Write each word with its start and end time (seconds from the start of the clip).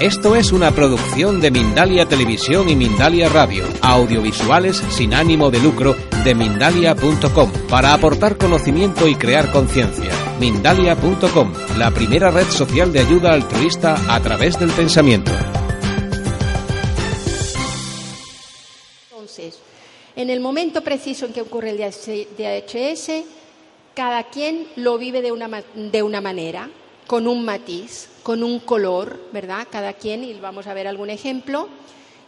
Esto 0.00 0.34
es 0.34 0.50
una 0.50 0.72
producción 0.72 1.40
de 1.40 1.52
Mindalia 1.52 2.04
Televisión 2.06 2.68
y 2.68 2.74
Mindalia 2.74 3.28
Radio, 3.28 3.64
audiovisuales 3.80 4.76
sin 4.90 5.14
ánimo 5.14 5.52
de 5.52 5.60
lucro 5.60 5.94
de 6.24 6.34
mindalia.com, 6.34 7.52
para 7.70 7.94
aportar 7.94 8.36
conocimiento 8.36 9.06
y 9.06 9.14
crear 9.14 9.52
conciencia. 9.52 10.10
Mindalia.com, 10.40 11.52
la 11.78 11.92
primera 11.92 12.32
red 12.32 12.46
social 12.48 12.92
de 12.92 13.00
ayuda 13.00 13.34
altruista 13.34 13.94
a 14.12 14.20
través 14.20 14.58
del 14.58 14.72
pensamiento. 14.72 15.30
Entonces, 19.12 19.60
en 20.16 20.28
el 20.28 20.40
momento 20.40 20.82
preciso 20.82 21.26
en 21.26 21.32
que 21.32 21.40
ocurre 21.40 21.70
el 21.70 21.78
DHS, 21.78 23.10
cada 23.94 24.24
quien 24.24 24.66
lo 24.74 24.98
vive 24.98 25.22
de 25.22 25.30
una, 25.30 25.62
de 25.76 26.02
una 26.02 26.20
manera, 26.20 26.68
con 27.06 27.26
un 27.26 27.44
matiz, 27.44 28.08
con 28.22 28.42
un 28.42 28.60
color, 28.60 29.20
¿verdad? 29.32 29.66
Cada 29.70 29.92
quien, 29.92 30.24
y 30.24 30.34
vamos 30.34 30.66
a 30.66 30.74
ver 30.74 30.86
algún 30.86 31.10
ejemplo. 31.10 31.68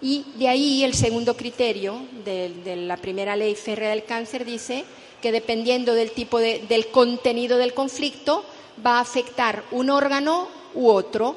Y 0.02 0.24
de 0.36 0.48
ahí 0.48 0.84
el 0.84 0.94
segundo 0.94 1.36
criterio 1.36 2.00
de, 2.24 2.76
la 2.76 2.96
primera 2.96 3.34
ley 3.34 3.54
férrea 3.54 3.90
del 3.90 4.04
cáncer 4.04 4.44
dice 4.44 4.84
que 5.22 5.32
dependiendo 5.32 5.94
del 5.94 6.10
tipo 6.10 6.38
de, 6.38 6.64
del 6.68 6.88
contenido 6.88 7.56
del 7.56 7.72
conflicto 7.72 8.44
va 8.84 8.98
a 8.98 9.00
afectar 9.00 9.64
un 9.70 9.88
órgano 9.88 10.48
u 10.74 10.88
otro 10.88 11.36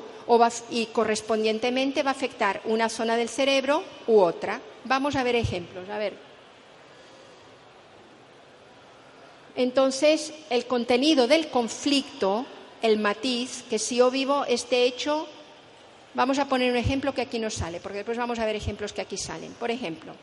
y 0.70 0.88
correspondientemente 0.88 2.04
va 2.04 2.12
a 2.12 2.14
afectar 2.14 2.62
una 2.66 2.90
zona 2.90 3.16
del 3.16 3.30
cerebro 3.30 3.84
u 4.08 4.20
otra. 4.20 4.60
Vamos 4.84 5.16
a 5.16 5.24
ver 5.24 5.36
ejemplos. 5.36 5.90
A 5.90 5.98
ver, 5.98 6.14
Entonces, 9.60 10.34
el 10.50 10.68
contenido 10.68 11.28
del 11.28 11.50
conflicto, 11.50 12.46
el 12.82 13.00
matiz, 13.00 13.64
que 13.70 13.80
si 13.80 13.98
yo 13.98 14.10
vivo 14.12 14.46
este 14.46 14.84
hecho, 14.84 15.28
vamos 16.14 16.40
a 16.40 16.46
poner 16.46 16.72
un 16.72 16.78
ejemplo 16.78 17.14
que 17.14 17.22
aquí 17.22 17.40
no 17.40 17.50
sale, 17.50 17.80
porque 17.80 18.00
después 18.00 18.18
vamos 18.18 18.40
a 18.40 18.46
ver 18.46 18.56
ejemplos 18.56 18.94
que 18.94 19.02
aquí 19.02 19.18
salen. 19.18 19.54
Por 19.54 19.72
ejemplo, 19.72 20.14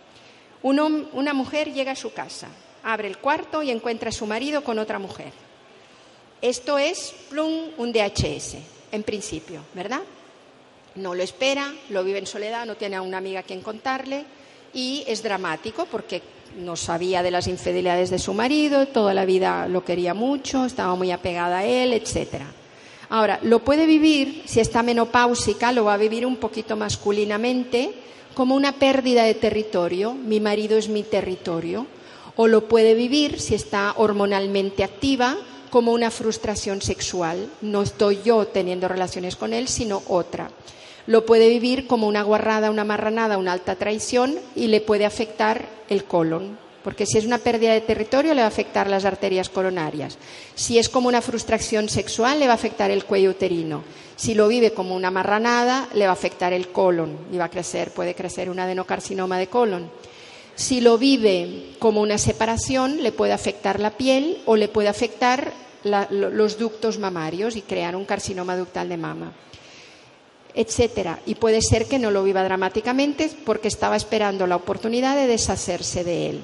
una 0.63 1.35
mujer 1.35 1.73
llega 1.73 1.93
a 1.93 1.97
su 1.97 2.13
casa, 2.13 2.49
abre 2.83 3.09
el 3.09 3.19
cuarto 3.19 3.63
y 3.63 3.71
encuentra 3.71 4.09
a 4.09 4.13
su 4.13 4.27
marido 4.27 4.65
con 4.65 4.79
otra 4.79 4.99
mujer. 4.99 5.33
Esto 6.43 6.79
es 6.79 7.15
plum, 7.31 7.71
un 7.79 7.93
DHS, 7.93 8.57
en 8.93 9.03
principio, 9.03 9.63
¿verdad? 9.75 10.03
No 10.95 11.15
lo 11.15 11.23
espera, 11.23 11.75
lo 11.91 12.05
vive 12.05 12.19
en 12.19 12.27
soledad, 12.27 12.67
no 12.67 12.77
tiene 12.77 12.97
a 12.97 13.03
una 13.03 13.19
amiga 13.19 13.41
a 13.41 13.43
quien 13.43 13.61
contarle 13.61 14.25
y 14.73 15.05
es 15.07 15.23
dramático 15.23 15.87
porque 15.87 16.23
no 16.59 16.77
sabía 16.77 17.23
de 17.23 17.31
las 17.31 17.49
infidelidades 17.49 18.11
de 18.11 18.19
su 18.19 18.35
marido, 18.35 18.87
toda 18.87 19.15
la 19.15 19.25
vida 19.25 19.69
lo 19.69 19.85
quería 19.85 20.15
mucho, 20.15 20.65
estaba 20.65 20.95
muy 20.95 21.11
apegada 21.11 21.59
a 21.59 21.65
él, 21.65 21.93
etcétera. 21.93 22.47
Ahora, 23.09 23.39
lo 23.43 23.61
puede 23.61 23.87
vivir, 23.87 24.43
si 24.47 24.61
está 24.61 24.83
menopáusica, 24.83 25.73
lo 25.73 25.85
va 25.85 25.95
a 25.95 25.99
vivir 25.99 26.27
un 26.27 26.37
poquito 26.37 26.77
masculinamente, 26.77 27.95
como 28.35 28.55
una 28.55 28.73
pérdida 28.73 29.25
de 29.25 29.35
territorio, 29.35 30.15
mi 30.15 30.41
marido 30.41 30.77
es 30.77 30.89
mi 30.89 31.03
territorio, 31.03 31.87
o 32.37 32.49
lo 32.49 32.69
puede 32.69 32.95
vivir, 32.95 33.41
si 33.41 33.55
está 33.55 33.95
hormonalmente 33.97 34.85
activa, 34.85 35.37
como 35.71 35.93
una 35.93 36.11
frustración 36.11 36.83
sexual, 36.83 37.49
no 37.61 37.83
estoy 37.83 38.21
yo 38.25 38.47
teniendo 38.47 38.89
relaciones 38.89 39.37
con 39.37 39.53
él, 39.53 39.69
sino 39.69 40.03
otra 40.09 40.51
lo 41.07 41.25
puede 41.25 41.49
vivir 41.49 41.87
como 41.87 42.09
una 42.09 42.23
guarrada, 42.23 42.71
una 42.71 42.85
marranada, 42.85 43.39
una 43.39 43.53
alta 43.53 43.77
traición 43.77 44.37
y 44.55 44.67
le 44.67 44.81
puede 44.81 45.05
afectar 45.05 45.67
el 45.89 46.05
colon. 46.05 46.59
Porque 46.83 47.07
si 47.07 47.19
es 47.19 47.25
una 47.25 47.39
pérdida 47.39 47.73
de 47.73 47.81
territorio, 47.81 48.33
le 48.33 48.43
va 48.43 48.47
a 48.47 48.49
afectar 48.49 48.89
las 48.89 49.05
arterias 49.05 49.49
coronarias. 49.49 50.19
Si 50.55 50.79
es 50.79 50.89
como 50.89 51.09
una 51.09 51.21
frustración 51.21 51.89
sexual, 51.89 52.39
le 52.39 52.47
va 52.47 52.53
a 52.53 52.57
afectar 52.57 52.93
el 52.93 53.05
cuello 53.05 53.31
uterino. 53.31 53.83
Si 54.15 54.35
lo 54.35 54.47
vive 54.47 54.73
como 54.73 54.95
una 54.95 55.11
marranada, 55.11 55.89
le 55.95 56.05
va 56.05 56.11
a 56.11 56.15
afectar 56.15 56.53
el 56.53 56.69
colon 56.69 57.19
y 57.33 57.39
va 57.39 57.47
a 57.47 57.51
crecer, 57.51 57.91
puede 57.91 58.15
crecer 58.15 58.51
un 58.51 58.61
adenocarcinoma 58.61 59.37
de 59.39 59.49
colon. 59.49 59.91
Si 60.55 60.81
lo 60.81 60.97
vive 60.97 61.75
como 61.81 62.01
una 62.01 62.19
separación, 62.19 63.03
le 63.03 63.13
puede 63.13 63.33
afectar 63.33 63.81
la 63.81 63.91
piel 63.91 64.39
o 64.47 64.57
le 64.57 64.69
puede 64.69 64.89
afectar 64.89 65.53
los 66.11 66.59
ductos 66.59 66.99
mamarios 66.99 67.57
y 67.57 67.63
crear 67.63 67.95
un 67.95 68.05
carcinoma 68.05 68.57
ductal 68.57 68.89
de 68.89 68.97
mama 68.97 69.33
etcétera. 70.57 71.21
Y 71.27 71.37
puede 71.37 71.61
ser 71.63 71.87
que 71.87 71.99
no 71.99 72.11
lo 72.11 72.25
viva 72.25 72.43
dramáticamente 72.43 73.31
porque 73.45 73.69
estaba 73.69 73.95
esperando 73.95 74.47
la 74.47 74.57
oportunidad 74.57 75.15
de 75.15 75.27
deshacerse 75.27 76.03
de 76.03 76.31
él. 76.31 76.41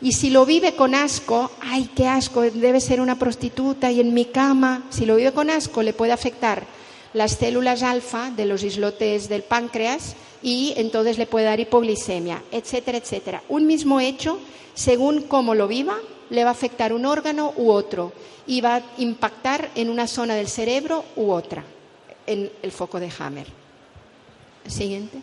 Y 0.00 0.12
si 0.12 0.30
lo 0.30 0.44
vive 0.44 0.74
con 0.74 0.96
asco, 0.96 1.52
ay, 1.60 1.88
qué 1.94 2.08
asco, 2.08 2.40
debe 2.40 2.80
ser 2.80 3.00
una 3.00 3.18
prostituta 3.18 3.92
y 3.92 4.00
en 4.00 4.12
mi 4.14 4.24
cama, 4.24 4.84
si 4.90 5.06
lo 5.06 5.14
vive 5.14 5.32
con 5.32 5.48
asco 5.48 5.82
le 5.82 5.92
puede 5.92 6.10
afectar 6.10 6.64
las 7.12 7.32
células 7.32 7.84
alfa 7.84 8.30
de 8.30 8.46
los 8.46 8.64
islotes 8.64 9.28
del 9.28 9.42
páncreas 9.42 10.16
y 10.42 10.72
entonces 10.76 11.18
le 11.18 11.26
puede 11.26 11.44
dar 11.44 11.60
hipoglicemia, 11.60 12.42
etcétera, 12.50 12.98
etcétera. 12.98 13.42
Un 13.48 13.66
mismo 13.66 14.00
hecho, 14.00 14.40
según 14.74 15.22
cómo 15.22 15.54
lo 15.54 15.68
viva, 15.68 15.98
le 16.30 16.42
va 16.42 16.50
a 16.50 16.54
afectar 16.54 16.92
un 16.92 17.04
órgano 17.04 17.52
u 17.56 17.70
otro 17.70 18.12
y 18.46 18.60
va 18.60 18.76
a 18.76 18.82
impactar 18.98 19.70
en 19.76 19.88
una 19.88 20.08
zona 20.08 20.34
del 20.34 20.48
cerebro 20.48 21.04
u 21.14 21.30
otra 21.30 21.62
en 22.26 22.50
el 22.62 22.72
foco 22.72 23.00
de 23.00 23.10
Hammer. 23.18 23.46
Siguiente. 24.66 25.22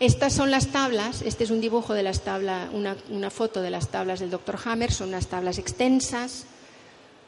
Estas 0.00 0.32
son 0.32 0.50
las 0.50 0.68
tablas, 0.68 1.20
este 1.20 1.44
es 1.44 1.50
un 1.50 1.60
dibujo 1.60 1.92
de 1.92 2.02
las 2.02 2.22
tablas, 2.22 2.70
una, 2.72 3.30
foto 3.30 3.60
de 3.60 3.68
las 3.68 3.88
tablas 3.88 4.20
del 4.20 4.30
doctor 4.30 4.58
Hammer, 4.64 4.90
son 4.90 5.10
unas 5.10 5.26
tablas 5.26 5.58
extensas, 5.58 6.46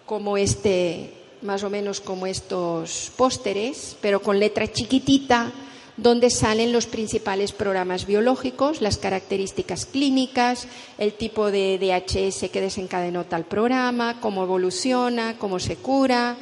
como 0.06 0.38
este, 0.38 1.12
más 1.42 1.62
o 1.64 1.68
menos 1.68 2.00
como 2.00 2.26
estos 2.26 3.12
pósteres, 3.14 3.98
pero 4.00 4.22
con 4.22 4.40
letra 4.40 4.72
chiquitita, 4.72 5.52
donde 5.98 6.30
salen 6.30 6.72
los 6.72 6.86
principales 6.86 7.52
programas 7.52 8.06
biológicos, 8.06 8.80
las 8.80 8.96
características 8.96 9.84
clínicas, 9.84 10.66
el 10.96 11.12
tipo 11.12 11.50
de 11.50 11.78
DHS 11.78 12.50
que 12.50 12.62
desencadenó 12.62 13.26
tal 13.26 13.44
programa, 13.44 14.18
cómo 14.18 14.44
evoluciona, 14.44 15.36
cómo 15.38 15.58
se 15.58 15.76
cura, 15.76 16.36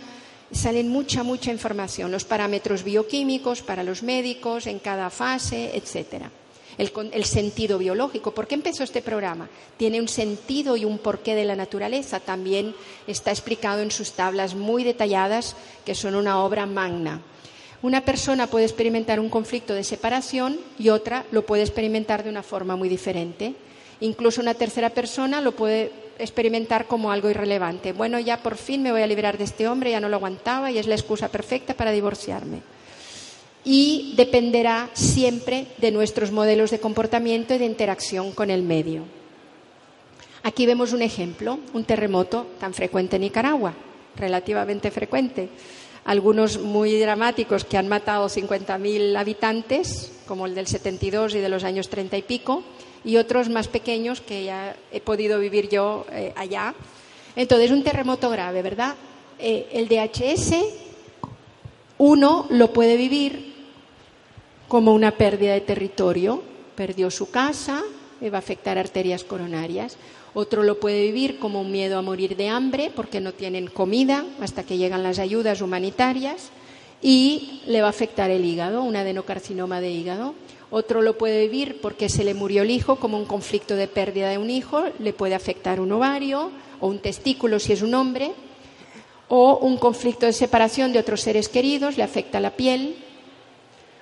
salen 0.53 0.89
mucha, 0.89 1.23
mucha 1.23 1.51
información, 1.51 2.11
los 2.11 2.25
parámetros 2.25 2.83
bioquímicos 2.83 3.63
para 3.63 3.85
los 3.85 4.03
médicos 4.03 4.67
en 4.67 4.79
cada 4.79 5.11
fase, 5.11 5.77
etcétera. 5.77 6.31
El, 6.79 6.93
el, 7.13 7.25
sentido 7.25 7.77
biológico. 7.79 8.33
¿Por 8.33 8.47
qué 8.47 8.55
empezó 8.55 8.85
este 8.85 9.03
programa? 9.03 9.51
Tiene 9.77 10.01
un 10.01 10.09
sentido 10.09 10.77
y 10.77 10.87
un 10.87 10.99
porqué 10.99 11.35
de 11.35 11.45
la 11.45 11.55
naturaleza. 11.55 12.21
También 12.21 12.75
está 13.07 13.31
explicado 13.31 13.83
en 13.83 13.91
sus 13.91 14.13
tablas 14.13 14.55
muy 14.55 14.83
detalladas, 14.83 15.57
que 15.85 15.95
son 15.95 16.15
una 16.15 16.43
obra 16.43 16.65
magna. 16.65 17.21
Una 17.83 18.05
persona 18.05 18.47
puede 18.47 18.65
experimentar 18.65 19.21
un 19.21 19.29
conflicto 19.29 19.75
de 19.75 19.85
separación 19.85 20.59
y 20.79 20.91
otra 20.91 21.25
lo 21.33 21.45
puede 21.45 21.63
experimentar 21.63 22.23
de 22.23 22.31
una 22.31 22.43
forma 22.43 22.77
muy 22.77 22.89
diferente. 22.89 23.55
Incluso 24.01 24.41
una 24.41 24.55
tercera 24.55 24.91
persona 24.91 25.41
lo 25.41 25.53
puede 25.53 25.93
experimentar 26.21 26.87
como 26.87 27.11
algo 27.11 27.31
irrelevante. 27.31 27.93
Bueno, 27.93 28.19
ya 28.19 28.43
por 28.43 28.57
fin 28.57 28.83
me 28.83 28.93
voy 28.93 29.03
a 29.03 29.07
liberar 29.07 29.39
de 29.39 29.45
este 29.45 29.67
hombre, 29.67 29.91
ya 29.91 30.01
no 30.01 30.09
lo 30.09 30.17
aguantaba 30.17 30.71
y 30.71 30.79
es 30.79 30.87
la 30.87 30.95
excusa 30.95 31.29
perfecta 31.29 31.75
para 31.75 31.91
divorciarme. 31.91 32.63
Y 33.65 34.15
dependerá 34.17 34.89
siempre 34.95 35.67
de 35.79 35.91
nuestros 35.91 36.31
modelos 36.31 36.71
de 36.71 36.81
comportamiento 36.81 37.55
y 37.55 37.59
de 37.59 37.67
interacción 37.67 38.33
con 38.33 38.51
el 38.51 38.63
medio. 38.63 39.05
Aquí 40.43 40.65
vemos 40.65 40.93
un 40.93 41.03
ejemplo, 41.03 41.59
un 41.75 41.85
terremoto 41.85 42.47
tan 42.59 42.73
frecuente 42.73 43.17
en 43.17 43.23
Nicaragua, 43.23 43.75
relativamente 44.17 44.91
frecuente. 44.91 45.51
Algunos 46.05 46.59
muy 46.59 46.99
dramáticos 46.99 47.65
que 47.65 47.77
han 47.77 47.89
matado 47.89 48.27
50.000 48.27 49.19
habitantes, 49.19 50.13
como 50.27 50.47
el 50.47 50.55
del 50.55 50.67
72 50.67 51.35
y 51.35 51.41
de 51.41 51.49
los 51.51 51.63
años 51.63 51.91
30 51.91 52.17
y 52.17 52.23
pico, 52.23 52.63
y 53.05 53.17
otros 53.17 53.49
más 53.49 53.69
pequeños 53.69 54.21
que 54.21 54.45
ya 54.45 54.77
he 54.93 55.01
podido 55.01 55.39
vivir 55.39 55.69
yo 55.69 56.07
eh, 56.13 56.33
allá. 56.37 56.75
Entonces, 57.37 57.71
un 57.71 57.83
terremoto 57.83 58.31
grave, 58.31 58.63
¿verdad? 58.63 58.95
Eh, 59.39 59.69
el 59.73 59.89
DHS, 59.89 60.55
uno 61.99 62.47
lo 62.51 62.73
puede 62.73 62.97
vivir 62.97 63.55
como 64.69 64.93
una 64.95 65.13
pérdida 65.13 65.55
de 65.55 65.61
territorio, 65.61 66.43
perdió 66.75 67.11
su 67.11 67.31
casa, 67.31 67.83
va 68.29 68.37
a 68.37 68.41
afectar 68.41 68.77
arterias 68.77 69.25
coronarias. 69.25 69.97
Otro 70.35 70.63
lo 70.63 70.79
puede 70.79 71.03
vivir 71.03 71.39
como 71.39 71.61
un 71.61 71.73
miedo 71.73 71.99
a 71.99 72.03
morir 72.03 72.37
de 72.37 72.49
hambre 72.49 72.93
porque 72.95 73.21
no 73.21 73.33
tienen 73.33 73.67
comida 73.67 74.25
hasta 74.41 74.63
que 74.63 74.77
llegan 74.77 75.03
las 75.03 75.19
ayudas 75.19 75.61
humanitarias 75.61 76.51
y 77.03 77.63
le 77.67 77.81
va 77.81 77.89
a 77.89 77.91
afectar 77.91 78.31
el 78.31 78.45
hígado, 78.45 78.83
un 78.83 78.97
adenocarcinoma 78.97 79.81
de 79.81 79.91
hígado. 79.91 80.35
Otro 80.71 81.03
lo 81.03 81.19
puede 81.19 81.43
vivir 81.43 81.81
porque 81.81 82.09
se 82.09 82.23
le 82.23 82.35
murió 82.35 82.63
el 82.63 82.71
hijo, 82.71 82.97
como 82.97 83.19
un 83.19 83.25
conflicto 83.25 83.75
de 83.75 83.89
pérdida 83.89 84.31
de 84.31 84.39
un 84.39 84.51
hijo, 84.51 84.85
le 85.01 85.13
puede 85.13 85.35
afectar 85.35 85.81
un 85.81 85.91
ovario 85.91 86.51
o 86.79 86.87
un 86.87 87.01
testículo 87.01 87.59
si 87.59 87.73
es 87.73 87.83
un 87.83 87.95
hombre, 87.95 88.33
o 89.29 89.59
un 89.59 89.77
conflicto 89.77 90.27
de 90.27 90.33
separación 90.33 90.93
de 90.93 90.99
otros 90.99 91.21
seres 91.21 91.49
queridos, 91.49 91.97
le 91.97 92.03
afecta 92.03 92.41
la 92.41 92.57
piel. 92.57 92.97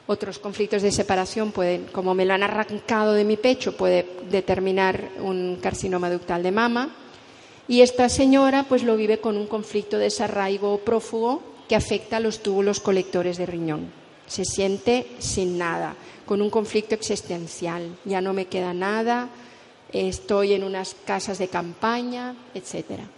Otros 0.07 0.39
conflictos 0.39 0.81
de 0.81 0.91
separación 0.91 1.53
pueden, 1.53 1.85
como 1.93 2.15
me 2.15 2.25
lo 2.25 2.33
han 2.33 2.43
arrancado 2.43 3.13
de 3.13 3.25
mi 3.25 3.37
pecho, 3.37 3.77
puede 3.77 4.07
determinar 4.31 5.11
un 5.21 5.59
carcinoma 5.61 6.11
ductal 6.11 6.43
de 6.43 6.51
mama. 6.51 6.95
Y 7.67 7.83
esta 7.83 8.09
señora 8.09 8.65
pues 8.67 8.83
lo 8.83 8.97
vive 8.97 9.19
con 9.19 9.37
un 9.37 9.47
conflicto 9.47 9.99
de 9.99 10.05
desarraigo 10.05 10.79
prófugo 10.79 11.43
que 11.69 11.77
afecta 11.77 12.17
a 12.17 12.21
los 12.21 12.43
túbulos 12.43 12.81
colectores 12.81 13.37
de 13.37 13.45
riñón. 13.45 13.93
se 14.27 14.45
siente 14.45 15.07
sin 15.19 15.57
nada, 15.57 15.95
con 16.29 16.43
un 16.43 16.51
conflicto 16.51 16.95
existencial, 16.95 17.97
ya 18.05 18.21
no 18.21 18.35
me 18.35 18.45
queda 18.45 18.75
nada, 18.75 19.31
estoy 19.95 20.53
en 20.53 20.63
unas 20.63 20.95
casas 21.07 21.39
de 21.39 21.49
campaña, 21.49 22.37
etcétera. 22.53 23.09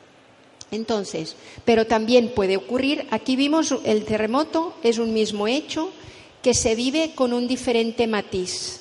Entonces, 0.70 1.34
pero 1.64 1.88
también 1.88 2.32
puede 2.36 2.56
ocurrir, 2.56 3.08
aquí 3.10 3.34
vimos 3.34 3.74
el 3.84 4.04
terremoto, 4.04 4.74
es 4.84 4.98
un 4.98 5.12
mismo 5.12 5.48
hecho 5.48 5.90
que 6.40 6.54
se 6.54 6.76
vive 6.76 7.12
con 7.16 7.32
un 7.32 7.48
diferente 7.48 8.06
matiz. 8.06 8.80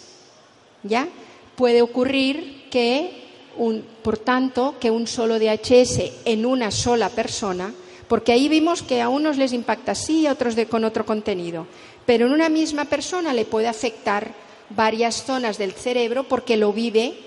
¿Ya? 0.83 1.07
Puede 1.55 1.81
ocurrir 1.81 2.67
que, 2.69 3.23
un, 3.57 3.83
por 4.03 4.19
tanto, 4.19 4.75
que 4.79 4.91
un 4.91 5.07
solo 5.07 5.39
DHS 5.39 6.23
en 6.25 6.45
una 6.45 6.69
sola 6.69 7.09
persona, 7.09 7.73
porque 8.07 8.31
ahí 8.31 8.47
vimos 8.47 8.83
que 8.83 9.01
a 9.01 9.09
unos 9.09 9.37
les 9.37 9.53
impacta 9.53 9.93
así, 9.93 10.27
a 10.27 10.33
otros 10.33 10.55
con 10.69 10.83
otro 10.83 11.05
contenido, 11.05 11.65
pero 12.05 12.25
en 12.25 12.33
una 12.33 12.49
misma 12.49 12.85
persona 12.85 13.33
le 13.33 13.45
puede 13.45 13.67
afectar 13.67 14.33
varias 14.69 15.23
zonas 15.23 15.57
del 15.57 15.73
cerebro 15.73 16.23
porque 16.25 16.57
lo 16.57 16.73
vive 16.73 17.17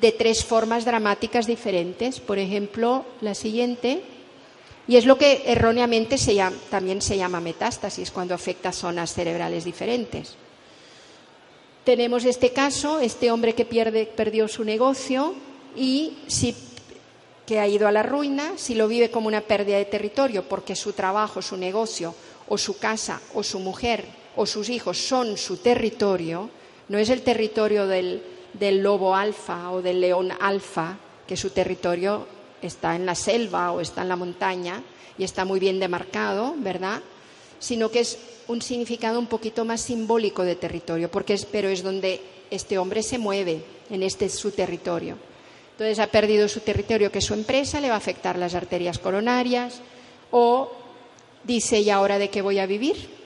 de 0.00 0.12
tres 0.12 0.44
formas 0.44 0.84
dramáticas 0.84 1.46
diferentes. 1.46 2.20
Por 2.20 2.38
ejemplo, 2.38 3.04
la 3.20 3.34
siguiente, 3.34 4.02
y 4.86 4.96
es 4.96 5.06
lo 5.06 5.18
que 5.18 5.42
erróneamente 5.46 6.16
también 6.70 7.02
se 7.02 7.16
llama 7.16 7.40
metástasis, 7.40 8.10
cuando 8.10 8.34
afecta 8.34 8.72
zonas 8.72 9.12
cerebrales 9.12 9.64
diferentes. 9.64 10.34
Tenemos 11.84 12.24
este 12.24 12.52
caso, 12.52 12.98
este 12.98 13.30
hombre 13.30 13.54
que 13.54 13.64
pierde, 13.64 14.06
perdió 14.06 14.48
su 14.48 14.64
negocio 14.64 15.34
y 15.76 16.14
que 17.46 17.60
ha 17.60 17.68
ido 17.68 17.86
a 17.86 17.92
la 17.92 18.02
ruina, 18.02 18.54
si 18.56 18.74
lo 18.74 18.88
vive 18.88 19.10
como 19.10 19.28
una 19.28 19.40
pérdida 19.40 19.76
de 19.76 19.84
territorio, 19.84 20.48
porque 20.48 20.74
su 20.74 20.94
trabajo, 20.94 21.40
su 21.42 21.56
negocio, 21.56 22.12
o 22.48 22.58
su 22.58 22.78
casa, 22.78 23.20
o 23.34 23.42
su 23.42 23.58
mujer, 23.58 24.04
o 24.36 24.46
sus 24.46 24.68
hijos 24.68 24.98
son 24.98 25.36
su 25.36 25.58
territorio, 25.58 26.50
no 26.88 26.98
es 26.98 27.08
el 27.08 27.22
territorio 27.22 27.86
del, 27.86 28.22
lobo 28.82 29.14
alfa 29.14 29.70
o 29.72 29.82
del 29.82 30.00
león 30.00 30.32
alfa, 30.40 30.96
que 31.26 31.36
su 31.36 31.50
territorio 31.50 32.26
está 32.62 32.94
en 32.94 33.06
la 33.06 33.14
selva 33.14 33.72
o 33.72 33.80
está 33.80 34.02
en 34.02 34.08
la 34.08 34.16
montaña 34.16 34.82
y 35.18 35.24
está 35.24 35.44
muy 35.44 35.58
bien 35.58 35.80
demarcado, 35.80 36.54
¿verdad? 36.58 37.02
Sino 37.58 37.90
que 37.90 38.00
es 38.00 38.18
un 38.48 38.62
significado 38.62 39.18
un 39.18 39.26
poquito 39.26 39.64
más 39.64 39.80
simbólico 39.80 40.44
de 40.44 40.54
territorio, 40.54 41.10
porque 41.10 41.34
es, 41.34 41.44
pero 41.44 41.68
es 41.68 41.82
donde 41.82 42.20
este 42.50 42.78
hombre 42.78 43.02
se 43.02 43.18
mueve, 43.18 43.64
en 43.90 44.02
este 44.02 44.28
su 44.28 44.50
territorio. 44.50 45.16
Entonces 45.72 45.98
ha 45.98 46.06
perdido 46.06 46.48
su 46.48 46.60
territorio, 46.60 47.10
que 47.10 47.18
es 47.18 47.24
su 47.24 47.34
empresa, 47.34 47.80
le 47.80 47.88
va 47.88 47.94
a 47.94 47.98
afectar 47.98 48.38
las 48.38 48.54
arterias 48.54 48.98
coronarias, 48.98 49.80
o 50.30 50.70
dice, 51.46 51.80
¿y 51.80 51.90
ahora 51.90 52.18
de 52.18 52.30
qué 52.30 52.42
voy 52.42 52.58
a 52.58 52.66
vivir? 52.66 53.16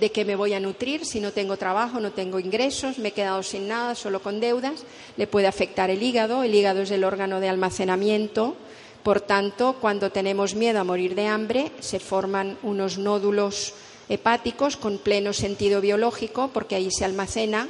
de 0.00 0.10
qué 0.10 0.24
me 0.24 0.36
voy 0.36 0.54
a 0.54 0.60
nutrir, 0.60 1.04
si 1.04 1.20
no 1.20 1.32
tengo 1.32 1.58
trabajo, 1.58 2.00
no 2.00 2.12
tengo 2.12 2.40
ingresos, 2.40 2.98
me 2.98 3.08
he 3.08 3.12
quedado 3.12 3.42
sin 3.42 3.68
nada, 3.68 3.94
solo 3.94 4.22
con 4.22 4.40
deudas, 4.40 4.84
le 5.18 5.26
puede 5.26 5.46
afectar 5.46 5.90
el 5.90 6.02
hígado, 6.02 6.42
el 6.42 6.54
hígado 6.54 6.80
es 6.80 6.90
el 6.90 7.04
órgano 7.04 7.38
de 7.38 7.50
almacenamiento, 7.50 8.56
por 9.02 9.20
tanto, 9.20 9.76
cuando 9.80 10.10
tenemos 10.10 10.54
miedo 10.54 10.80
a 10.80 10.84
morir 10.84 11.14
de 11.14 11.26
hambre, 11.26 11.72
se 11.80 12.00
forman 12.00 12.58
unos 12.62 12.98
nódulos 12.98 13.74
hepáticos 14.08 14.76
con 14.76 14.98
pleno 14.98 15.32
sentido 15.32 15.80
biológico, 15.80 16.50
porque 16.52 16.74
ahí 16.74 16.90
se 16.90 17.04
almacena 17.04 17.68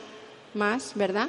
más, 0.55 0.93
¿verdad?, 0.95 1.29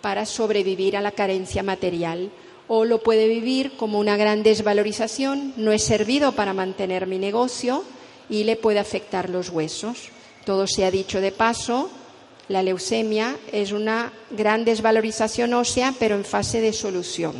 para 0.00 0.26
sobrevivir 0.26 0.96
a 0.96 1.00
la 1.00 1.12
carencia 1.12 1.62
material. 1.62 2.30
O 2.72 2.84
lo 2.84 3.02
puede 3.02 3.26
vivir 3.26 3.72
como 3.76 3.98
una 3.98 4.16
gran 4.16 4.44
desvalorización, 4.44 5.54
no 5.56 5.72
he 5.72 5.80
servido 5.80 6.30
para 6.32 6.54
mantener 6.54 7.08
mi 7.08 7.18
negocio, 7.18 7.82
y 8.28 8.44
le 8.44 8.54
puede 8.54 8.78
afectar 8.78 9.28
los 9.28 9.50
huesos. 9.50 10.10
Todo 10.46 10.68
se 10.68 10.84
ha 10.84 10.90
dicho 10.92 11.20
de 11.20 11.32
paso, 11.32 11.90
la 12.48 12.62
leucemia 12.62 13.36
es 13.52 13.72
una 13.72 14.12
gran 14.30 14.64
desvalorización 14.64 15.52
ósea, 15.52 15.92
pero 15.98 16.14
en 16.14 16.24
fase 16.24 16.60
de 16.60 16.72
solución. 16.72 17.34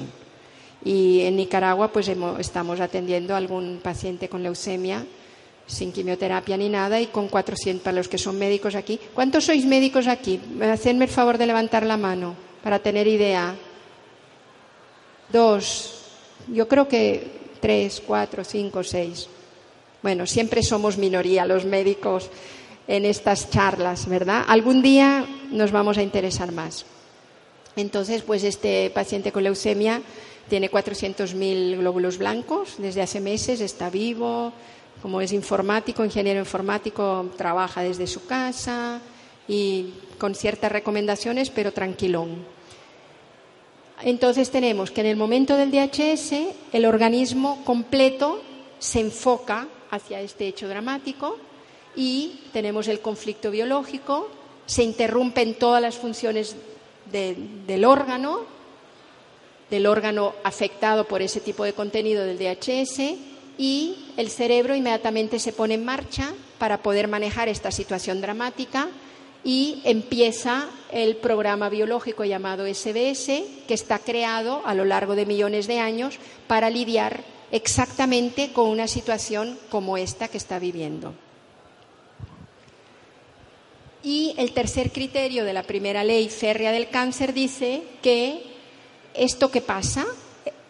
Y 0.84 1.20
en 1.20 1.36
Nicaragua 1.36 1.92
pues 1.92 2.10
estamos 2.38 2.80
atendiendo 2.80 3.34
a 3.34 3.36
algún 3.36 3.80
paciente 3.82 4.28
con 4.28 4.42
leucemia 4.42 5.06
sin 5.66 5.92
quimioterapia 5.92 6.56
ni 6.56 6.68
nada 6.68 7.00
y 7.00 7.06
con 7.06 7.28
400 7.28 7.84
para 7.84 7.96
los 7.96 8.08
que 8.08 8.18
son 8.18 8.38
médicos 8.38 8.74
aquí. 8.74 8.98
¿Cuántos 9.14 9.44
sois 9.44 9.64
médicos 9.64 10.08
aquí? 10.08 10.40
Hacedme 10.60 11.04
el 11.04 11.10
favor 11.10 11.38
de 11.38 11.46
levantar 11.46 11.86
la 11.86 11.96
mano 11.96 12.34
para 12.64 12.80
tener 12.80 13.06
idea. 13.06 13.54
Dos. 15.32 16.02
Yo 16.48 16.66
creo 16.68 16.88
que 16.88 17.40
tres, 17.60 18.02
cuatro, 18.04 18.44
cinco, 18.44 18.82
seis. 18.82 19.28
Bueno, 20.02 20.26
siempre 20.26 20.62
somos 20.62 20.96
minoría 20.96 21.44
los 21.44 21.64
médicos 21.64 22.30
en 22.88 23.04
estas 23.04 23.50
charlas, 23.50 24.08
¿verdad? 24.08 24.44
Algún 24.48 24.82
día 24.82 25.26
nos 25.50 25.70
vamos 25.70 25.98
a 25.98 26.02
interesar 26.02 26.52
más. 26.52 26.86
Entonces, 27.76 28.22
pues 28.22 28.42
este 28.42 28.90
paciente 28.90 29.30
con 29.30 29.44
leucemia 29.44 30.02
tiene 30.48 30.70
400.000 30.70 31.78
glóbulos 31.78 32.18
blancos 32.18 32.74
desde 32.78 33.02
hace 33.02 33.20
meses, 33.20 33.60
está 33.60 33.90
vivo, 33.90 34.52
como 35.02 35.20
es 35.20 35.32
informático, 35.32 36.04
ingeniero 36.04 36.40
informático, 36.40 37.30
trabaja 37.36 37.82
desde 37.82 38.06
su 38.06 38.26
casa 38.26 39.00
y 39.46 39.94
con 40.18 40.34
ciertas 40.34 40.72
recomendaciones, 40.72 41.50
pero 41.50 41.72
tranquilón. 41.72 42.44
Entonces 44.02 44.50
tenemos 44.50 44.90
que 44.90 45.02
en 45.02 45.08
el 45.08 45.16
momento 45.16 45.56
del 45.56 45.70
DHS 45.70 46.32
el 46.72 46.86
organismo 46.86 47.62
completo 47.64 48.42
se 48.78 49.00
enfoca 49.00 49.68
hacia 49.90 50.20
este 50.20 50.46
hecho 50.46 50.68
dramático 50.68 51.36
y 51.94 52.40
tenemos 52.52 52.88
el 52.88 53.00
conflicto 53.00 53.50
biológico, 53.50 54.28
se 54.66 54.84
interrumpen 54.84 55.54
todas 55.54 55.82
las 55.82 55.96
funciones 55.98 56.56
del 57.12 57.84
órgano, 57.84 58.40
del 59.68 59.86
órgano 59.86 60.34
afectado 60.44 61.06
por 61.06 61.22
ese 61.22 61.40
tipo 61.40 61.64
de 61.64 61.72
contenido 61.72 62.24
del 62.24 62.38
DHS 62.38 63.00
y 63.58 63.96
el 64.16 64.30
cerebro 64.30 64.74
inmediatamente 64.74 65.38
se 65.38 65.52
pone 65.52 65.74
en 65.74 65.84
marcha 65.84 66.32
para 66.58 66.82
poder 66.82 67.08
manejar 67.08 67.48
esta 67.48 67.70
situación 67.70 68.20
dramática 68.20 68.88
y 69.44 69.80
empieza 69.84 70.68
el 70.92 71.16
programa 71.16 71.68
biológico 71.68 72.24
llamado 72.24 72.66
SBS 72.66 73.42
que 73.66 73.74
está 73.74 73.98
creado 73.98 74.62
a 74.64 74.74
lo 74.74 74.84
largo 74.84 75.14
de 75.14 75.26
millones 75.26 75.66
de 75.66 75.78
años 75.78 76.18
para 76.46 76.70
lidiar 76.70 77.24
exactamente 77.52 78.52
con 78.52 78.68
una 78.68 78.86
situación 78.86 79.58
como 79.70 79.96
esta 79.96 80.28
que 80.28 80.36
está 80.36 80.58
viviendo. 80.58 81.14
Y 84.02 84.34
el 84.38 84.52
tercer 84.52 84.92
criterio 84.92 85.44
de 85.44 85.52
la 85.52 85.62
primera 85.62 86.04
ley 86.04 86.28
férrea 86.28 86.72
del 86.72 86.88
cáncer 86.88 87.34
dice 87.34 87.82
que 88.02 88.42
esto 89.14 89.50
que 89.50 89.60
pasa 89.60 90.06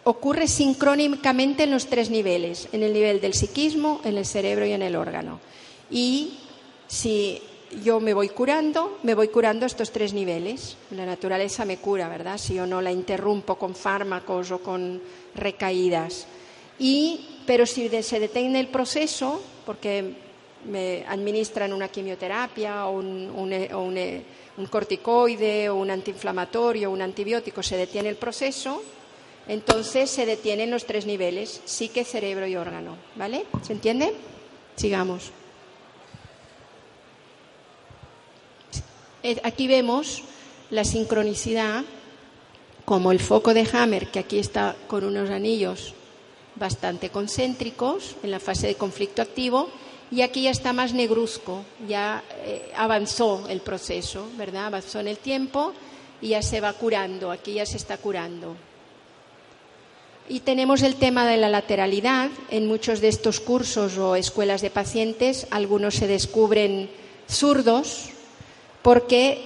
ocurre 0.03 0.47
sincrónicamente 0.47 1.63
en 1.63 1.71
los 1.71 1.87
tres 1.87 2.09
niveles, 2.09 2.67
en 2.71 2.83
el 2.83 2.91
nivel 2.91 3.21
del 3.21 3.33
psiquismo, 3.33 4.01
en 4.03 4.17
el 4.17 4.25
cerebro 4.25 4.65
y 4.65 4.71
en 4.71 4.81
el 4.81 4.95
órgano. 4.95 5.39
Y 5.89 6.39
si 6.87 7.41
yo 7.83 7.99
me 7.99 8.13
voy 8.13 8.29
curando, 8.29 8.99
me 9.03 9.15
voy 9.15 9.29
curando 9.29 9.65
estos 9.65 9.91
tres 9.91 10.13
niveles. 10.13 10.77
La 10.91 11.05
naturaleza 11.05 11.65
me 11.65 11.77
cura, 11.77 12.09
¿verdad? 12.09 12.37
Si 12.37 12.55
yo 12.55 12.67
no 12.67 12.81
la 12.81 12.91
interrumpo 12.91 13.55
con 13.55 13.75
fármacos 13.75 14.51
o 14.51 14.59
con 14.59 15.01
recaídas. 15.35 16.27
Y, 16.79 17.39
pero 17.45 17.65
si 17.65 17.89
se 18.03 18.19
detiene 18.19 18.59
el 18.59 18.67
proceso, 18.67 19.41
porque 19.65 20.15
me 20.65 21.05
administran 21.07 21.73
una 21.73 21.87
quimioterapia 21.87 22.85
o 22.87 22.97
un, 22.97 23.29
un, 23.29 24.23
un 24.57 24.65
corticoide 24.65 25.69
o 25.69 25.75
un 25.75 25.91
antiinflamatorio 25.91 26.89
o 26.89 26.93
un 26.93 27.01
antibiótico, 27.01 27.63
se 27.63 27.77
detiene 27.77 28.09
el 28.09 28.15
proceso, 28.15 28.81
entonces 29.47 30.09
se 30.09 30.25
detienen 30.25 30.71
los 30.71 30.85
tres 30.85 31.05
niveles, 31.05 31.61
psique, 31.65 32.03
cerebro 32.03 32.47
y 32.47 32.55
órgano. 32.55 32.95
¿Vale? 33.15 33.45
¿Se 33.63 33.73
entiende? 33.73 34.13
Sigamos. 34.75 35.31
Aquí 39.43 39.67
vemos 39.67 40.23
la 40.69 40.83
sincronicidad, 40.83 41.83
como 42.85 43.11
el 43.11 43.19
foco 43.19 43.53
de 43.53 43.67
Hammer, 43.71 44.07
que 44.07 44.19
aquí 44.19 44.39
está 44.39 44.75
con 44.87 45.03
unos 45.03 45.29
anillos 45.29 45.93
bastante 46.55 47.09
concéntricos 47.09 48.15
en 48.23 48.31
la 48.31 48.39
fase 48.39 48.67
de 48.67 48.75
conflicto 48.75 49.21
activo 49.21 49.69
y 50.11 50.21
aquí 50.23 50.43
ya 50.43 50.51
está 50.51 50.73
más 50.73 50.93
negruzco, 50.93 51.63
ya 51.87 52.21
eh, 52.43 52.71
avanzó 52.75 53.47
el 53.47 53.61
proceso, 53.61 54.27
¿verdad? 54.37 54.65
Avanzó 54.65 54.99
en 54.99 55.07
el 55.07 55.17
tiempo 55.17 55.73
y 56.21 56.29
ya 56.29 56.41
se 56.41 56.59
va 56.59 56.73
curando, 56.73 57.31
aquí 57.31 57.53
ya 57.53 57.65
se 57.65 57.77
está 57.77 57.97
curando. 57.97 58.55
Y 60.27 60.41
tenemos 60.41 60.81
el 60.81 60.95
tema 60.95 61.25
de 61.25 61.37
la 61.37 61.49
lateralidad. 61.49 62.29
En 62.49 62.67
muchos 62.67 63.01
de 63.01 63.07
estos 63.07 63.39
cursos 63.39 63.97
o 63.97 64.15
escuelas 64.15 64.61
de 64.61 64.69
pacientes, 64.69 65.47
algunos 65.49 65.95
se 65.95 66.07
descubren 66.07 66.89
zurdos 67.29 68.09
porque 68.81 69.39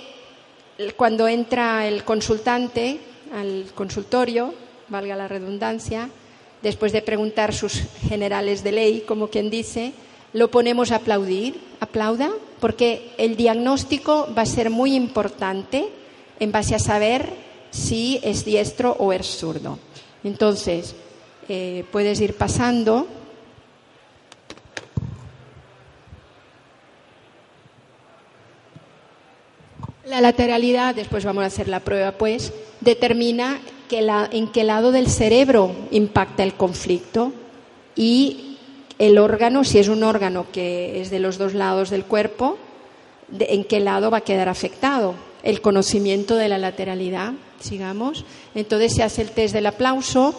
cuando 0.95 1.27
entra 1.27 1.87
el 1.87 2.03
consultante 2.03 2.99
al 3.33 3.65
consultorio, 3.75 4.53
valga 4.87 5.15
la 5.15 5.27
redundancia, 5.27 6.09
después 6.61 6.91
de 6.91 7.01
preguntar 7.01 7.53
sus 7.53 7.83
generales 8.07 8.63
de 8.63 8.71
ley, 8.71 9.03
como 9.07 9.29
quien 9.29 9.49
dice, 9.49 9.93
lo 10.33 10.49
ponemos 10.51 10.91
a 10.91 10.97
aplaudir. 10.97 11.59
¿Aplauda? 11.79 12.31
porque 12.59 13.11
el 13.17 13.35
diagnóstico 13.35 14.27
va 14.35 14.43
a 14.43 14.47
ser 14.47 14.69
muy 14.69 14.95
importante 14.95 15.87
en 16.39 16.51
base 16.51 16.75
a 16.75 16.79
saber 16.79 17.29
si 17.71 18.19
es 18.23 18.45
diestro 18.45 18.95
o 18.97 19.13
es 19.13 19.27
zurdo. 19.27 19.77
Entonces, 20.23 20.95
eh, 21.47 21.85
puedes 21.91 22.19
ir 22.21 22.35
pasando. 22.35 23.07
La 30.15 30.21
lateralidad, 30.21 30.95
después 30.95 31.25
vamos 31.25 31.43
a 31.43 31.47
hacer 31.47 31.67
la 31.67 31.81
prueba, 31.81 32.13
pues, 32.13 32.53
determina 32.79 33.59
en 33.91 34.47
qué 34.47 34.63
lado 34.63 34.93
del 34.93 35.09
cerebro 35.09 35.75
impacta 35.91 36.43
el 36.43 36.53
conflicto 36.53 37.33
y 37.97 38.55
el 38.97 39.17
órgano, 39.17 39.65
si 39.65 39.77
es 39.77 39.89
un 39.89 40.03
órgano 40.03 40.45
que 40.53 41.01
es 41.01 41.09
de 41.09 41.19
los 41.19 41.37
dos 41.37 41.53
lados 41.53 41.89
del 41.89 42.05
cuerpo, 42.05 42.57
en 43.37 43.65
qué 43.65 43.81
lado 43.81 44.09
va 44.09 44.19
a 44.19 44.21
quedar 44.21 44.47
afectado. 44.47 45.15
El 45.43 45.59
conocimiento 45.59 46.37
de 46.37 46.47
la 46.47 46.59
lateralidad, 46.59 47.33
sigamos. 47.59 48.23
Entonces 48.55 48.93
se 48.95 49.03
hace 49.03 49.21
el 49.21 49.31
test 49.31 49.53
del 49.53 49.65
aplauso. 49.65 50.33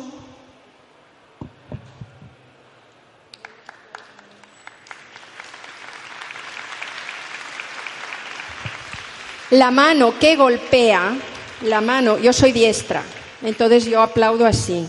La 9.51 9.71
mano 9.71 10.19
que 10.19 10.35
golpea, 10.35 11.17
la 11.63 11.81
mano, 11.81 12.19
yo 12.19 12.33
soy 12.33 12.51
diestra, 12.51 13.05
entonces 13.43 13.85
yo 13.85 14.03
aplaudo 14.03 14.45
así. 14.45 14.85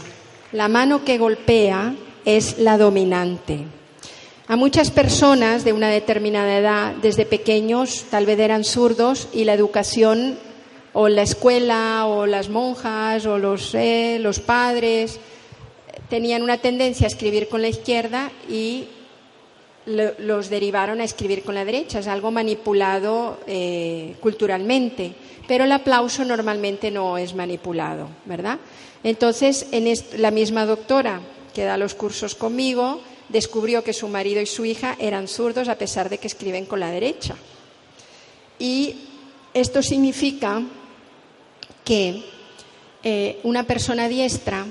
La 0.52 0.68
mano 0.68 1.06
que 1.06 1.20
golpea 1.20 1.94
es 2.26 2.58
la 2.58 2.80
dominante. 2.80 3.60
A 4.48 4.56
muchas 4.56 4.90
personas 4.90 5.64
de 5.64 5.74
una 5.74 5.90
determinada 5.90 6.58
edad, 6.58 6.94
desde 6.96 7.28
pequeños, 7.28 8.06
tal 8.10 8.26
vez 8.26 8.40
eran 8.40 8.64
zurdos 8.64 9.28
y 9.32 9.44
la 9.44 9.54
educación 9.54 10.40
o 10.94 11.08
la 11.08 11.22
escuela 11.22 12.08
o 12.08 12.26
las 12.26 12.50
monjas 12.50 13.28
o 13.28 13.38
los, 13.38 13.76
eh, 13.76 14.18
los 14.20 14.40
padres 14.40 15.20
tenían 16.10 16.42
una 16.42 16.58
tendencia 16.58 17.06
a 17.06 17.10
escribir 17.10 17.48
con 17.48 17.62
la 17.62 17.68
izquierda 17.68 18.32
y 18.50 18.88
los 19.88 20.50
derivaron 20.50 21.00
a 21.01 21.06
escribir 21.06 21.44
con 21.44 21.56
la 21.56 21.65
derecha. 21.65 22.00
Es 22.00 22.08
algo 22.08 22.29
manipulado 22.29 23.39
eh, 23.48 24.15
culturalmente, 24.20 25.13
pero 25.48 25.63
el 25.63 25.72
aplauso 25.72 26.25
normalmente 26.25 26.91
no 26.91 27.17
es 27.17 27.34
manipulado, 27.34 28.10
¿verdad? 28.25 28.60
Entonces, 29.03 29.67
en 29.72 29.91
la 30.17 30.32
misma 30.32 30.65
doctora 30.65 31.22
que 31.53 31.63
da 31.63 31.77
los 31.77 31.96
cursos 31.96 32.36
conmigo 32.36 33.01
descubrió 33.29 33.84
que 33.84 33.94
su 33.94 34.08
marido 34.08 34.41
y 34.41 34.46
su 34.46 34.65
hija 34.65 34.96
eran 35.00 35.27
zurdos 35.27 35.67
a 35.70 35.77
pesar 35.77 36.10
de 36.10 36.17
que 36.17 36.27
escriben 36.27 36.65
con 36.65 36.79
la 36.79 36.91
derecha. 36.91 37.36
Y 38.60 38.96
esto 39.53 39.82
significa 39.82 40.62
que 41.84 42.24
eh, 43.03 43.39
una 43.44 43.63
persona 43.63 44.08
diestra, 44.10 44.65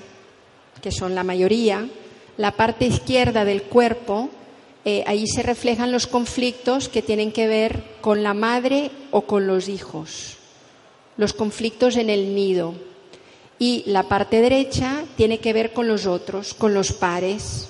que 0.83 0.91
son 0.91 1.15
la 1.15 1.25
mayoría, 1.25 1.89
la 2.37 2.53
parte 2.53 2.87
izquierda 2.87 3.45
del 3.45 3.63
cuerpo, 3.63 4.31
eh, 4.89 5.03
ahí 5.09 5.27
se 5.27 5.43
reflejan 5.43 5.91
los 5.91 6.07
conflictos 6.07 6.89
que 6.89 7.03
tienen 7.03 7.33
que 7.33 7.49
ver 7.49 7.83
con 8.01 8.23
la 8.23 8.35
madre 8.35 8.93
o 9.11 9.23
con 9.23 9.49
los 9.49 9.69
hijos, 9.69 10.37
los 11.17 11.33
conflictos 11.33 11.97
en 11.97 12.09
el 12.09 12.37
nido. 12.37 12.75
Y 13.59 13.83
la 13.87 14.05
parte 14.05 14.41
derecha 14.41 15.03
tiene 15.17 15.39
que 15.41 15.53
ver 15.53 15.73
con 15.73 15.89
los 15.89 16.07
otros, 16.07 16.55
con 16.55 16.73
los 16.73 16.93
pares, 16.93 17.69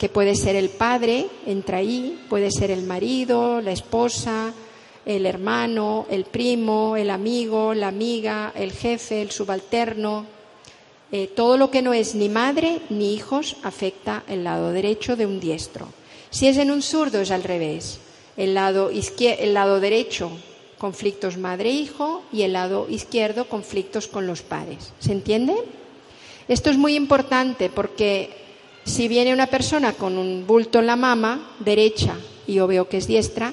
que 0.00 0.08
puede 0.08 0.34
ser 0.34 0.56
el 0.56 0.68
padre, 0.68 1.28
entra 1.46 1.76
ahí, 1.76 2.20
puede 2.28 2.50
ser 2.50 2.72
el 2.72 2.82
marido, 2.82 3.60
la 3.60 3.70
esposa, 3.70 4.52
el 5.06 5.26
hermano, 5.26 6.06
el 6.10 6.24
primo, 6.24 6.96
el 6.96 7.10
amigo, 7.10 7.72
la 7.72 7.86
amiga, 7.86 8.52
el 8.56 8.72
jefe, 8.72 9.22
el 9.22 9.30
subalterno. 9.30 10.26
Eh, 11.12 11.28
todo 11.36 11.56
lo 11.56 11.70
que 11.70 11.82
no 11.82 11.92
es 11.92 12.16
ni 12.16 12.28
madre 12.28 12.80
ni 12.90 13.14
hijos 13.14 13.58
afecta 13.62 14.24
el 14.26 14.42
lado 14.42 14.72
derecho 14.72 15.14
de 15.14 15.26
un 15.26 15.38
diestro. 15.38 16.01
Si 16.32 16.48
es 16.48 16.56
en 16.56 16.70
un 16.70 16.80
zurdo 16.82 17.20
es 17.20 17.30
al 17.30 17.44
revés. 17.44 18.00
El 18.38 18.54
lado, 18.54 18.90
el 18.90 19.54
lado 19.54 19.80
derecho, 19.80 20.30
conflictos 20.78 21.36
madre-hijo 21.36 22.22
y 22.32 22.42
el 22.42 22.54
lado 22.54 22.88
izquierdo, 22.88 23.48
conflictos 23.48 24.08
con 24.08 24.26
los 24.26 24.40
padres. 24.40 24.94
¿Se 24.98 25.12
entiende? 25.12 25.54
Esto 26.48 26.70
es 26.70 26.78
muy 26.78 26.96
importante 26.96 27.68
porque 27.68 28.30
si 28.84 29.08
viene 29.08 29.34
una 29.34 29.46
persona 29.46 29.92
con 29.92 30.16
un 30.16 30.46
bulto 30.46 30.78
en 30.78 30.86
la 30.86 30.96
mama 30.96 31.54
derecha 31.60 32.16
y 32.46 32.54
yo 32.54 32.66
veo 32.66 32.88
que 32.88 32.96
es 32.96 33.06
diestra, 33.06 33.52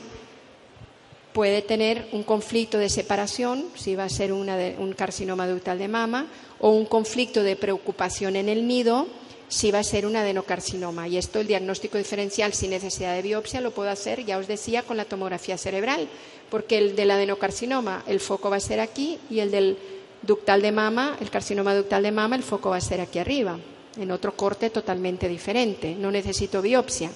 puede 1.34 1.62
tener 1.62 2.08
un 2.14 2.24
conflicto 2.24 2.78
de 2.78 2.90
separación, 2.90 3.66
si 3.76 3.96
va 3.96 4.06
a 4.06 4.10
ser 4.10 4.32
un 4.32 4.94
carcinoma 4.98 5.48
ductal 5.48 5.78
de 5.78 5.88
mama, 5.90 6.28
o 6.60 6.70
un 6.70 6.86
conflicto 6.86 7.44
de 7.44 7.58
preocupación 7.58 8.38
en 8.38 8.48
el 8.48 8.68
nido, 8.68 9.06
si 9.50 9.72
va 9.72 9.80
a 9.80 9.84
ser 9.84 10.06
un 10.06 10.16
adenocarcinoma. 10.16 11.08
Y 11.08 11.18
esto, 11.18 11.40
el 11.40 11.48
diagnóstico 11.48 11.98
diferencial 11.98 12.54
sin 12.54 12.70
necesidad 12.70 13.14
de 13.14 13.22
biopsia, 13.22 13.60
lo 13.60 13.72
puedo 13.72 13.90
hacer, 13.90 14.24
ya 14.24 14.38
os 14.38 14.48
decía, 14.48 14.84
con 14.84 14.96
la 14.96 15.06
tomografía 15.06 15.58
cerebral, 15.58 16.08
porque 16.50 16.78
el 16.78 16.96
del 16.96 17.12
adenocarcinoma, 17.12 18.04
el 18.08 18.20
foco 18.22 18.50
va 18.50 18.56
a 18.56 18.62
ser 18.62 18.80
aquí, 18.80 19.20
y 19.30 19.40
el 19.40 19.52
del 19.52 19.78
ductal 20.22 20.62
de 20.62 20.72
mama, 20.72 21.18
el 21.20 21.30
carcinoma 21.30 21.76
ductal 21.76 22.04
de 22.04 22.12
mama, 22.12 22.36
el 22.36 22.44
foco 22.44 22.70
va 22.70 22.78
a 22.78 22.82
ser 22.82 23.02
aquí 23.02 23.20
arriba 23.20 23.60
en 23.98 24.12
otro 24.12 24.36
corte 24.36 24.70
totalmente 24.70 25.28
diferente. 25.28 25.96
No 25.96 26.12
necesito 26.12 26.62
biopsia, 26.62 27.12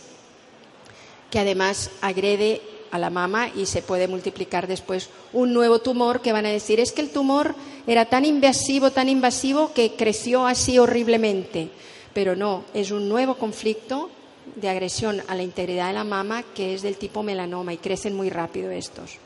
que 1.30 1.40
además 1.40 1.92
agrede 2.02 2.62
a 2.92 3.00
la 3.00 3.10
mama 3.10 3.50
y 3.56 3.66
se 3.66 3.82
puede 3.82 4.08
multiplicar 4.08 4.68
después 4.68 5.10
un 5.34 5.52
nuevo 5.52 5.80
tumor 5.80 6.22
que 6.22 6.32
van 6.32 6.46
a 6.46 6.50
decir 6.50 6.80
es 6.80 6.92
que 6.92 7.02
el 7.02 7.10
tumor 7.10 7.56
era 7.88 8.06
tan 8.06 8.24
invasivo, 8.24 8.92
tan 8.92 9.10
invasivo 9.10 9.74
que 9.74 9.96
creció 9.96 10.46
así 10.46 10.78
horriblemente. 10.78 11.70
Pero 12.14 12.36
no, 12.36 12.64
es 12.74 12.92
un 12.92 13.10
nuevo 13.10 13.36
conflicto 13.36 14.10
de 14.56 14.70
agresión 14.70 15.22
a 15.28 15.36
la 15.36 15.44
integridad 15.44 15.88
de 15.88 15.94
la 15.94 16.04
mama 16.04 16.44
que 16.54 16.74
es 16.74 16.82
del 16.82 16.98
tipo 16.98 17.24
melanoma 17.24 17.74
y 17.74 17.78
crecen 17.78 18.16
muy 18.16 18.30
rápido 18.30 18.72
estos. 18.72 19.18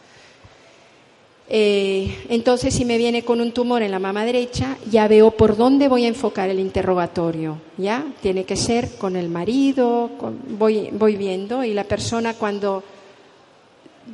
Eh, 1.50 2.26
entonces, 2.28 2.74
si 2.74 2.84
me 2.84 2.98
viene 2.98 3.24
con 3.24 3.40
un 3.40 3.54
tumor 3.54 3.82
en 3.82 3.92
la 3.92 4.00
mama 4.00 4.26
derecha, 4.26 4.78
ya 4.90 5.08
veo 5.08 5.32
por 5.32 5.56
dónde 5.56 5.88
voy 5.88 6.04
a 6.04 6.10
enfocar 6.10 6.50
el 6.50 6.60
interrogatorio. 6.60 7.58
¿Ya? 7.78 8.06
Tiene 8.22 8.44
que 8.44 8.58
ser 8.58 8.98
con 8.98 9.16
el 9.16 9.30
marido, 9.30 10.12
voy, 10.50 10.90
voy, 10.92 11.16
viendo, 11.16 11.64
y 11.64 11.74
la 11.74 11.86
persona 11.86 12.34
cuando 12.34 12.84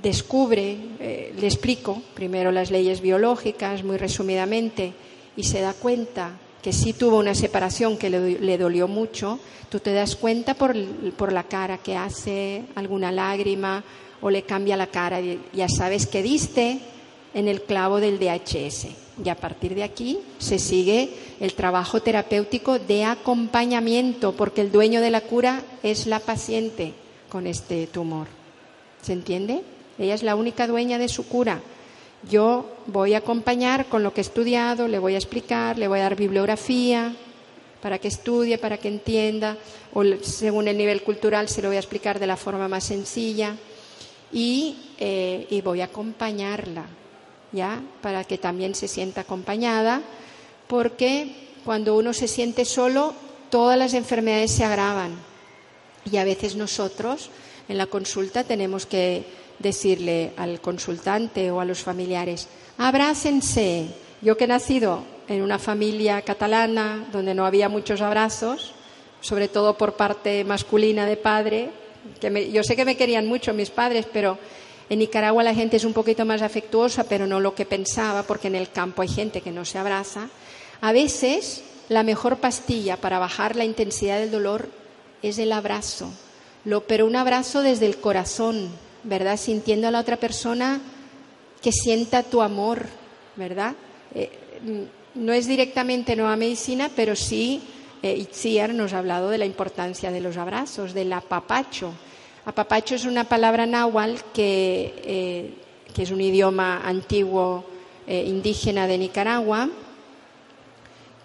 descubre, 0.01 0.77
eh, 0.99 1.33
le 1.39 1.47
explico 1.47 2.01
primero 2.13 2.51
las 2.51 2.69
leyes 2.69 3.01
biológicas, 3.01 3.83
muy 3.83 3.97
resumidamente, 3.97 4.93
y 5.35 5.43
se 5.43 5.61
da 5.61 5.73
cuenta 5.73 6.37
que 6.63 6.71
sí 6.73 6.93
tuvo 6.93 7.19
una 7.19 7.35
separación 7.35 7.97
que 7.97 8.09
le, 8.09 8.57
dolió 8.57 8.87
mucho, 8.87 9.39
tú 9.69 9.81
te 9.81 9.93
das 9.93 10.15
cuenta 10.15 10.53
por, 10.53 10.73
por 11.17 11.33
la 11.33 11.43
cara 11.43 11.77
que 11.77 11.97
hace, 11.97 12.63
alguna 12.75 13.11
lágrima, 13.11 13.83
o 14.21 14.29
le 14.29 14.43
cambia 14.43 14.77
la 14.77 14.87
cara, 14.87 15.19
ya 15.51 15.67
sabes 15.67 16.07
que 16.07 16.23
diste 16.23 16.79
en 17.33 17.49
el 17.49 17.63
clavo 17.63 17.99
del 17.99 18.17
DHS. 18.17 18.87
Y 19.23 19.29
a 19.29 19.35
partir 19.35 19.75
de 19.75 19.83
aquí 19.83 20.19
se 20.39 20.57
sigue 20.57 21.09
el 21.41 21.53
trabajo 21.53 22.01
terapéutico 22.01 22.79
de 22.79 23.03
acompañamiento, 23.03 24.31
porque 24.31 24.61
el 24.61 24.71
dueño 24.71 25.01
de 25.01 25.11
la 25.11 25.21
cura 25.21 25.61
es 25.83 26.07
la 26.07 26.19
paciente 26.19 26.93
con 27.27 27.45
este 27.45 27.87
tumor. 27.87 28.27
¿Se 29.01 29.11
entiende? 29.11 29.63
Ella 29.99 30.13
es 30.13 30.23
la 30.23 30.35
única 30.35 30.65
dueña 30.65 30.97
de 30.97 31.09
su 31.09 31.27
cura. 31.27 31.61
Yo 32.29 32.65
voy 32.87 33.13
a 33.13 33.19
acompañar 33.19 33.87
con 33.87 34.03
lo 34.03 34.13
que 34.13 34.21
he 34.21 34.23
estudiado, 34.23 34.87
le 34.87 34.99
voy 34.99 35.15
a 35.15 35.17
explicar, 35.17 35.77
le 35.77 35.87
voy 35.87 35.99
a 35.99 36.03
dar 36.03 36.15
bibliografía 36.15 37.13
para 37.81 37.99
que 37.99 38.07
estudie, 38.07 38.57
para 38.57 38.77
que 38.77 38.87
entienda, 38.87 39.57
o 39.93 40.03
según 40.21 40.67
el 40.67 40.77
nivel 40.77 41.03
cultural 41.03 41.49
se 41.49 41.61
lo 41.61 41.67
voy 41.67 41.75
a 41.75 41.81
explicar 41.81 42.19
de 42.19 42.27
la 42.27 42.37
forma 42.37 42.69
más 42.69 42.85
sencilla 42.85 43.55
y, 44.31 44.77
eh, 44.97 45.47
y 45.49 45.61
voy 45.61 45.81
a 45.81 45.85
acompañarla 45.85 46.85
¿ya? 47.53 47.81
Para 48.01 48.25
que 48.25 48.37
también 48.37 48.75
se 48.75 48.89
sienta 48.89 49.21
acompañada, 49.21 50.01
porque 50.67 51.51
cuando 51.63 51.95
uno 51.95 52.11
se 52.11 52.27
siente 52.27 52.65
solo, 52.65 53.13
todas 53.49 53.77
las 53.77 53.93
enfermedades 53.93 54.51
se 54.51 54.65
agravan. 54.65 55.15
Y 56.11 56.17
a 56.17 56.25
veces 56.25 56.55
nosotros 56.55 57.29
en 57.69 57.77
la 57.77 57.85
consulta 57.85 58.43
tenemos 58.43 58.85
que 58.85 59.23
decirle 59.59 60.33
al 60.37 60.61
consultante 60.61 61.51
o 61.51 61.59
a 61.59 61.65
los 61.65 61.79
familiares, 61.79 62.47
abrácense. 62.77 63.87
Yo 64.21 64.37
que 64.37 64.45
he 64.45 64.47
nacido 64.47 65.03
en 65.27 65.41
una 65.41 65.59
familia 65.59 66.21
catalana 66.21 67.05
donde 67.11 67.33
no 67.33 67.45
había 67.45 67.69
muchos 67.69 68.01
abrazos, 68.01 68.73
sobre 69.21 69.47
todo 69.47 69.77
por 69.77 69.93
parte 69.93 70.43
masculina 70.43 71.05
de 71.05 71.17
padre, 71.17 71.69
que 72.19 72.51
yo 72.51 72.63
sé 72.63 72.75
que 72.75 72.85
me 72.85 72.97
querían 72.97 73.27
mucho 73.27 73.53
mis 73.53 73.69
padres, 73.69 74.05
pero 74.11 74.37
en 74.89 74.99
Nicaragua 74.99 75.43
la 75.43 75.55
gente 75.55 75.77
es 75.77 75.85
un 75.85 75.93
poquito 75.93 76.25
más 76.25 76.41
afectuosa, 76.41 77.05
pero 77.05 77.25
no 77.25 77.39
lo 77.39 77.55
que 77.55 77.65
pensaba, 77.65 78.23
porque 78.23 78.47
en 78.47 78.55
el 78.55 78.69
campo 78.69 79.01
hay 79.01 79.07
gente 79.07 79.41
que 79.41 79.51
no 79.51 79.65
se 79.65 79.77
abraza. 79.77 80.29
A 80.81 80.91
veces 80.91 81.63
la 81.89 82.03
mejor 82.03 82.37
pastilla 82.37 82.97
para 82.97 83.19
bajar 83.19 83.55
la 83.55 83.65
intensidad 83.65 84.19
del 84.19 84.31
dolor 84.31 84.69
es 85.21 85.37
el 85.37 85.51
abrazo, 85.51 86.09
pero 86.87 87.05
un 87.05 87.15
abrazo 87.15 87.61
desde 87.61 87.85
el 87.85 87.97
corazón, 87.97 88.69
¿verdad? 89.03 89.37
Sintiendo 89.37 89.87
a 89.87 89.91
la 89.91 89.99
otra 89.99 90.17
persona 90.17 90.79
que 91.61 91.71
sienta 91.71 92.23
tu 92.23 92.41
amor, 92.41 92.85
¿verdad? 93.35 93.75
Eh, 94.13 94.29
no 95.15 95.33
es 95.33 95.47
directamente 95.47 96.15
nueva 96.15 96.35
medicina, 96.35 96.89
pero 96.95 97.15
sí 97.15 97.61
eh, 98.01 98.17
Itziar 98.17 98.73
nos 98.73 98.93
ha 98.93 98.99
hablado 98.99 99.29
de 99.29 99.37
la 99.37 99.45
importancia 99.45 100.11
de 100.11 100.19
los 100.19 100.37
abrazos, 100.37 100.93
del 100.93 101.13
apapacho. 101.13 101.93
Apapacho 102.45 102.95
es 102.95 103.05
una 103.05 103.23
palabra 103.23 103.65
náhuatl 103.65 104.21
que, 104.33 104.93
eh, 105.05 105.53
que 105.93 106.03
es 106.03 106.11
un 106.11 106.19
idioma 106.19 106.81
antiguo 106.83 107.63
eh, 108.05 108.25
indígena 108.27 108.87
de 108.87 108.97
Nicaragua, 108.97 109.69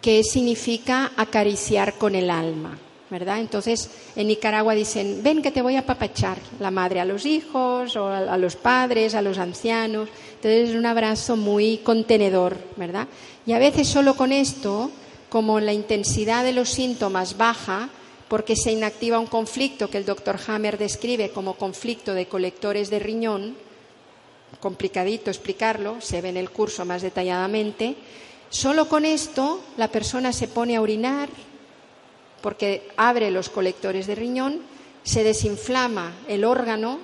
que 0.00 0.22
significa 0.22 1.10
acariciar 1.16 1.94
con 1.94 2.14
el 2.14 2.30
alma. 2.30 2.78
¿Verdad? 3.10 3.38
Entonces, 3.38 3.90
en 4.16 4.28
Nicaragua 4.28 4.74
dicen, 4.74 5.22
ven 5.22 5.42
que 5.42 5.50
te 5.50 5.62
voy 5.62 5.76
a 5.76 5.80
apapachar, 5.80 6.38
la 6.60 6.70
madre 6.70 7.00
a 7.00 7.04
los 7.04 7.24
hijos, 7.24 7.96
o 7.96 8.08
a, 8.08 8.36
los 8.36 8.56
padres, 8.56 9.14
a 9.14 9.22
los 9.22 9.38
ancianos. 9.38 10.08
Entonces, 10.34 10.70
es 10.70 10.76
un 10.76 10.86
abrazo 10.86 11.36
muy 11.36 11.78
contenedor, 11.78 12.58
¿verdad? 12.76 13.08
Y 13.46 13.52
a 13.52 13.58
veces 13.58 13.88
solo 13.88 14.14
con 14.14 14.32
esto, 14.32 14.90
como 15.30 15.60
la 15.60 15.72
intensidad 15.72 16.44
de 16.44 16.52
los 16.52 16.68
síntomas 16.68 17.36
baja, 17.36 17.88
porque 18.28 18.56
se 18.56 18.72
inactiva 18.72 19.18
un 19.18 19.26
conflicto 19.26 19.88
que 19.88 19.98
el 19.98 20.04
doctor 20.04 20.38
Hammer 20.46 20.76
describe 20.76 21.30
como 21.30 21.54
conflicto 21.54 22.12
de 22.12 22.26
colectores 22.26 22.90
de 22.90 22.98
riñón, 22.98 23.56
complicadito 24.60 25.30
explicarlo, 25.30 26.00
se 26.00 26.20
ve 26.20 26.28
en 26.28 26.36
el 26.36 26.50
curso 26.50 26.84
más 26.84 27.02
detalladamente, 27.02 27.96
solo 28.50 28.88
con 28.88 29.04
esto 29.04 29.60
la 29.76 29.88
persona 29.88 30.32
se 30.32 30.48
pone 30.48 30.76
a 30.76 30.82
orinar, 30.82 31.28
porque 32.40 32.88
abre 32.96 33.30
los 33.30 33.48
colectores 33.48 34.06
de 34.06 34.14
riñón, 34.14 34.60
se 35.02 35.24
desinflama 35.24 36.12
el 36.28 36.44
órgano, 36.44 36.98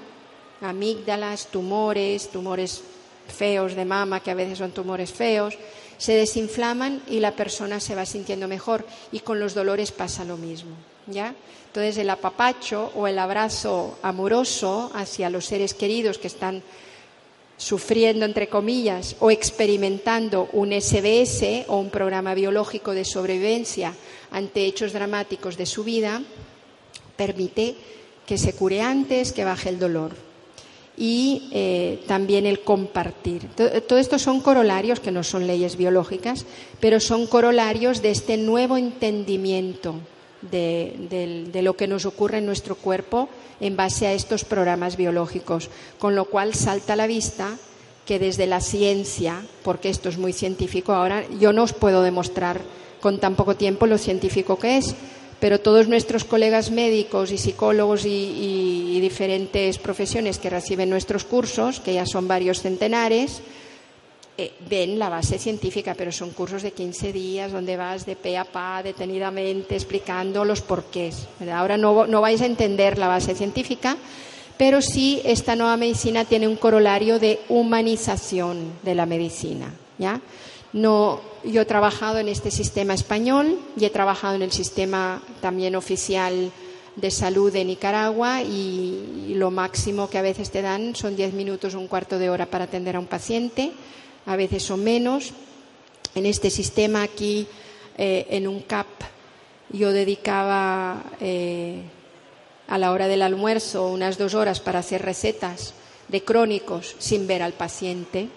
amígdalas, 0.60 1.48
tumores, 1.48 2.28
tumores 2.30 2.82
feos 3.28 3.74
de 3.74 3.84
mama, 3.84 4.20
que 4.20 4.30
a 4.30 4.34
veces 4.34 4.58
son 4.58 4.72
tumores 4.72 5.12
feos, 5.12 5.56
se 5.98 6.14
desinflaman 6.14 7.02
y 7.08 7.20
la 7.20 7.32
persona 7.32 7.80
se 7.80 7.94
va 7.94 8.04
sintiendo 8.04 8.48
mejor. 8.48 8.84
Y 9.12 9.20
con 9.20 9.40
los 9.40 9.54
dolores 9.54 9.92
pasa 9.92 10.24
lo 10.24 10.36
mismo. 10.36 10.76
¿ya? 11.06 11.34
Entonces, 11.66 11.96
el 11.98 12.10
apapacho 12.10 12.92
o 12.94 13.06
el 13.06 13.18
abrazo 13.18 13.98
amoroso 14.02 14.90
hacia 14.94 15.30
los 15.30 15.46
seres 15.46 15.74
queridos 15.74 16.18
que 16.18 16.28
están 16.28 16.62
sufriendo, 17.56 18.24
entre 18.24 18.48
comillas, 18.48 19.16
o 19.20 19.30
experimentando 19.30 20.48
un 20.52 20.72
SBS 20.72 21.64
o 21.68 21.78
un 21.78 21.90
programa 21.90 22.34
biológico 22.34 22.92
de 22.92 23.04
sobrevivencia 23.04 23.94
ante 24.34 24.66
hechos 24.66 24.92
dramáticos 24.92 25.56
de 25.56 25.64
su 25.64 25.84
vida, 25.84 26.20
permite 27.16 27.76
que 28.26 28.36
se 28.36 28.52
cure 28.52 28.82
antes, 28.82 29.32
que 29.32 29.44
baje 29.44 29.68
el 29.68 29.78
dolor. 29.78 30.10
Y 30.96 31.48
eh, 31.52 32.02
también 32.08 32.44
el 32.44 32.60
compartir. 32.60 33.48
Todo 33.54 33.98
esto 33.98 34.18
son 34.18 34.40
corolarios 34.40 34.98
que 34.98 35.12
no 35.12 35.22
son 35.22 35.46
leyes 35.46 35.76
biológicas, 35.76 36.46
pero 36.80 36.98
son 36.98 37.26
corolarios 37.26 38.02
de 38.02 38.10
este 38.10 38.36
nuevo 38.36 38.76
entendimiento 38.76 39.94
de, 40.42 41.46
de, 41.50 41.62
lo 41.62 41.76
que 41.76 41.88
nos 41.88 42.04
ocurre 42.04 42.38
en 42.38 42.46
nuestro 42.46 42.74
cuerpo 42.74 43.28
en 43.60 43.76
base 43.76 44.06
a 44.06 44.12
estos 44.12 44.44
programas 44.44 44.96
biológicos, 44.96 45.70
con 45.98 46.14
lo 46.14 46.26
cual 46.26 46.54
salta 46.54 46.92
a 46.92 46.96
la 46.96 47.06
vista 47.06 47.56
que 48.04 48.18
desde 48.18 48.46
la 48.46 48.60
ciencia, 48.60 49.42
porque 49.62 49.88
esto 49.88 50.08
es 50.08 50.18
muy 50.18 50.32
científico 50.32 50.92
ahora, 50.92 51.24
yo 51.40 51.52
no 51.52 51.62
os 51.62 51.72
puedo 51.72 52.02
demostrar 52.02 52.60
con 53.04 53.20
tan 53.20 53.34
poco 53.34 53.54
tiempo 53.54 53.84
lo 53.84 53.98
científico 53.98 54.58
que 54.58 54.78
es, 54.78 54.94
pero 55.38 55.60
todos 55.60 55.88
nuestros 55.88 56.24
colegas 56.24 56.70
médicos 56.70 57.32
y 57.32 57.36
psicólogos 57.36 58.06
y, 58.06 58.98
diferentes 58.98 59.76
profesiones 59.76 60.38
que 60.38 60.48
reciben 60.48 60.88
nuestros 60.88 61.24
cursos, 61.24 61.80
que 61.80 61.92
ya 61.92 62.06
son 62.06 62.26
varios 62.26 62.62
centenares, 62.62 63.42
eh, 64.38 64.52
ven 64.70 64.98
la 64.98 65.10
base 65.10 65.38
científica, 65.38 65.94
pero 65.94 66.12
son 66.12 66.30
cursos 66.30 66.62
de 66.62 66.72
15 66.72 67.12
días 67.12 67.52
donde 67.52 67.76
vas 67.76 68.06
de 68.06 68.16
pe 68.16 68.38
a 68.38 68.46
pa 68.46 68.82
detenidamente 68.82 69.76
explicando 69.76 70.46
los 70.46 70.62
porqués. 70.62 71.28
Ahora 71.52 71.76
no, 71.76 72.06
no 72.06 72.22
vais 72.22 72.40
a 72.40 72.46
entender 72.46 72.96
la 72.96 73.08
base 73.08 73.34
científica, 73.34 73.98
pero 74.56 74.80
sí 74.80 75.20
esta 75.26 75.54
nueva 75.54 75.76
medicina 75.76 76.24
tiene 76.24 76.48
un 76.48 76.56
corolario 76.56 77.18
de 77.18 77.40
humanización 77.50 78.80
de 78.82 78.94
la 78.94 79.04
medicina. 79.04 79.74
¿ya? 79.98 80.22
No, 80.74 81.20
yo 81.44 81.62
he 81.62 81.64
trabajado 81.64 82.18
en 82.18 82.28
este 82.28 82.50
sistema 82.50 82.94
español 82.94 83.60
y 83.76 83.84
he 83.84 83.90
trabajado 83.90 84.34
en 84.34 84.42
el 84.42 84.52
sistema 84.52 85.22
también 85.40 85.76
oficial 85.76 86.50
de 86.96 87.10
salud 87.10 87.52
de 87.52 87.64
Nicaragua 87.64 88.42
y, 88.42 89.34
lo 89.34 89.50
máximo 89.50 90.10
que 90.10 90.18
a 90.18 90.22
veces 90.22 90.50
te 90.50 90.62
dan 90.62 90.94
son 90.94 91.16
10 91.16 91.32
minutos, 91.32 91.74
un 91.74 91.88
cuarto 91.88 92.18
de 92.18 92.28
hora 92.28 92.46
para 92.46 92.64
atender 92.64 92.94
a 92.96 93.00
un 93.00 93.06
paciente 93.06 93.72
a 94.26 94.36
veces 94.36 94.62
son 94.62 94.82
menos. 94.82 95.32
En 96.14 96.26
este 96.26 96.50
sistema 96.50 97.02
aquí, 97.02 97.46
eh, 97.96 98.26
en 98.30 98.46
un 98.46 98.60
CAP, 98.60 98.86
yo 99.70 99.92
dedicaba 99.92 101.02
eh, 101.20 101.82
a 102.68 102.78
la 102.78 102.92
hora 102.92 103.08
del 103.08 103.22
almuerzo 103.22 103.88
unas 103.88 104.18
dos 104.18 104.34
horas 104.34 104.60
para 104.60 104.78
hacer 104.80 105.02
recetas 105.02 105.74
de 106.08 106.22
crónicos 106.22 106.96
sin 106.98 107.26
ver 107.26 107.42
al 107.42 107.52
paciente. 107.52 108.28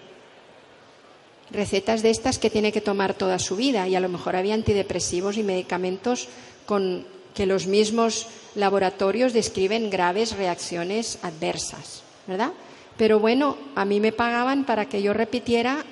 Recetas 1.50 2.02
de 2.02 2.10
estas 2.10 2.38
que 2.38 2.50
tiene 2.50 2.72
que 2.72 2.80
tomar 2.80 3.14
toda 3.14 3.38
su 3.38 3.56
vida 3.56 3.88
y 3.88 3.96
a 3.96 4.00
lo 4.00 4.08
mejor 4.08 4.36
había 4.36 4.54
antidepresivos 4.54 5.36
y 5.36 5.42
medicamentos 5.42 6.28
con 6.66 7.06
que 7.34 7.46
los 7.46 7.66
mismos 7.66 8.26
laboratorios 8.54 9.32
describen 9.32 9.90
graves 9.90 10.36
reacciones 10.36 11.18
adversas, 11.22 12.02
¿verdad? 12.26 12.52
Pero 12.96 13.20
bueno, 13.20 13.56
a 13.76 13.84
mí 13.84 14.00
me 14.00 14.12
pagaban 14.12 14.64
para 14.64 14.88
que 14.88 15.00
yo 15.00 15.14
repitiera 15.14 15.84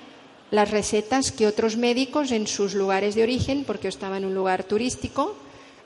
las 0.50 0.70
recetas 0.70 1.32
que 1.32 1.46
otros 1.46 1.76
médicos 1.76 2.32
en 2.32 2.46
sus 2.46 2.74
lugares 2.74 3.14
de 3.14 3.22
origen, 3.22 3.64
porque 3.64 3.84
yo 3.84 3.88
estaba 3.88 4.16
en 4.16 4.24
un 4.24 4.34
lugar 4.34 4.64
turístico, 4.64 5.36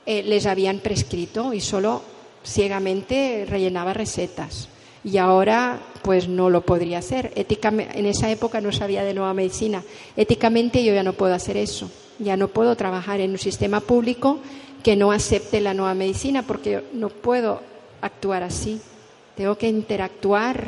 eh, 0.05 0.23
les 0.23 0.45
habían 0.45 0.79
prescrito 0.79 1.53
y 1.53 1.61
solo 1.61 2.01
ciegamente 2.43 3.45
rellenaba 3.47 3.93
recetas. 3.93 4.67
Y 5.03 5.17
ahora, 5.17 5.79
pues 6.03 6.27
no 6.27 6.49
lo 6.49 6.61
podría 6.61 6.99
hacer. 6.99 7.31
Éticamente, 7.35 7.97
en 7.97 8.05
esa 8.05 8.29
época 8.29 8.61
no 8.61 8.71
sabía 8.71 9.03
de 9.03 9.13
nueva 9.13 9.33
medicina. 9.33 9.83
Éticamente 10.15 10.83
yo 10.83 10.93
ya 10.93 11.03
no 11.03 11.13
puedo 11.13 11.33
hacer 11.33 11.57
eso. 11.57 11.89
Ya 12.19 12.37
no 12.37 12.49
puedo 12.49 12.75
trabajar 12.75 13.19
en 13.19 13.31
un 13.31 13.39
sistema 13.39 13.79
público 13.79 14.39
que 14.83 14.95
no 14.95 15.11
acepte 15.11 15.59
la 15.59 15.73
nueva 15.73 15.95
medicina 15.95 16.43
porque 16.43 16.83
no 16.93 17.09
puedo 17.09 17.61
actuar 18.01 18.43
así. 18.43 18.79
Tengo 19.35 19.57
que 19.57 19.67
interactuar 19.67 20.67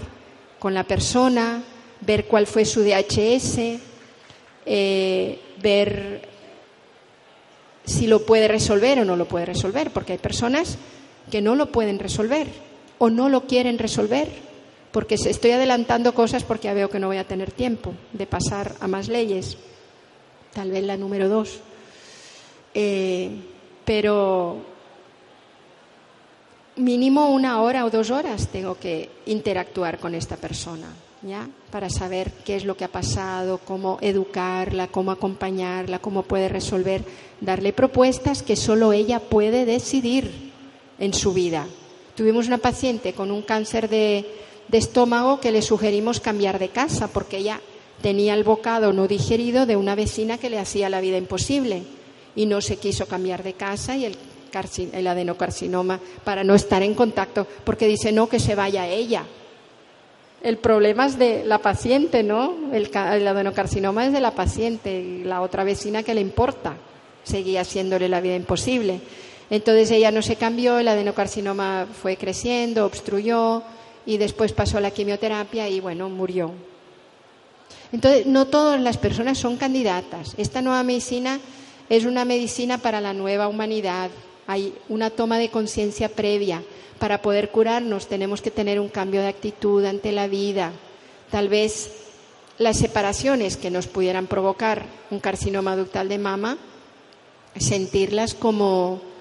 con 0.57 0.73
la 0.73 0.83
persona, 0.83 1.61
ver 2.01 2.25
cuál 2.25 2.47
fue 2.47 2.65
su 2.65 2.81
DHS, 2.81 3.79
eh, 4.65 5.39
ver 5.61 6.27
si 7.85 8.07
lo 8.07 8.25
puede 8.25 8.47
resolver 8.47 8.99
o 8.99 9.05
no 9.05 9.15
lo 9.15 9.27
puede 9.27 9.45
resolver, 9.45 9.91
porque 9.91 10.13
hay 10.13 10.19
personas 10.19 10.77
que 11.29 11.41
no 11.41 11.55
lo 11.55 11.71
pueden 11.71 11.99
resolver 11.99 12.47
o 12.97 13.09
no 13.09 13.29
lo 13.29 13.47
quieren 13.47 13.79
resolver, 13.79 14.29
porque 14.91 15.15
estoy 15.15 15.51
adelantando 15.51 16.13
cosas 16.13 16.43
porque 16.43 16.67
ya 16.67 16.73
veo 16.73 16.89
que 16.89 16.99
no 16.99 17.07
voy 17.07 17.17
a 17.17 17.27
tener 17.27 17.51
tiempo 17.51 17.93
de 18.13 18.27
pasar 18.27 18.75
a 18.79 18.87
más 18.87 19.07
leyes, 19.07 19.57
tal 20.53 20.71
vez 20.71 20.83
la 20.83 20.97
número 20.97 21.29
dos. 21.29 21.59
Eh, 22.75 23.29
pero 23.85 24.57
mínimo 26.75 27.29
una 27.29 27.61
hora 27.61 27.85
o 27.85 27.89
dos 27.89 28.09
horas 28.09 28.47
tengo 28.49 28.75
que 28.75 29.09
interactuar 29.25 29.99
con 29.99 30.15
esta 30.15 30.37
persona, 30.37 30.87
¿ya? 31.21 31.47
Para 31.71 31.89
saber 31.89 32.31
qué 32.45 32.55
es 32.55 32.65
lo 32.65 32.77
que 32.77 32.85
ha 32.85 32.91
pasado, 32.91 33.59
cómo 33.59 33.97
educarla, 34.01 34.87
cómo 34.87 35.11
acompañarla, 35.11 35.99
cómo 35.99 36.23
puede 36.23 36.49
resolver, 36.49 37.03
darle 37.41 37.73
propuestas 37.73 38.41
que 38.43 38.55
solo 38.55 38.93
ella 38.93 39.19
puede 39.19 39.65
decidir 39.65 40.51
en 40.99 41.13
su 41.13 41.33
vida. 41.33 41.67
Tuvimos 42.15 42.47
una 42.47 42.57
paciente 42.57 43.13
con 43.13 43.31
un 43.31 43.41
cáncer 43.41 43.89
de, 43.89 44.25
de 44.67 44.77
estómago 44.77 45.39
que 45.39 45.51
le 45.51 45.61
sugerimos 45.61 46.19
cambiar 46.19 46.59
de 46.59 46.69
casa 46.69 47.07
porque 47.07 47.37
ella 47.37 47.59
tenía 48.01 48.33
el 48.33 48.43
bocado 48.43 48.93
no 48.93 49.07
digerido 49.07 49.65
de 49.65 49.75
una 49.75 49.95
vecina 49.95 50.37
que 50.37 50.49
le 50.49 50.59
hacía 50.59 50.89
la 50.89 51.01
vida 51.01 51.17
imposible 51.17 51.83
y 52.35 52.45
no 52.45 52.61
se 52.61 52.77
quiso 52.77 53.07
cambiar 53.07 53.43
de 53.43 53.53
casa 53.53 53.95
y 53.95 54.05
el 54.05 54.17
el 54.93 55.07
adenocarcinoma 55.07 55.99
para 56.23 56.43
no 56.43 56.53
estar 56.53 56.83
en 56.83 56.93
contacto, 56.93 57.47
porque 57.63 57.87
dice 57.87 58.11
no 58.11 58.29
que 58.29 58.39
se 58.39 58.55
vaya 58.55 58.87
ella. 58.87 59.23
El 60.41 60.57
problema 60.57 61.05
es 61.05 61.17
de 61.17 61.43
la 61.45 61.59
paciente, 61.59 62.21
¿no? 62.21 62.71
El, 62.73 62.89
adenocarcinoma 62.95 64.05
es 64.05 64.13
de 64.13 64.19
la 64.19 64.31
paciente 64.31 64.99
y 64.99 65.23
la 65.23 65.41
otra 65.41 65.63
vecina 65.63 66.03
que 66.03 66.13
le 66.13 66.21
importa. 66.21 66.75
Seguía 67.23 67.61
haciéndole 67.61 68.09
la 68.09 68.19
vida 68.19 68.35
imposible. 68.35 68.99
Entonces 69.53 69.91
ella 69.91 70.09
no 70.09 70.23
se 70.23 70.35
cambió, 70.35 70.79
el 70.79 70.87
adenocarcinoma 70.87 71.85
fue 72.01 72.17
creciendo, 72.17 72.87
obstruyó 72.87 73.61
y 74.03 74.17
después 74.17 74.51
pasó 74.51 74.79
la 74.79 74.89
quimioterapia 74.89 75.69
y 75.69 75.79
bueno, 75.79 76.09
murió. 76.09 76.49
Entonces, 77.91 78.25
no 78.25 78.47
todas 78.47 78.81
las 78.81 78.97
personas 78.97 79.37
son 79.37 79.57
candidatas. 79.57 80.33
Esta 80.39 80.63
nueva 80.63 80.81
medicina 80.81 81.39
es 81.87 82.05
una 82.05 82.25
medicina 82.25 82.79
para 82.79 82.99
la 82.99 83.13
nueva 83.13 83.47
humanidad, 83.47 84.09
hay 84.47 84.73
una 84.89 85.11
toma 85.11 85.37
de 85.37 85.49
conciencia 85.49 86.09
previa. 86.09 86.63
Para 86.97 87.21
poder 87.21 87.51
curarnos 87.51 88.07
tenemos 88.07 88.41
que 88.41 88.49
tener 88.49 88.79
un 88.79 88.89
cambio 88.89 89.21
de 89.21 89.27
actitud 89.27 89.85
ante 89.85 90.11
la 90.13 90.25
vida. 90.25 90.71
Tal 91.29 91.47
vez 91.47 91.91
las 92.57 92.77
separaciones 92.77 93.57
que 93.57 93.69
nos 93.69 93.85
pudieran 93.85 94.25
provocar 94.25 94.87
un 95.11 95.19
carcinoma 95.19 95.75
ductal 95.75 96.09
de 96.09 96.17
mama, 96.17 96.57
sentirlas 97.55 98.33
como, 98.33 99.12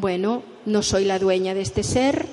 bueno, 0.00 0.42
no 0.66 0.82
soy 0.82 1.04
la 1.04 1.18
dueña 1.18 1.54
de 1.54 1.60
este 1.60 1.82
ser, 1.82 2.26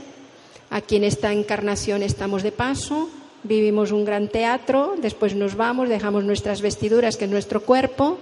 aquí 0.69 0.95
en 0.95 1.03
esta 1.03 1.33
encarnación 1.33 2.01
estamos 2.01 2.43
de 2.43 2.51
paso, 2.51 3.09
vivimos 3.43 3.91
un 3.91 4.05
gran 4.05 4.29
teatro, 4.29 4.95
después 5.01 5.35
nos 5.35 5.55
vamos, 5.55 5.89
dejamos 5.89 6.23
nuestras 6.23 6.61
vestiduras, 6.61 7.17
que 7.17 7.25
es 7.25 7.31
nuestro 7.31 7.61
cuerpo, 7.61 8.17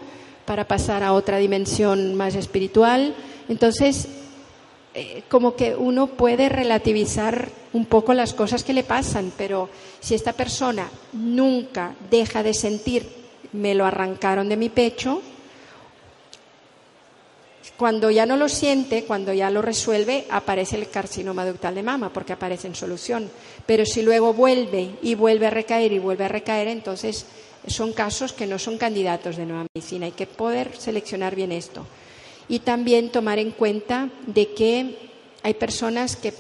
para 0.46 0.68
pasar 0.68 1.04
a 1.04 1.14
otra 1.14 1.38
dimensión 1.38 2.16
más 2.16 2.36
espiritual. 2.36 3.16
Entonces, 3.50 4.08
eh, 4.94 5.24
como 5.28 5.56
que 5.56 5.76
uno 5.76 6.08
puede 6.08 6.50
relativizar 6.50 7.50
un 7.74 7.86
poco 7.86 8.14
las 8.14 8.34
cosas 8.34 8.64
que 8.64 8.74
le 8.74 8.84
pasan, 8.84 9.32
pero 9.38 9.70
si 10.00 10.16
esta 10.16 10.34
persona 10.34 10.88
nunca 11.14 11.96
deja 12.10 12.44
de 12.44 12.54
sentir, 12.54 13.08
me 13.54 13.76
lo 13.76 13.86
arrancaron 13.86 14.50
de 14.50 14.58
mi 14.58 14.70
pecho, 14.70 15.22
cuando 17.78 18.10
ya 18.10 18.26
no 18.26 18.38
lo 18.38 18.48
siente, 18.48 19.04
cuando 19.04 19.34
ya 19.34 19.50
lo 19.50 19.62
resuelve, 19.62 20.26
aparece 20.30 20.78
el 20.78 20.90
carcinoma 20.90 21.46
ductal 21.46 21.76
de 21.76 21.84
mama, 21.84 22.12
porque 22.14 22.34
aparece 22.34 22.68
en 22.68 22.76
solución. 22.76 23.30
Pero 23.66 23.86
si 23.86 24.02
luego 24.02 24.34
vuelve 24.34 24.92
y 25.02 25.16
vuelve 25.16 25.48
a 25.48 25.50
recaer 25.50 25.92
y 25.92 26.00
vuelve 26.00 26.26
a 26.26 26.30
recaer, 26.30 26.68
entonces 26.68 27.26
son 27.68 27.94
casos 27.94 28.34
que 28.34 28.48
no 28.48 28.60
son 28.60 28.78
candidatos 28.78 29.38
de 29.38 29.46
nueva 29.46 29.66
medicina. 29.74 30.06
Hay 30.06 30.12
que 30.14 30.28
poder 30.28 30.76
seleccionar 30.78 31.36
bien 31.36 31.52
esto. 31.52 31.86
Y 32.48 32.60
también 32.60 33.12
tomar 33.12 33.40
en 33.40 33.52
cuenta 33.52 34.10
de 34.28 34.54
que 34.54 34.98
hay 35.42 35.54
personas 35.56 36.16
que 36.16 36.34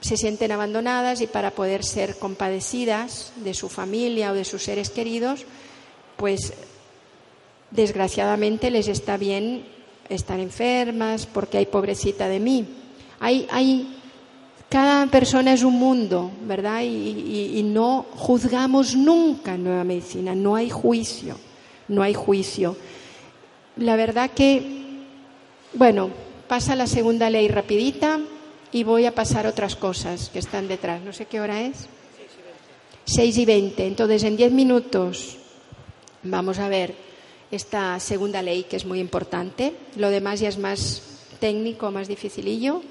se 0.00 0.16
sienten 0.16 0.52
abandonadas 0.52 1.20
y 1.20 1.26
para 1.26 1.50
poder 1.50 1.84
ser 1.84 2.18
compadecidas 2.18 3.32
de 3.36 3.54
su 3.54 3.68
familia 3.68 4.32
o 4.32 4.34
de 4.34 4.44
sus 4.44 4.62
seres 4.62 4.90
queridos, 4.90 5.44
pues 6.16 6.52
desgraciadamente 7.70 8.70
les 8.70 8.88
está 8.88 9.16
bien 9.16 9.75
están 10.08 10.40
enfermas, 10.40 11.26
porque 11.26 11.58
hay 11.58 11.66
pobrecita 11.66 12.28
de 12.28 12.40
mí. 12.40 12.66
Hay, 13.20 13.46
hay, 13.50 13.96
cada 14.68 15.06
persona 15.06 15.52
es 15.52 15.62
un 15.62 15.74
mundo, 15.74 16.30
¿verdad? 16.42 16.82
Y, 16.82 17.52
y, 17.58 17.62
no 17.62 18.06
juzgamos 18.12 18.94
nunca 18.94 19.54
en 19.54 19.64
Nueva 19.64 19.84
Medicina, 19.84 20.34
no 20.34 20.56
hay 20.56 20.70
juicio, 20.70 21.36
no 21.88 22.02
hay 22.02 22.14
juicio. 22.14 22.76
La 23.76 23.96
verdad 23.96 24.30
que, 24.30 25.04
bueno, 25.74 26.10
pasa 26.48 26.76
la 26.76 26.86
segunda 26.86 27.30
ley 27.30 27.48
rapidita 27.48 28.20
y 28.72 28.84
voy 28.84 29.06
a 29.06 29.14
pasar 29.14 29.46
otras 29.46 29.76
cosas 29.76 30.30
que 30.30 30.38
están 30.38 30.68
detrás. 30.68 31.02
No 31.02 31.12
sé 31.12 31.26
qué 31.26 31.40
hora 31.40 31.62
es. 31.62 31.88
6 33.06 33.38
y 33.38 33.44
20. 33.44 33.86
Entonces, 33.86 34.24
en 34.24 34.36
10 34.36 34.52
minutos 34.52 35.36
vamos 36.22 36.58
a 36.58 36.68
ver 36.68 37.05
esta 37.50 37.98
segunda 38.00 38.42
ley 38.42 38.64
que 38.64 38.76
es 38.76 38.84
muy 38.84 39.00
importante. 39.00 39.74
Lo 39.96 40.10
demás 40.10 40.40
ya 40.40 40.48
es 40.48 40.58
más 40.58 41.02
técnico, 41.38 41.90
más 41.90 42.08
dificilillo. 42.08 42.82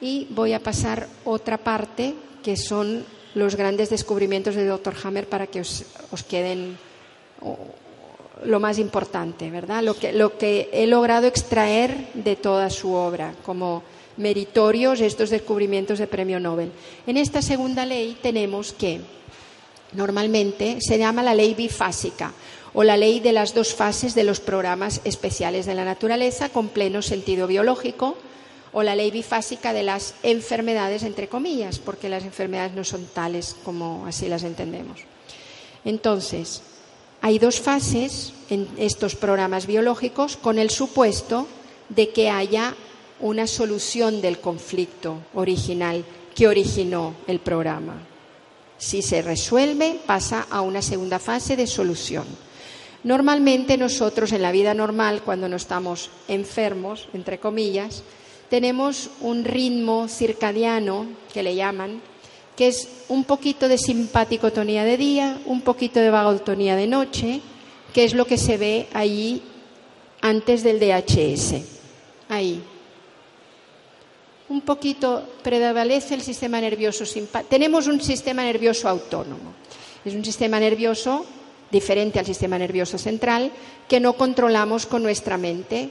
Y 0.00 0.26
voy 0.30 0.52
a 0.52 0.60
pasar 0.60 1.08
otra 1.24 1.58
parte 1.58 2.14
que 2.42 2.56
son 2.56 3.04
los 3.34 3.56
grandes 3.56 3.90
descubrimientos 3.90 4.54
de 4.54 4.66
Dr. 4.66 4.94
Hammer 5.02 5.28
para 5.28 5.46
que 5.46 5.60
os, 5.60 5.84
queden 6.28 6.78
lo 8.44 8.60
más 8.60 8.78
importante, 8.78 9.50
¿verdad? 9.50 9.82
Lo 9.82 9.94
que, 9.94 10.12
lo 10.12 10.38
que 10.38 10.68
he 10.72 10.86
logrado 10.86 11.26
extraer 11.26 12.12
de 12.14 12.36
toda 12.36 12.70
su 12.70 12.92
obra 12.92 13.34
como 13.44 13.82
meritorios 14.16 15.00
estos 15.00 15.30
descubrimientos 15.30 15.98
de 15.98 16.06
premio 16.06 16.38
Nobel. 16.38 16.70
En 17.06 17.16
esta 17.16 17.42
segunda 17.42 17.84
ley 17.84 18.16
tenemos 18.22 18.72
que 18.72 19.00
normalmente 19.92 20.78
se 20.80 20.98
llama 20.98 21.22
la 21.22 21.34
ley 21.34 21.54
bifásica 21.54 22.32
o 22.74 22.84
la 22.84 22.96
ley 22.96 23.20
de 23.20 23.32
las 23.32 23.54
dos 23.54 23.72
fases 23.72 24.14
de 24.14 24.24
los 24.24 24.40
programas 24.40 25.00
especiales 25.04 25.64
de 25.64 25.74
la 25.74 25.84
naturaleza 25.84 26.48
con 26.50 26.68
pleno 26.68 27.00
sentido 27.00 27.46
biológico, 27.46 28.16
o 28.72 28.82
la 28.82 28.96
ley 28.96 29.12
bifásica 29.12 29.72
de 29.72 29.84
las 29.84 30.14
enfermedades, 30.24 31.04
entre 31.04 31.28
comillas, 31.28 31.78
porque 31.78 32.08
las 32.08 32.24
enfermedades 32.24 32.74
no 32.74 32.82
son 32.82 33.06
tales 33.06 33.54
como 33.64 34.04
así 34.06 34.28
las 34.28 34.42
entendemos. 34.42 35.00
Entonces, 35.84 36.62
hay 37.20 37.38
dos 37.38 37.60
fases 37.60 38.32
en 38.50 38.68
estos 38.76 39.14
programas 39.14 39.66
biológicos 39.66 40.36
con 40.36 40.58
el 40.58 40.70
supuesto 40.70 41.46
de 41.88 42.10
que 42.10 42.30
haya 42.30 42.74
una 43.20 43.46
solución 43.46 44.20
del 44.20 44.40
conflicto 44.40 45.18
original 45.34 46.04
que 46.34 46.48
originó 46.48 47.14
el 47.28 47.38
programa. 47.38 47.94
Si 48.76 49.02
se 49.02 49.22
resuelve, 49.22 50.00
pasa 50.04 50.46
a 50.50 50.60
una 50.62 50.82
segunda 50.82 51.20
fase 51.20 51.56
de 51.56 51.68
solución. 51.68 52.26
Normalmente 53.04 53.76
nosotros 53.76 54.32
en 54.32 54.40
la 54.40 54.50
vida 54.50 54.72
normal, 54.72 55.20
cuando 55.22 55.46
no 55.46 55.56
estamos 55.56 56.08
enfermos, 56.26 57.08
entre 57.12 57.38
comillas, 57.38 58.02
tenemos 58.48 59.10
un 59.20 59.44
ritmo 59.44 60.08
circadiano, 60.08 61.06
que 61.32 61.42
le 61.42 61.54
llaman, 61.54 62.00
que 62.56 62.68
es 62.68 62.88
un 63.08 63.24
poquito 63.24 63.68
de 63.68 63.76
simpaticotonía 63.76 64.84
de 64.84 64.96
día, 64.96 65.38
un 65.44 65.60
poquito 65.60 66.00
de 66.00 66.08
vagotonía 66.08 66.76
de 66.76 66.86
noche, 66.86 67.40
que 67.92 68.04
es 68.04 68.14
lo 68.14 68.26
que 68.26 68.38
se 68.38 68.56
ve 68.56 68.88
ahí 68.94 69.42
antes 70.22 70.62
del 70.62 70.80
DHS. 70.80 71.54
Ahí. 72.30 72.62
Un 74.48 74.62
poquito 74.62 75.22
prevalece 75.42 76.14
el 76.14 76.22
sistema 76.22 76.58
nervioso 76.58 77.04
simpático. 77.04 77.50
Tenemos 77.50 77.86
un 77.86 78.00
sistema 78.00 78.44
nervioso 78.44 78.88
autónomo. 78.88 79.52
Es 80.04 80.14
un 80.14 80.24
sistema 80.24 80.58
nervioso 80.58 81.26
diferente 81.74 82.18
al 82.18 82.24
sistema 82.24 82.56
nervioso 82.56 82.96
central, 82.96 83.50
que 83.88 84.00
no 84.00 84.14
controlamos 84.14 84.86
con 84.86 85.02
nuestra 85.02 85.36
mente. 85.36 85.90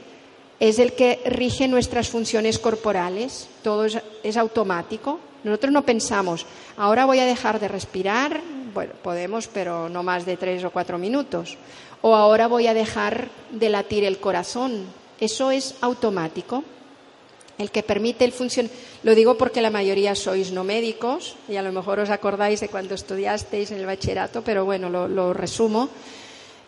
Es 0.58 0.78
el 0.78 0.94
que 0.94 1.20
rige 1.26 1.68
nuestras 1.68 2.08
funciones 2.08 2.58
corporales, 2.58 3.48
todo 3.62 3.84
es, 3.84 4.36
automático. 4.36 5.20
Nosotros 5.44 5.72
no 5.72 5.82
pensamos, 5.82 6.46
ahora 6.76 7.04
voy 7.04 7.18
a 7.18 7.26
dejar 7.26 7.60
de 7.60 7.68
respirar, 7.68 8.40
bueno, 8.72 8.94
podemos, 9.02 9.46
pero 9.46 9.88
no 9.88 10.02
más 10.02 10.24
de 10.24 10.36
tres 10.36 10.64
o 10.64 10.70
cuatro 10.70 10.96
minutos. 10.98 11.58
O 12.00 12.16
ahora 12.16 12.46
voy 12.46 12.66
a 12.66 12.74
dejar 12.74 13.28
de 13.50 13.68
latir 13.68 14.04
el 14.04 14.18
corazón. 14.18 14.86
Eso 15.20 15.50
es 15.50 15.76
automático 15.80 16.64
el 17.58 17.70
que 17.70 17.82
permite 17.82 18.24
el 18.24 18.32
funcionamiento. 18.32 18.82
Lo 19.02 19.14
digo 19.14 19.36
porque 19.36 19.62
la 19.62 19.70
mayoría 19.70 20.14
sois 20.14 20.50
no 20.50 20.64
médicos 20.64 21.36
y 21.48 21.56
a 21.56 21.62
lo 21.62 21.72
mejor 21.72 22.00
os 22.00 22.10
acordáis 22.10 22.60
de 22.60 22.68
cuando 22.68 22.94
estudiasteis 22.94 23.70
en 23.70 23.78
el 23.78 23.86
bachillerato, 23.86 24.42
pero 24.42 24.64
bueno, 24.64 24.90
lo, 24.90 25.32
resumo. 25.32 25.88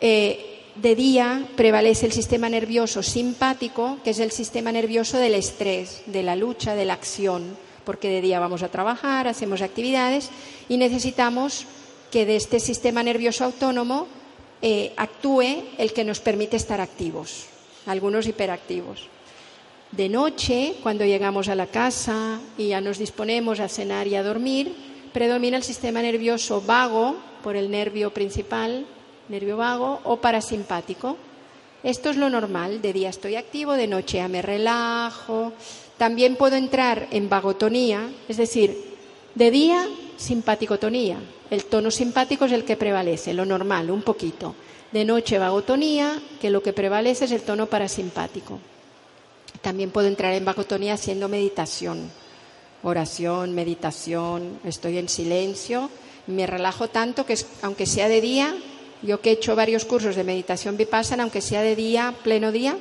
Eh, 0.01 0.53
de 0.77 0.95
día 0.95 1.49
prevalece 1.57 2.07
el 2.07 2.13
sistema 2.13 2.49
nervioso 2.49 3.03
simpático, 3.03 3.99
que 4.05 4.11
es 4.11 4.21
el 4.21 4.31
sistema 4.31 4.71
nervioso 4.71 5.19
del 5.19 5.35
estrés, 5.35 6.03
de 6.07 6.23
la 6.23 6.37
lucha, 6.37 6.75
de 6.75 6.85
la 6.85 6.93
acción, 6.93 7.57
porque 7.85 8.09
de 8.09 8.21
día 8.21 8.41
vamos 8.41 8.63
a 8.63 8.69
trabajar, 8.69 9.27
hacemos 9.27 9.63
actividades 9.63 10.29
y 10.69 10.77
necesitamos 10.77 11.65
que 12.11 12.27
de 12.27 12.37
este 12.37 12.61
sistema 12.61 13.03
nervioso 13.03 13.45
autónomo 13.45 14.07
eh, 14.61 14.93
actúe 14.97 15.65
el 15.79 15.93
que 15.93 16.05
nos 16.05 16.21
permite 16.21 16.57
estar 16.57 16.81
activos, 16.81 17.47
algunos 17.87 18.27
hiperactivos. 18.27 19.16
De 19.97 20.11
noche, 20.11 20.75
cuando 20.83 21.07
llegamos 21.07 21.49
a 21.49 21.55
la 21.55 21.69
casa 21.69 22.39
y 22.59 22.69
ya 22.69 22.83
nos 22.83 22.99
disponemos 22.99 23.61
a 23.61 23.69
cenar 23.69 24.07
y 24.07 24.15
a 24.15 24.23
dormir, 24.23 24.75
predomina 25.15 25.57
el 25.57 25.63
sistema 25.63 26.03
nervioso 26.03 26.61
vago 26.61 27.17
por 27.43 27.57
el 27.57 27.71
nervio 27.71 28.13
principal, 28.13 28.85
nervio 29.31 29.57
vago 29.57 30.01
o 30.05 30.19
parasimpático. 30.19 31.17
Esto 31.83 32.11
es 32.11 32.19
lo 32.19 32.29
normal, 32.29 32.83
de 32.83 32.93
día 32.93 33.09
estoy 33.09 33.37
activo, 33.37 33.73
de 33.73 33.87
noche 33.87 34.19
ya 34.19 34.29
me 34.29 34.43
relajo. 34.43 35.55
También 35.97 36.37
puedo 36.37 36.57
entrar 36.57 37.09
en 37.11 37.31
vagotonía, 37.31 38.11
es 38.29 38.37
decir, 38.37 38.77
de 39.35 39.51
día 39.51 39.89
simpaticotonía. 40.19 41.17
El 41.49 41.65
tono 41.65 41.91
simpático 41.91 42.45
es 42.45 42.53
el 42.53 42.65
que 42.65 42.77
prevalece, 42.77 43.33
lo 43.33 43.47
normal, 43.47 43.91
un 43.91 44.03
poquito. 44.03 44.55
De 44.93 45.07
noche 45.07 45.39
vagotonía, 45.39 46.21
que 46.39 46.51
lo 46.51 46.63
que 46.63 46.75
prevalece 46.75 47.25
es 47.25 47.33
el 47.33 47.41
tono 47.41 47.65
parasimpático. 47.65 48.61
También 49.63 49.91
puedo 49.91 50.09
entrar 50.09 50.33
en 50.35 50.45
vagotonía 50.45 50.95
haciendo 50.95 51.29
meditación, 51.29 52.11
oración, 52.83 53.55
meditación, 53.55 54.61
estoy 54.65 54.99
en 54.99 55.09
silencio, 55.09 55.91
me 56.27 56.47
relajo 56.47 56.89
tanto 56.89 57.25
que 57.25 57.37
aunque 57.63 57.87
sea 57.87 58.09
de 58.09 58.21
día, 58.21 58.57
yo 59.03 59.21
que 59.21 59.31
he 59.31 59.33
hecho 59.35 59.57
varios 59.57 59.85
cursos 59.85 60.17
de 60.17 60.25
meditación 60.25 60.77
vipassana, 60.77 61.23
aunque 61.23 61.41
sea 61.41 61.63
de 61.63 61.77
día, 61.77 62.15
pleno 62.23 62.53
día, 62.53 62.77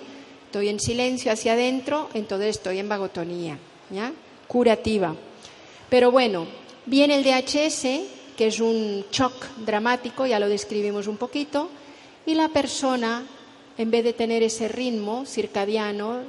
estoy 0.46 0.70
en 0.70 0.80
silencio 0.80 1.32
hacia 1.32 1.54
adentro, 1.54 2.10
entonces 2.14 2.50
estoy 2.50 2.80
en 2.80 2.90
vagotonía, 2.90 3.58
¿ya? 3.90 4.14
Curativa. 4.48 5.16
Pero 5.90 6.12
bueno, 6.12 6.48
viene 6.86 7.16
el 7.16 7.24
DHS, 7.24 7.82
que 8.38 8.48
es 8.48 8.60
un 8.60 9.06
shock 9.12 9.34
dramático, 9.58 10.26
ya 10.26 10.40
lo 10.40 10.50
describimos 10.50 11.08
un 11.08 11.18
poquito, 11.18 11.70
y 12.26 12.34
la 12.34 12.50
persona, 12.50 13.24
en 13.78 13.92
vez 13.92 14.04
de 14.04 14.14
tener 14.14 14.44
ese 14.44 14.68
ritmo 14.68 15.26
circadiano, 15.26 16.22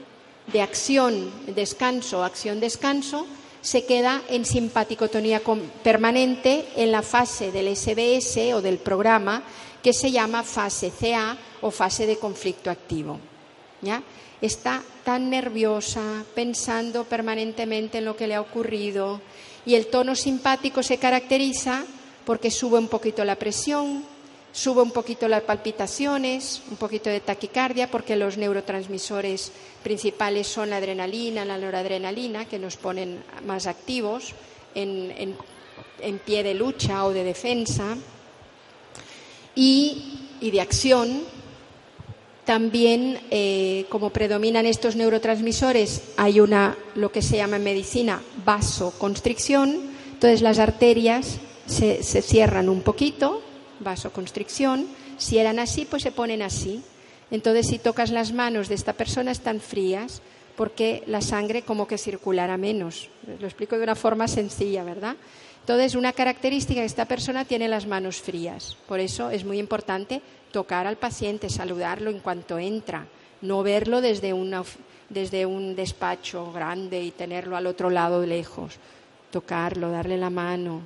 de 0.53 0.63
acción, 0.63 1.31
descanso, 1.55 2.25
acción-descanso, 2.25 3.27
se 3.61 3.85
queda 3.85 4.23
en 4.29 4.45
simpaticotonía 4.45 5.43
permanente 5.83 6.67
en 6.77 6.93
la 6.93 7.03
fase 7.03 7.51
del 7.51 7.75
SBS 7.75 8.55
o 8.55 8.63
del 8.63 8.79
programa 8.79 9.43
que 9.83 9.93
se 9.93 10.11
llama 10.11 10.45
fase 10.45 10.93
CA 10.95 11.37
o 11.63 11.71
fase 11.71 12.07
de 12.07 12.19
conflicto 12.19 12.71
activo. 12.71 13.19
¿ya? 13.83 14.03
Está 14.41 14.83
tan 15.05 15.31
nerviosa, 15.31 16.25
pensando 16.35 17.05
permanentemente 17.05 17.99
en 17.99 18.05
lo 18.05 18.17
que 18.17 18.27
le 18.27 18.35
ha 18.35 18.41
ocurrido 18.41 19.21
y 19.65 19.75
el 19.75 19.89
tono 19.89 20.15
simpático 20.15 20.83
se 20.83 20.99
caracteriza 20.99 21.85
porque 22.25 22.51
sube 22.51 22.79
un 22.79 22.89
poquito 22.89 23.25
la 23.25 23.37
presión, 23.37 24.05
sube 24.57 24.81
un 24.81 24.90
poquito 24.90 25.29
las 25.29 25.42
palpitaciones, 25.42 26.62
un 26.71 26.79
poquito 26.79 27.11
de 27.11 27.21
taquicardia, 27.21 27.90
porque 27.90 28.16
los 28.16 28.38
neurotransmisores 28.38 29.53
principales 29.83 30.47
son 30.47 30.71
la 30.71 30.79
adrenalina, 30.79 31.45
la 31.45 31.59
noradrenalina, 31.59 32.47
que 32.47 32.59
nos 32.59 32.79
ponen 32.79 33.23
más 33.45 33.66
activos 33.66 34.33
en, 34.75 35.37
pie 36.25 36.42
de 36.42 36.55
lucha 36.55 37.05
o 37.05 37.11
de 37.11 37.23
defensa. 37.23 37.99
Y, 39.55 40.23
de 40.40 40.61
acción, 40.62 41.25
también, 42.47 43.21
eh, 43.31 43.85
como 43.90 44.09
predominan 44.09 44.64
estos 44.64 44.97
neurotransmisores, 44.97 46.14
hay 46.16 46.40
una, 46.40 46.79
lo 46.95 47.12
que 47.12 47.21
se 47.21 47.37
llama 47.37 47.57
en 47.57 47.64
medicina, 47.64 48.23
vasoconstricción. 48.42 49.90
Entonces 50.14 50.40
las 50.40 50.59
arterias 50.59 51.40
se 51.66 52.23
cierran 52.23 52.71
un 52.71 52.81
poquito 52.81 53.42
vasoconstricción. 53.81 54.87
Si 55.19 55.39
eran 55.39 55.59
así, 55.59 55.85
pues 55.85 56.03
se 56.03 56.12
ponen 56.12 56.43
así. 56.43 56.83
Entonces, 57.31 57.67
si 57.69 57.79
tocas 57.79 58.11
las 58.11 58.33
manos 58.33 58.69
de 58.69 58.75
esta 58.75 58.93
persona, 58.93 59.31
están 59.31 59.61
frías 59.61 60.23
porque 60.57 61.03
la 61.07 61.21
sangre 61.21 61.62
como 61.62 61.87
que 61.87 61.99
circulará 61.99 62.57
menos. 62.57 63.11
Lo 63.41 63.47
explico 63.47 63.77
de 63.77 63.85
una 63.85 63.95
forma 63.95 64.27
sencilla, 64.27 64.85
¿verdad? 64.85 65.17
Entonces, 65.61 65.95
una 65.95 66.12
característica 66.12 66.81
de 66.81 66.87
esta 66.87 67.05
persona 67.05 67.45
tiene 67.45 67.69
las 67.69 67.87
manos 67.87 68.21
frías. 68.21 68.77
Por 68.89 69.01
eso 69.01 69.31
es 69.31 69.45
muy 69.45 69.59
importante 69.59 70.23
tocar 70.53 70.87
al 70.87 70.97
paciente, 70.97 71.51
saludarlo 71.51 72.11
en 72.11 72.21
cuanto 72.21 72.59
entra, 72.59 73.07
no 73.43 73.62
verlo 73.62 74.01
desde, 74.01 74.35
desde 75.11 75.45
un 75.45 75.77
despacho 75.77 76.53
grande 76.53 77.03
y 77.03 77.11
tenerlo 77.11 77.57
al 77.57 77.67
otro 77.67 77.91
lado 77.91 78.25
lejos. 78.25 78.75
Tocarlo, 79.31 79.91
darle 79.91 80.17
la 80.17 80.31
mano, 80.31 80.83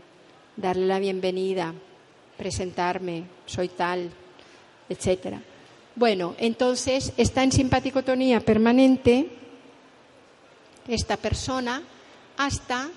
darle 0.57 0.87
la 0.87 0.99
bienvenida, 0.99 1.75
presentarme, 2.41 3.25
soy 3.45 3.69
tal, 3.69 4.09
etcétera. 4.89 5.43
Bueno, 5.95 6.35
entonces 6.39 7.13
está 7.19 7.43
en 7.43 7.53
simpaticotonía 7.53 8.41
permanente 8.41 9.29
esta 10.89 11.19
persona 11.19 11.83
hasta 12.39 12.89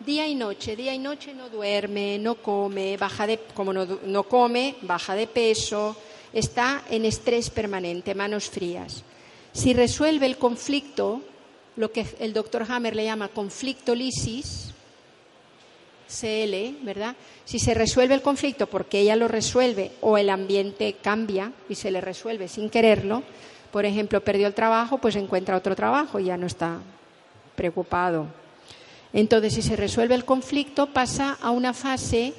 día 0.00 0.26
y 0.26 0.34
noche, 0.34 0.74
día 0.74 0.94
y 0.94 0.98
noche 0.98 1.34
no 1.34 1.50
duerme, 1.50 2.18
no 2.18 2.36
come, 2.36 2.96
baja 2.96 3.26
de, 3.26 3.40
como 3.52 3.74
no, 3.74 3.84
no, 4.06 4.22
come, 4.22 4.76
baja 4.80 5.14
de 5.14 5.26
peso, 5.26 5.94
está 6.32 6.84
en 6.88 7.04
estrés 7.04 7.50
permanente, 7.50 8.14
manos 8.14 8.48
frías. 8.48 9.02
Si 9.52 9.74
resuelve 9.74 10.24
el 10.24 10.38
conflicto, 10.38 11.20
lo 11.76 11.92
que 11.92 12.06
el 12.20 12.32
doctor 12.32 12.64
Hammer 12.68 12.94
le 12.94 13.04
llama 13.04 13.28
conflicto 13.28 13.94
lisis, 13.94 14.72
CL, 16.08 16.84
¿verdad? 16.84 17.16
Si 17.44 17.58
se 17.58 17.74
resuelve 17.74 18.14
el 18.14 18.22
conflicto 18.22 18.66
porque 18.66 19.00
ella 19.00 19.16
lo 19.16 19.28
resuelve 19.28 19.92
o 20.00 20.18
el 20.18 20.30
ambiente 20.30 20.96
cambia 21.02 21.52
y 21.68 21.74
se 21.74 21.90
le 21.90 22.00
resuelve 22.00 22.48
sin 22.48 22.70
quererlo, 22.70 23.22
por 23.72 23.84
ejemplo, 23.84 24.22
perdió 24.22 24.46
el 24.46 24.54
trabajo, 24.54 24.98
pues 24.98 25.16
encuentra 25.16 25.56
otro 25.56 25.74
trabajo 25.74 26.20
y 26.20 26.26
ya 26.26 26.36
no 26.36 26.46
está 26.46 26.78
preocupado. 27.56 28.26
Entonces, 29.12 29.54
si 29.54 29.62
se 29.62 29.76
resuelve 29.76 30.14
el 30.14 30.24
conflicto, 30.24 30.92
pasa 30.92 31.36
a 31.40 31.50
una 31.50 31.72
fase 31.72 32.34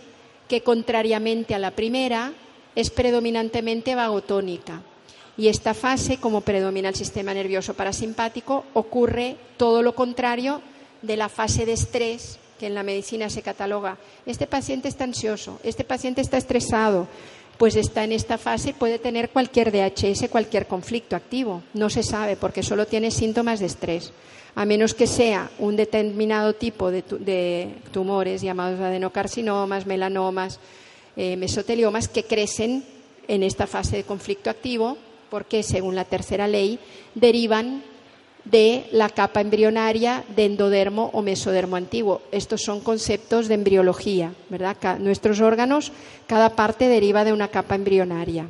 que, 0.48 0.62
contrariamente 0.62 1.54
a 1.56 1.60
la 1.60 1.72
primera, 1.72 2.32
es 2.76 2.90
predominantemente 2.90 3.96
vagotónica. 3.96 4.82
Y 5.38 5.50
esta 5.50 5.74
fase, 5.74 6.18
como 6.18 6.42
predomina 6.42 6.90
el 6.90 6.96
sistema 6.96 7.34
nervioso 7.34 7.74
parasimpático, 7.74 8.64
ocurre 8.74 9.36
todo 9.58 9.82
lo 9.82 9.94
contrario 9.94 10.62
de 11.02 11.18
la 11.18 11.30
fase 11.30 11.66
de 11.66 11.74
estrés 11.74 12.40
que 12.60 12.68
en 12.68 12.76
la 12.76 12.84
medicina 12.84 13.30
se 13.30 13.42
cataloga. 13.42 13.98
Este 14.26 14.48
paciente 14.48 14.88
está 14.88 15.04
ansioso, 15.04 15.60
este 15.64 15.84
paciente 15.84 16.22
está 16.22 16.38
estresado, 16.38 17.08
pues 17.58 17.76
está 17.76 18.06
en 18.06 18.14
esta 18.14 18.38
fase, 18.38 18.74
puede 18.74 18.98
tener 18.98 19.30
cualquier 19.30 19.72
DHS, 19.72 20.30
cualquier 20.30 20.68
conflicto 20.68 21.18
activo. 21.18 21.64
No 21.74 21.90
se 21.90 22.04
sabe 22.04 22.38
porque 22.38 22.64
solo 22.64 22.86
tiene 22.86 23.12
síntomas 23.12 23.60
de 23.60 23.66
estrés, 23.66 24.14
a 24.56 24.64
menos 24.64 24.94
que 24.94 25.06
sea 25.06 25.52
un 25.60 25.76
determinado 25.76 26.54
tipo 26.54 26.92
de, 26.92 27.74
tumores 27.92 28.42
llamados 28.42 28.80
adenocarcinomas, 28.80 29.86
melanomas, 29.86 30.60
eh, 31.18 31.36
mesoteliomas, 31.36 32.08
que 32.08 32.24
crecen 32.24 32.86
en 33.28 33.44
esta 33.44 33.68
fase 33.68 33.98
de 33.98 34.04
conflicto 34.04 34.50
activo 34.50 34.98
porque 35.30 35.64
según 35.64 35.96
la 35.96 36.06
tercera 36.06 36.48
ley 36.48 36.80
derivan 37.14 37.84
de 38.46 38.86
la 38.92 39.10
capa 39.10 39.42
embrionaria 39.42 40.24
de 40.36 40.46
endodermo 40.46 41.10
o 41.14 41.22
mesodermo 41.22 41.76
antiguo. 41.76 42.22
Estos 42.32 42.62
son 42.62 42.80
conceptos 42.80 43.48
de 43.48 43.56
embriología, 43.56 44.34
¿verdad? 44.50 45.00
Nuestros 45.00 45.42
órganos, 45.42 45.92
cada 46.28 46.56
parte 46.56 46.88
deriva 46.88 47.26
de 47.26 47.34
una 47.34 47.48
capa 47.48 47.76
embrionaria 47.76 48.46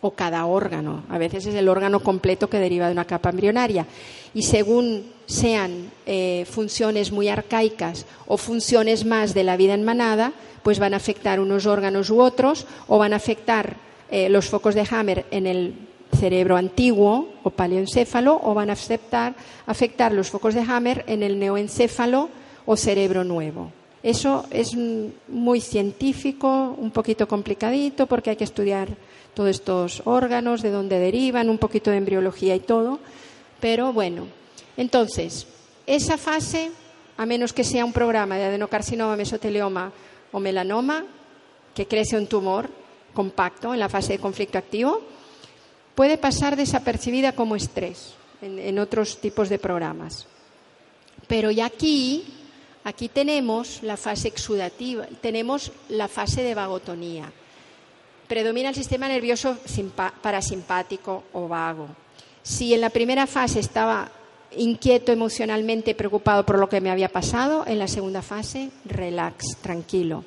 o 0.00 0.12
cada 0.12 0.46
órgano. 0.46 1.02
A 1.08 1.18
veces 1.18 1.46
es 1.46 1.54
el 1.54 1.68
órgano 1.68 2.00
completo 2.00 2.48
que 2.48 2.58
deriva 2.58 2.86
de 2.86 2.92
una 2.92 3.06
capa 3.06 3.30
embrionaria. 3.30 3.86
Y 4.32 4.42
según 4.42 5.12
sean 5.26 5.90
eh, 6.06 6.46
funciones 6.48 7.10
muy 7.10 7.28
arcaicas 7.28 8.06
o 8.26 8.36
funciones 8.36 9.04
más 9.04 9.34
de 9.34 9.44
la 9.44 9.56
vida 9.56 9.74
en 9.74 9.82
manada, 9.82 10.32
pues 10.62 10.78
van 10.78 10.94
a 10.94 10.98
afectar 10.98 11.40
unos 11.40 11.66
órganos 11.66 12.10
u 12.10 12.20
otros 12.20 12.66
o 12.86 12.98
van 12.98 13.12
a 13.12 13.16
afectar 13.16 13.76
eh, 14.14 14.28
los 14.28 14.48
focos 14.48 14.76
de 14.76 14.86
Hammer 14.88 15.26
en 15.32 15.48
el 15.48 15.74
cerebro 16.16 16.56
antiguo 16.56 17.34
o 17.42 17.50
paleoencéfalo 17.50 18.38
o 18.44 18.54
van 18.54 18.70
a 18.70 18.74
afectar, 18.74 19.34
afectar 19.66 20.12
los 20.12 20.30
focos 20.30 20.54
de 20.54 20.60
Hammer 20.62 21.02
en 21.08 21.24
el 21.24 21.36
neoencéfalo 21.36 22.28
o 22.64 22.76
cerebro 22.76 23.24
nuevo. 23.24 23.72
Eso 24.04 24.46
es 24.52 24.76
muy 25.26 25.60
científico, 25.60 26.76
un 26.78 26.92
poquito 26.92 27.26
complicadito 27.26 28.06
porque 28.06 28.30
hay 28.30 28.36
que 28.36 28.44
estudiar 28.44 28.86
todos 29.34 29.50
estos 29.50 30.02
órganos, 30.04 30.62
de 30.62 30.70
dónde 30.70 31.00
derivan, 31.00 31.50
un 31.50 31.58
poquito 31.58 31.90
de 31.90 31.96
embriología 31.96 32.54
y 32.54 32.60
todo. 32.60 33.00
Pero 33.58 33.92
bueno, 33.92 34.28
entonces, 34.76 35.48
esa 35.88 36.18
fase, 36.18 36.70
a 37.16 37.26
menos 37.26 37.52
que 37.52 37.64
sea 37.64 37.84
un 37.84 37.92
programa 37.92 38.36
de 38.36 38.44
adenocarcinoma, 38.44 39.16
mesotelioma 39.16 39.90
o 40.30 40.38
melanoma, 40.38 41.04
que 41.74 41.88
crece 41.88 42.16
un 42.16 42.28
tumor, 42.28 42.70
compacto 43.14 43.72
en 43.72 43.80
la 43.80 43.88
fase 43.88 44.12
de 44.12 44.18
conflicto 44.18 44.58
activo, 44.58 45.00
puede 45.94 46.18
pasar 46.18 46.56
desapercibida 46.56 47.32
como 47.32 47.56
estrés 47.56 48.14
en, 48.42 48.78
otros 48.78 49.20
tipos 49.20 49.48
de 49.48 49.58
programas. 49.58 50.26
Pero 51.26 51.50
ya 51.50 51.66
aquí, 51.66 52.24
aquí 52.84 53.08
tenemos 53.08 53.82
la 53.82 53.96
fase 53.96 54.28
exudativa, 54.28 55.06
tenemos 55.20 55.72
la 55.88 56.08
fase 56.08 56.42
de 56.42 56.54
vagotonía. 56.54 57.32
Predomina 58.28 58.70
el 58.70 58.74
sistema 58.74 59.08
nervioso 59.08 59.56
parasimpático 60.22 61.24
o 61.32 61.48
vago. 61.48 61.88
Si 62.42 62.74
en 62.74 62.80
la 62.80 62.90
primera 62.90 63.26
fase 63.26 63.60
estaba 63.60 64.10
inquieto 64.56 65.12
emocionalmente, 65.12 65.94
preocupado 65.94 66.44
por 66.44 66.58
lo 66.58 66.68
que 66.68 66.80
me 66.80 66.90
había 66.90 67.08
pasado, 67.08 67.64
en 67.66 67.78
la 67.78 67.88
segunda 67.88 68.22
fase, 68.22 68.70
relax, 68.84 69.56
tranquilo. 69.60 70.24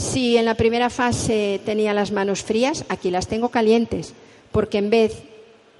Si 0.00 0.38
en 0.38 0.46
la 0.46 0.54
primera 0.54 0.88
fase 0.88 1.60
tenía 1.66 1.92
las 1.92 2.10
manos 2.10 2.42
frías, 2.42 2.86
aquí 2.88 3.10
las 3.10 3.28
tengo 3.28 3.50
calientes, 3.50 4.14
porque 4.50 4.78
en 4.78 4.88
vez, 4.88 5.24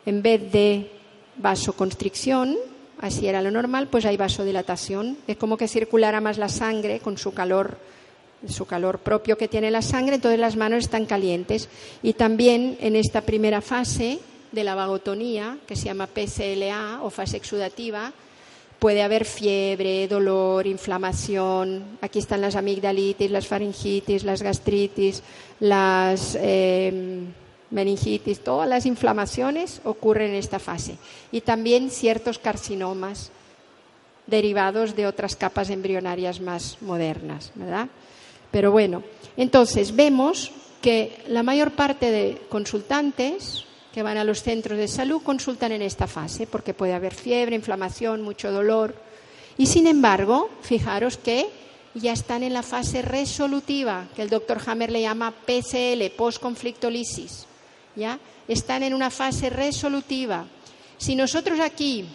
en 0.05 0.21
vez 0.21 0.53
de 0.53 0.91
vasoconstricción, 1.39 2.59
así 3.01 3.29
era 3.29 3.41
lo 3.41 3.51
normal, 3.51 3.89
pues 3.89 4.05
hay 4.05 4.19
vasodilatación. 4.19 5.17
Es 5.27 5.39
como 5.39 5.57
que 5.57 5.69
circulara 5.69 6.21
más 6.21 6.37
la 6.37 6.51
sangre 6.51 7.01
con 7.01 7.17
su 7.17 7.33
calor, 7.33 7.79
su 8.47 8.67
calor 8.67 8.99
propio 8.99 9.39
que 9.39 9.49
tiene 9.49 9.71
la 9.71 9.81
sangre, 9.81 10.17
entonces 10.17 10.39
las 10.39 10.55
manos 10.55 10.85
están 10.85 11.07
calientes. 11.07 11.71
Y 12.03 12.13
también 12.13 12.77
en 12.83 12.97
esta 12.97 13.23
primera 13.23 13.63
fase 13.63 14.19
de 14.53 14.65
la 14.65 14.75
vagotonía, 14.75 15.57
que 15.67 15.77
se 15.77 15.87
llama 15.87 16.07
PCLA 16.07 17.01
o 17.03 17.09
fase 17.09 17.39
exudativa, 17.39 18.13
puede 18.81 19.03
haber 19.03 19.27
fiebre, 19.27 20.09
dolor, 20.09 20.67
inflamación. 20.67 21.99
Aquí 22.01 22.19
están 22.19 22.41
las 22.41 22.57
amigdalitis, 22.57 23.31
las 23.31 23.47
faringitis, 23.47 24.25
las 24.25 24.43
gastritis, 24.43 25.23
las 25.61 26.37
em, 26.41 27.27
meningitis, 27.71 28.41
todas 28.41 28.69
las 28.69 28.87
inflamaciones 28.87 29.83
ocurren 29.85 30.31
en 30.31 30.37
esta 30.37 30.59
fase. 30.59 30.97
Y 31.31 31.43
también 31.43 31.91
ciertos 31.91 32.39
carcinomas 32.39 33.31
derivados 34.27 34.97
de 34.97 35.07
otras 35.07 35.37
capas 35.37 35.69
embrionarias 35.71 36.41
más 36.41 36.79
modernas, 36.81 37.53
¿verdad? 37.55 37.89
Pero 38.51 38.73
bueno, 38.73 39.03
entonces 39.37 39.95
vemos 39.95 40.53
que 40.81 41.23
la 41.29 41.43
mayor 41.43 41.73
parte 41.73 42.11
de 42.11 42.41
consultantes 42.49 43.67
que 43.93 44.03
van 44.03 44.19
a 44.19 44.25
los 44.25 44.43
centros 44.43 44.79
de 44.79 44.89
salud 44.89 45.23
consultan 45.23 45.73
en 45.73 45.83
esta 45.83 46.07
fase 46.07 46.47
porque 46.47 46.75
puede 46.75 46.95
haber 46.95 47.15
fiebre, 47.15 47.57
inflamación, 47.57 48.23
mucho 48.23 48.53
dolor. 48.53 48.95
Y 49.59 49.67
sin 49.67 49.87
embargo, 49.87 50.49
fijaros 50.63 51.17
que 51.17 51.49
ya 51.95 52.13
están 52.13 52.43
en 52.43 52.53
la 52.53 52.63
fase 52.63 53.03
resolutiva, 53.03 54.09
que 54.15 54.23
el 54.23 54.31
doctor 54.31 54.61
Hammer 54.65 54.91
le 54.91 55.03
llama 55.03 55.33
PCL, 55.33 56.15
post-conflictolisis. 56.17 57.47
¿ya? 57.97 58.19
Están 58.47 58.83
en 58.83 58.95
una 58.95 59.11
fase 59.11 59.51
resolutiva. 59.51 60.47
Si 60.99 61.17
nosotros 61.17 61.59
aquí 61.61 62.07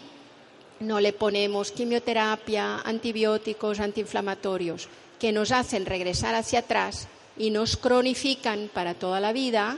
no 0.79 0.99
le 0.99 1.13
ponemos 1.13 1.71
quimioterapia, 1.71 2.79
antibióticos, 2.79 3.79
antiinflamatorios, 3.79 4.87
que 5.19 5.31
nos 5.31 5.51
hacen 5.51 5.85
regresar 5.85 6.35
hacia 6.35 6.59
atrás 6.59 7.07
y 7.37 7.49
nos 7.49 7.77
cronifican 7.77 8.69
para 8.73 8.93
toda 8.93 9.19
la 9.19 9.33
vida, 9.33 9.77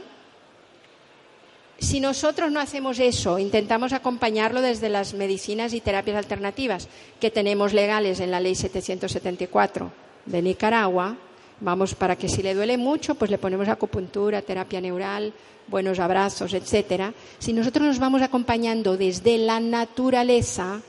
si 1.80 2.00
nosotros 2.00 2.52
no 2.52 2.60
hacemos 2.60 3.00
eso, 3.00 3.38
intentamos 3.38 3.94
acompañarlo 3.94 4.62
desde 4.62 4.90
las 4.90 5.14
medicinas 5.14 5.74
y 5.74 5.82
terapias 5.82 6.18
alternativas 6.18 6.88
que 7.20 7.30
tenemos 7.30 7.74
legales 7.74 8.20
en 8.20 8.32
la 8.32 8.40
Ley 8.40 8.56
774 8.56 9.92
de 10.26 10.42
Nicaragua, 10.42 11.16
vamos 11.60 11.94
para 11.94 12.16
que 12.16 12.30
si 12.30 12.42
le 12.42 12.56
duele 12.56 12.78
mucho, 12.78 13.14
pues 13.14 13.30
le 13.30 13.38
ponemos 13.38 13.68
acupuntura, 13.68 14.42
terapia 14.42 14.82
neural, 14.82 15.34
buenos 15.68 16.00
abrazos, 16.00 16.54
etcétera. 16.54 17.14
Si 17.38 17.54
nosotros 17.54 17.86
nos 17.86 18.00
vamos 18.00 18.24
acompañando 18.24 18.98
desde 18.98 19.38
la 19.38 19.60
naturaleza, 19.60 20.82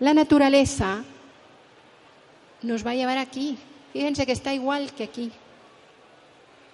la 0.00 0.14
naturaleza 0.14 1.04
nos 2.62 2.86
va 2.86 2.92
a 2.92 2.94
llevar 2.94 3.18
aquí. 3.18 3.58
Fíjense 3.92 4.24
que 4.24 4.32
está 4.32 4.54
igual 4.54 4.92
que 4.92 5.04
aquí. 5.04 5.30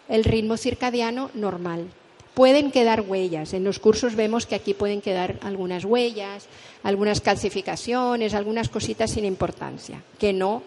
El 0.09 0.23
ritmo 0.23 0.57
circadiano 0.57 1.31
normal 1.35 1.89
pueden 2.35 2.71
quedar 2.71 3.03
huellas. 3.03 3.53
En 3.55 3.65
los 3.65 3.79
cursos 3.79 4.15
vemos 4.15 4.47
que 4.47 4.55
aquí 4.55 4.75
pueden 4.75 5.01
quedar 5.01 5.39
algunas 5.43 5.85
huellas, 5.85 6.47
algunas 6.83 7.21
calcificaciones, 7.21 8.35
algunas 8.35 8.69
cositas 8.69 9.11
sin 9.11 9.25
importancia, 9.25 10.03
que 10.19 10.33
no 10.33 10.63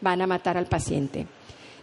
van 0.00 0.22
a 0.22 0.26
matar 0.26 0.56
al 0.56 0.66
paciente. 0.66 1.26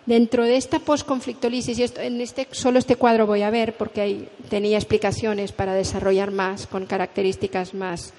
Dentro 0.05 0.43
de 0.43 0.57
esta 0.57 0.79
posconflictolisis, 0.79 1.79
y 1.79 1.85
en 1.97 2.19
este, 2.19 2.47
solo 2.51 2.77
este 2.77 2.97
cuadro 2.97 3.25
voy 3.25 3.41
a 3.41 3.49
ver 3.49 3.77
porque 3.77 4.27
tenía 4.49 4.77
explicaciones 4.77 5.53
para 5.53 5.73
desarrollar 5.73 6.31
más, 6.31 6.67
con 6.67 6.85
características 6.85 7.73
más 7.73 8.13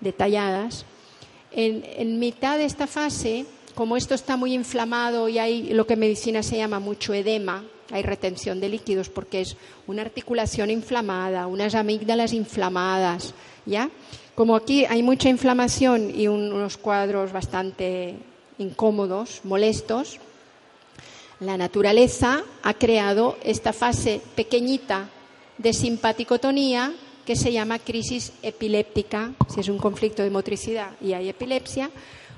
detalladas, 0.00 0.84
en, 1.50 1.84
en 1.96 2.20
mitad 2.20 2.58
de 2.58 2.64
esta 2.64 2.86
fase, 2.86 3.46
como 3.74 3.96
esto 3.96 4.14
está 4.14 4.36
muy 4.36 4.54
inflamado 4.54 5.28
y 5.28 5.38
hay 5.38 5.72
lo 5.72 5.86
que 5.86 5.94
en 5.94 6.00
medicina 6.00 6.42
se 6.44 6.56
llama 6.56 6.78
mucho 6.78 7.12
edema, 7.14 7.64
hay 7.90 8.02
retención 8.02 8.60
de 8.60 8.68
líquidos 8.68 9.08
porque 9.08 9.40
es 9.40 9.56
una 9.86 10.02
articulación 10.02 10.70
inflamada, 10.70 11.46
unas 11.46 11.74
amígdalas 11.74 12.32
inflamadas, 12.32 13.34
¿ya? 13.66 13.90
Como 14.34 14.56
aquí 14.56 14.84
hay 14.84 15.02
mucha 15.02 15.28
inflamación 15.28 16.12
y 16.14 16.26
unos 16.26 16.76
cuadros 16.76 17.32
bastante 17.32 18.16
incómodos, 18.58 19.40
molestos, 19.44 20.18
la 21.40 21.56
naturaleza 21.56 22.42
ha 22.62 22.74
creado 22.74 23.36
esta 23.42 23.72
fase 23.72 24.20
pequeñita 24.34 25.08
de 25.58 25.72
simpaticotonía 25.72 26.92
que 27.26 27.36
se 27.36 27.52
llama 27.52 27.78
crisis 27.78 28.32
epiléptica, 28.42 29.32
si 29.52 29.60
es 29.60 29.68
un 29.68 29.78
conflicto 29.78 30.22
de 30.22 30.30
motricidad 30.30 30.90
y 31.00 31.12
hay 31.12 31.28
epilepsia, 31.28 31.90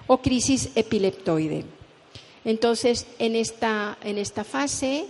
o 0.06 0.18
crisis 0.18 0.70
epileptoide. 0.74 1.64
Entonces, 2.44 3.06
en 3.18 3.34
esta, 3.34 3.98
en 4.02 4.18
esta 4.18 4.44
fase 4.44 5.06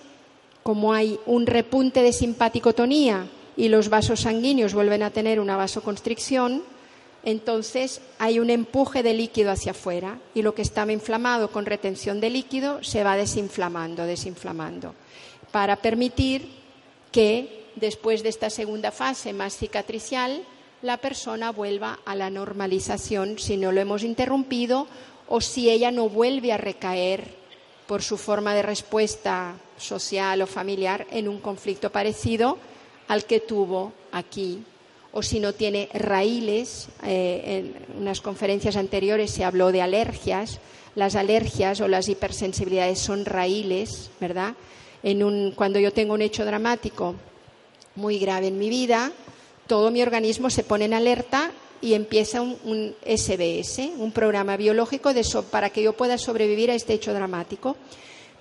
como 0.66 0.92
hay 0.92 1.20
un 1.26 1.46
repunte 1.46 2.02
de 2.02 2.12
simpaticotonía 2.12 3.28
y 3.56 3.68
los 3.68 3.88
vasos 3.88 4.22
sanguíneos 4.22 4.74
vuelven 4.74 5.04
a 5.04 5.12
tener 5.12 5.38
una 5.38 5.56
vasoconstricción, 5.56 6.64
entonces 7.22 8.00
hay 8.18 8.40
un 8.40 8.50
empuje 8.50 9.04
de 9.04 9.14
líquido 9.14 9.52
hacia 9.52 9.70
afuera 9.70 10.18
y 10.34 10.42
lo 10.42 10.56
que 10.56 10.62
estaba 10.62 10.90
inflamado 10.90 11.52
con 11.52 11.66
retención 11.66 12.18
de 12.18 12.30
líquido 12.30 12.82
se 12.82 13.04
va 13.04 13.16
desinflamando, 13.16 14.06
desinflamando, 14.06 14.96
para 15.52 15.76
permitir 15.76 16.50
que 17.12 17.66
después 17.76 18.24
de 18.24 18.30
esta 18.30 18.50
segunda 18.50 18.90
fase 18.90 19.32
más 19.32 19.56
cicatricial 19.56 20.42
la 20.82 20.96
persona 20.96 21.52
vuelva 21.52 22.00
a 22.04 22.16
la 22.16 22.28
normalización 22.28 23.38
si 23.38 23.56
no 23.56 23.70
lo 23.70 23.80
hemos 23.80 24.02
interrumpido 24.02 24.88
o 25.28 25.40
si 25.40 25.70
ella 25.70 25.92
no 25.92 26.08
vuelve 26.08 26.52
a 26.52 26.56
recaer 26.56 27.45
por 27.86 28.02
su 28.02 28.16
forma 28.16 28.54
de 28.54 28.62
respuesta 28.62 29.54
social 29.78 30.42
o 30.42 30.46
familiar 30.46 31.06
en 31.10 31.28
un 31.28 31.40
conflicto 31.40 31.90
parecido 31.90 32.58
al 33.08 33.24
que 33.24 33.40
tuvo 33.40 33.92
aquí. 34.12 34.62
O 35.12 35.22
si 35.22 35.40
no 35.40 35.54
tiene 35.54 35.88
raíles, 35.94 36.88
eh, 37.04 37.74
en 37.88 38.00
unas 38.02 38.20
conferencias 38.20 38.76
anteriores 38.76 39.30
se 39.30 39.44
habló 39.44 39.72
de 39.72 39.82
alergias. 39.82 40.60
Las 40.94 41.14
alergias 41.14 41.80
o 41.80 41.88
las 41.88 42.08
hipersensibilidades 42.08 42.98
son 42.98 43.24
raíles, 43.24 44.10
¿verdad? 44.20 44.54
En 45.02 45.22
un, 45.22 45.52
cuando 45.52 45.78
yo 45.78 45.92
tengo 45.92 46.14
un 46.14 46.22
hecho 46.22 46.44
dramático 46.44 47.14
muy 47.94 48.18
grave 48.18 48.48
en 48.48 48.58
mi 48.58 48.68
vida, 48.68 49.12
todo 49.66 49.90
mi 49.90 50.02
organismo 50.02 50.50
se 50.50 50.64
pone 50.64 50.84
en 50.84 50.94
alerta 50.94 51.50
y 51.80 51.94
empieza 51.94 52.40
un, 52.40 52.94
SBS, 53.04 53.90
un 53.98 54.12
programa 54.12 54.56
biológico 54.56 55.12
de 55.12 55.24
para 55.50 55.70
que 55.70 55.82
yo 55.82 55.92
pueda 55.94 56.18
sobrevivir 56.18 56.70
a 56.70 56.74
este 56.74 56.94
hecho 56.94 57.12
dramático. 57.12 57.76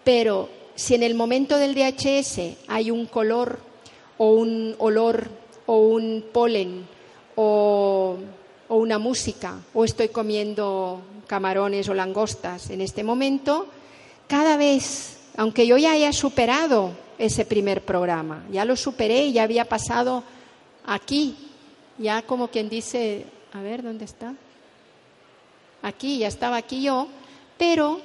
Pero 0.04 0.50
si 0.76 0.96
en 0.96 1.04
el 1.04 1.16
momento 1.16 1.58
del 1.58 1.76
DHS 1.76 2.40
hay 2.68 2.92
un 2.92 3.06
color 3.06 3.60
o 4.18 4.32
un 4.32 4.76
olor 4.80 5.30
o 5.66 5.78
un 5.78 6.26
polen 6.32 6.88
o, 7.36 8.16
o 8.68 8.76
una 8.76 9.00
música 9.00 9.60
o 9.74 9.84
estoy 9.84 10.10
comiendo 10.10 11.02
camarones 11.28 11.90
o 11.90 11.94
langostas 11.94 12.70
en 12.70 12.82
este 12.82 13.04
momento, 13.04 13.68
cada 14.28 14.58
vez, 14.58 15.18
aunque 15.38 15.68
yo 15.68 15.78
ya 15.78 15.92
haya 15.92 16.14
superado 16.14 16.92
ese 17.18 17.46
primer 17.46 17.82
programa, 17.82 18.46
ya 18.52 18.66
lo 18.66 18.76
superé 18.76 19.26
y 19.26 19.34
ya 19.34 19.44
había 19.44 19.66
pasado 19.66 20.24
aquí 20.86 21.45
ya 21.98 22.22
como 22.22 22.50
quien 22.50 22.70
dice, 22.70 23.26
a 23.54 23.62
ver, 23.62 23.84
¿dónde 23.84 24.06
está? 24.06 24.34
Aquí, 25.82 26.20
ya 26.20 26.28
estaba 26.28 26.58
aquí 26.58 26.84
yo, 26.84 27.08
pero 27.58 28.00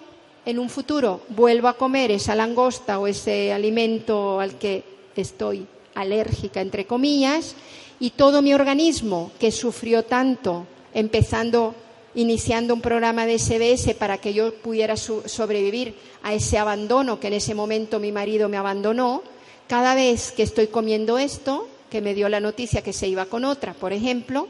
en 0.44 0.59
un 0.59 0.70
futuro 0.70 1.22
vuelvo 1.29 1.68
a 1.68 1.76
comer 1.76 2.11
esa 2.11 2.35
langosta 2.35 2.98
o 2.98 3.07
ese 3.07 3.53
alimento 3.53 4.40
al 4.40 4.59
que 4.59 4.85
estoy 5.16 5.66
alérgica, 5.94 6.61
entre 6.61 6.87
comillas, 6.87 7.55
y 7.98 8.11
todo 8.11 8.42
mi 8.42 8.55
organismo 8.55 9.31
que 9.38 9.53
sufrió 9.53 10.05
tanto, 10.05 10.66
empezando, 10.94 11.74
iniciando 12.14 12.74
un 12.74 12.81
programa 12.81 13.26
de 13.26 13.38
SBS 13.38 13.94
para 13.94 14.18
que 14.18 14.33
yo 14.33 14.55
pudiera 14.55 14.96
sobrevivir 14.96 15.94
a 16.22 16.33
ese 16.33 16.59
abandono 16.59 17.20
que 17.20 17.26
en 17.26 17.35
ese 17.35 17.55
momento 17.55 17.98
mi 17.98 18.12
marido 18.12 18.48
me 18.48 18.57
abandonó, 18.57 19.22
cada 19.68 19.94
vez 19.94 20.33
que 20.33 20.42
estoy 20.42 20.68
comiendo 20.68 21.18
esto, 21.18 21.68
que 21.90 22.00
me 22.00 22.14
dio 22.14 22.29
la 22.29 22.40
noticia 22.40 22.83
que 22.83 22.92
se 22.92 23.09
iba 23.09 23.26
con 23.26 23.44
otra, 23.44 23.74
por 23.74 23.92
ejemplo, 23.92 24.48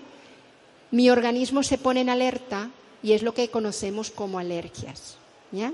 mi 0.91 1.11
organismo 1.11 1.63
se 1.63 1.79
pone 1.79 2.01
en 2.03 2.11
alerta 2.11 2.71
y 3.03 3.13
es 3.13 3.23
lo 3.23 3.35
que 3.35 3.49
conocemos 3.49 4.11
como 4.11 4.39
alergias. 4.39 5.17
¿ya? 5.51 5.73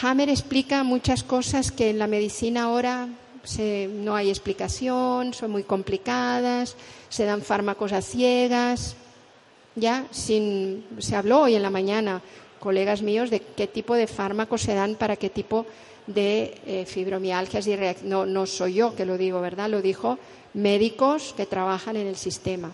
Hammer 0.00 0.28
explica 0.28 0.84
muchas 0.84 1.22
cosas 1.22 1.72
que 1.72 1.90
en 1.90 1.98
la 1.98 2.06
medicina 2.06 2.64
ahora 2.64 3.08
no 3.56 4.14
hay 4.14 4.28
explicación, 4.28 5.32
son 5.32 5.50
muy 5.50 5.62
complicadas, 5.62 6.76
se 7.08 7.24
dan 7.24 7.42
fármacos 7.42 7.92
a 7.92 8.02
ciegas. 8.02 8.96
Ya 9.74 10.06
sin, 10.10 10.84
se 10.98 11.14
habló 11.14 11.42
hoy 11.42 11.54
en 11.54 11.62
la 11.62 11.70
mañana, 11.70 12.20
colegas 12.58 13.02
míos, 13.02 13.30
de 13.30 13.40
qué 13.40 13.66
tipo 13.66 13.94
de 13.94 14.06
fármacos 14.06 14.62
se 14.62 14.74
dan 14.74 14.94
para 14.94 15.16
qué 15.16 15.30
tipo 15.30 15.66
de 16.06 16.58
eh, 16.66 16.84
fibromialgias 16.86 17.66
y 17.66 17.76
no, 18.02 18.26
no 18.26 18.46
soy 18.46 18.74
yo 18.74 18.94
que 18.96 19.04
lo 19.04 19.18
digo, 19.18 19.40
¿verdad? 19.40 19.68
Lo 19.68 19.82
dijo 19.82 20.18
médicos 20.54 21.34
que 21.36 21.46
trabajan 21.46 21.96
en 21.96 22.06
el 22.06 22.16
sistema, 22.16 22.70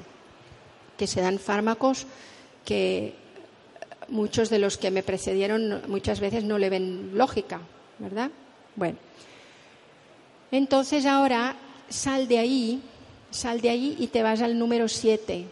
que 0.96 1.06
se 1.06 1.20
dan 1.20 1.38
fármacos 1.38 2.06
que 2.64 3.14
muchos 4.08 4.50
de 4.50 4.58
los 4.58 4.78
que 4.78 4.90
me 4.90 5.02
precedieron 5.02 5.82
muchas 5.88 6.20
veces 6.20 6.44
no 6.44 6.58
le 6.58 6.70
ven 6.70 7.10
lógica, 7.14 7.60
¿verdad? 7.98 8.30
Bueno, 8.76 8.98
entonces 10.50 11.04
ahora 11.04 11.56
sal 11.88 12.28
de 12.28 12.38
ahí, 12.38 12.82
sal 13.30 13.60
de 13.60 13.70
ahí 13.70 13.96
y 13.98 14.06
te 14.08 14.22
vas 14.22 14.42
al 14.42 14.58
número 14.58 14.88
7. 14.88 15.46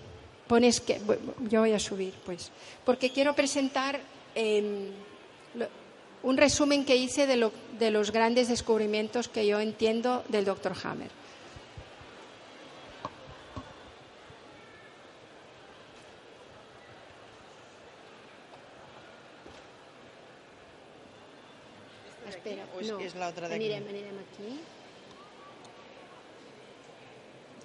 Pones 0.47 0.80
que, 0.80 1.01
yo 1.49 1.61
voy 1.61 1.72
a 1.72 1.78
subir, 1.78 2.14
pues, 2.24 2.51
porque 2.85 3.11
quiero 3.11 3.35
presentar 3.35 4.01
em, 4.35 4.91
un 6.22 6.37
resumen 6.37 6.85
que 6.85 6.97
hice 6.97 7.26
de, 7.26 7.51
de 7.78 7.91
los 7.91 8.12
grandes 8.12 8.49
descubrimientos 8.49 9.28
que 9.28 9.47
yo 9.47 9.61
entiendo 9.61 10.24
del 10.28 10.45
doctor 10.45 10.74
Hammer. 10.85 11.11
Espera, 22.28 22.64
o 22.74 22.80
és, 22.80 22.89
no. 22.91 23.01
és 23.03 23.14
l'altra 23.18 23.51
d'aquí? 23.51 23.59
Anirem, 23.61 23.91
anirem 23.91 24.22
aquí. 24.22 24.55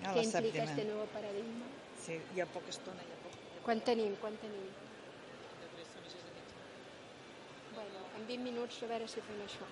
Ah, 0.03 0.13
la 0.13 0.23
implica 0.23 0.41
sèptima. 0.41 0.65
este 0.65 0.85
nuevo 0.85 1.05
paradigma? 1.13 1.65
Sí, 2.03 2.19
hi 2.35 2.41
ha 2.41 2.45
poca 2.45 2.69
estona, 2.69 3.01
hi 3.01 3.13
ha 3.13 3.23
poc... 3.23 3.33
Hi 3.37 3.57
ha 3.57 3.63
Quan 3.67 3.81
tenim, 3.85 4.13
quan 4.21 4.37
tenim? 4.41 4.86
Bueno, 7.77 7.99
en 8.17 8.25
20 8.25 8.43
minuts 8.43 8.81
a 8.81 8.87
veure 8.89 9.05
si 9.05 9.21
fem 9.21 9.41
això. 9.45 9.65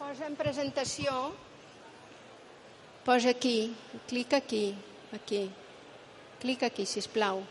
Posa 0.00 0.26
en 0.26 0.34
presentació, 0.34 1.14
posa 3.06 3.30
aquí, 3.38 3.70
clica 4.10 4.42
aquí, 4.42 4.64
aquí. 5.14 5.44
Clica 6.42 6.66
aquí, 6.66 6.82
si 6.84 7.06
plau. 7.14 7.44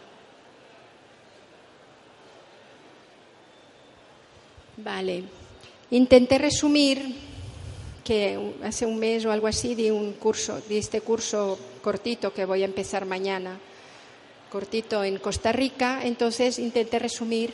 Vale. 4.76 5.22
Intenté 5.90 6.38
resumir 6.44 7.00
que 8.04 8.38
hace 8.64 8.86
un 8.86 9.00
mes 9.00 9.26
o 9.26 9.32
algo 9.32 9.48
así 9.48 9.76
di 9.76 9.90
un 9.90 10.14
curso, 10.14 10.60
di 10.68 10.78
este 10.78 11.02
curso 11.02 11.58
cortito 11.82 12.34
que 12.34 12.46
voy 12.46 12.62
a 12.62 12.66
empezar 12.66 13.06
mañana, 13.06 13.58
cortito 14.52 15.04
en 15.04 15.18
Costa 15.18 15.52
Rica, 15.52 16.02
entonces 16.04 16.60
intenté 16.60 17.00
resumir 17.00 17.54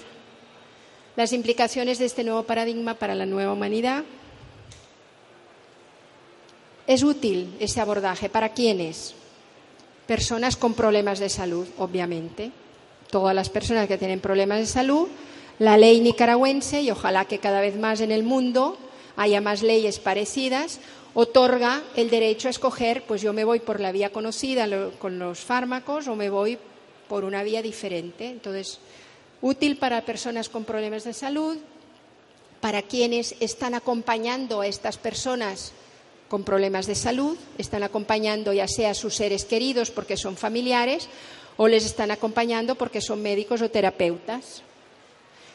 las 1.15 1.33
implicaciones 1.33 1.99
de 1.99 2.05
este 2.05 2.23
nuevo 2.23 2.43
paradigma 2.43 2.95
para 2.95 3.13
la 3.15 3.25
nueva 3.25 3.53
humanidad. 3.53 4.03
Es 6.87 7.03
útil 7.03 7.55
ese 7.59 7.81
abordaje 7.81 8.29
para 8.29 8.49
quiénes? 8.49 9.13
Personas 10.07 10.57
con 10.57 10.73
problemas 10.73 11.19
de 11.19 11.29
salud, 11.29 11.67
obviamente. 11.77 12.51
Todas 13.11 13.35
las 13.35 13.49
personas 13.49 13.87
que 13.87 13.97
tienen 13.97 14.19
problemas 14.19 14.59
de 14.59 14.65
salud, 14.65 15.07
la 15.59 15.77
ley 15.77 16.01
nicaragüense, 16.01 16.81
y 16.81 16.89
ojalá 16.89 17.25
que 17.25 17.39
cada 17.39 17.61
vez 17.61 17.77
más 17.77 18.01
en 18.01 18.11
el 18.11 18.23
mundo 18.23 18.77
haya 19.19 19.41
más 19.41 19.63
leyes 19.63 19.99
parecidas, 19.99 20.79
otorga 21.13 21.83
el 21.97 22.09
derecho 22.09 22.47
a 22.47 22.51
escoger, 22.51 23.03
pues 23.03 23.21
yo 23.21 23.33
me 23.33 23.43
voy 23.43 23.59
por 23.59 23.81
la 23.81 23.91
vía 23.91 24.13
conocida 24.13 24.65
con 24.97 25.19
los 25.19 25.39
fármacos 25.39 26.07
o 26.07 26.15
me 26.15 26.29
voy 26.29 26.57
por 27.09 27.25
una 27.25 27.43
vía 27.43 27.61
diferente. 27.61 28.29
Entonces, 28.29 28.79
útil 29.41 29.75
para 29.75 30.05
personas 30.05 30.47
con 30.47 30.63
problemas 30.63 31.03
de 31.03 31.11
salud, 31.11 31.57
para 32.61 32.81
quienes 32.81 33.35
están 33.41 33.75
acompañando 33.75 34.61
a 34.61 34.67
estas 34.67 34.97
personas 34.97 35.73
con 36.29 36.45
problemas 36.45 36.87
de 36.87 36.95
salud, 36.95 37.37
están 37.57 37.83
acompañando 37.83 38.53
ya 38.53 38.69
sea 38.69 38.91
a 38.91 38.93
sus 38.93 39.15
seres 39.15 39.43
queridos 39.43 39.91
porque 39.91 40.15
son 40.15 40.37
familiares 40.37 41.09
o 41.57 41.67
les 41.67 41.85
están 41.85 42.11
acompañando 42.11 42.75
porque 42.75 43.01
son 43.01 43.21
médicos 43.21 43.61
o 43.61 43.69
terapeutas. 43.69 44.63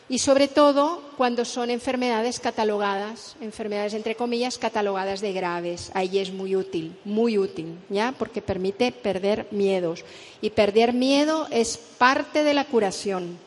Y 0.09 0.19
sobre 0.19 0.49
todo 0.49 1.01
cuando 1.17 1.47
son 1.47 1.71
enfermedades 1.71 2.39
catalogadas, 2.39 3.37
enfermedades 3.41 3.95
entre 3.95 4.17
comillas 4.17 4.59
catalogadas 4.59 5.23
de 5.23 5.33
graves. 5.33 5.91
Ahí 5.95 6.19
es 6.19 6.31
muy 6.31 6.55
útil, 6.57 6.95
muy 7.07 7.39
útil, 7.39 7.79
¿ya? 7.89 8.15
Porque 8.19 8.43
permite 8.43 8.93
perder 8.93 9.47
miedos. 9.51 10.05
Y 10.43 10.51
perder 10.51 10.93
miedo 10.93 11.47
es 11.51 11.79
parte 11.79 12.45
de 12.45 12.53
la 12.53 12.67
curación. 12.67 13.39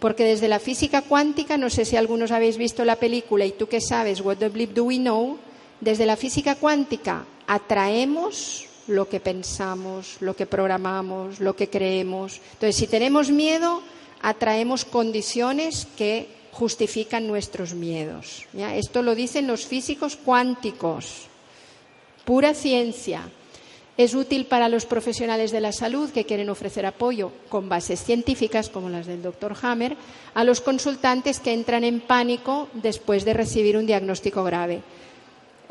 Porque 0.00 0.24
desde 0.24 0.48
la 0.48 0.58
física 0.58 1.02
cuántica, 1.02 1.56
no 1.56 1.70
sé 1.70 1.84
si 1.84 1.96
algunos 1.96 2.32
habéis 2.32 2.56
visto 2.56 2.84
la 2.84 2.96
película 2.96 3.46
y 3.46 3.52
tú 3.52 3.68
qué 3.68 3.80
sabes, 3.80 4.20
What 4.20 4.38
the 4.38 4.48
Bleep 4.48 4.72
Do 4.72 4.84
We 4.84 4.96
Know, 4.96 5.38
desde 5.80 6.06
la 6.06 6.16
física 6.16 6.56
cuántica 6.56 7.24
atraemos 7.46 8.66
lo 8.88 9.08
que 9.08 9.20
pensamos, 9.20 10.16
lo 10.20 10.34
que 10.34 10.46
programamos, 10.46 11.38
lo 11.38 11.54
que 11.54 11.70
creemos. 11.70 12.40
Entonces, 12.54 12.76
si 12.76 12.86
tenemos 12.86 13.30
miedo, 13.30 13.82
atraemos 14.22 14.84
condiciones 14.84 15.86
que 15.96 16.28
justifican 16.52 17.26
nuestros 17.26 17.74
miedos. 17.74 18.46
Esto 18.54 19.02
lo 19.02 19.14
dicen 19.14 19.46
los 19.46 19.66
físicos 19.66 20.16
cuánticos. 20.16 21.26
Pura 22.24 22.54
ciencia. 22.54 23.30
Es 23.96 24.14
útil 24.14 24.46
para 24.46 24.68
los 24.68 24.86
profesionales 24.86 25.50
de 25.50 25.60
la 25.60 25.72
salud 25.72 26.10
que 26.10 26.24
quieren 26.24 26.48
ofrecer 26.48 26.86
apoyo 26.86 27.32
con 27.48 27.68
bases 27.68 28.02
científicas, 28.02 28.70
como 28.70 28.88
las 28.88 29.06
del 29.06 29.22
doctor 29.22 29.54
Hammer, 29.60 29.96
a 30.32 30.44
los 30.44 30.60
consultantes 30.60 31.38
que 31.38 31.52
entran 31.52 31.84
en 31.84 32.00
pánico 32.00 32.68
después 32.72 33.24
de 33.24 33.34
recibir 33.34 33.76
un 33.76 33.86
diagnóstico 33.86 34.42
grave. 34.42 34.80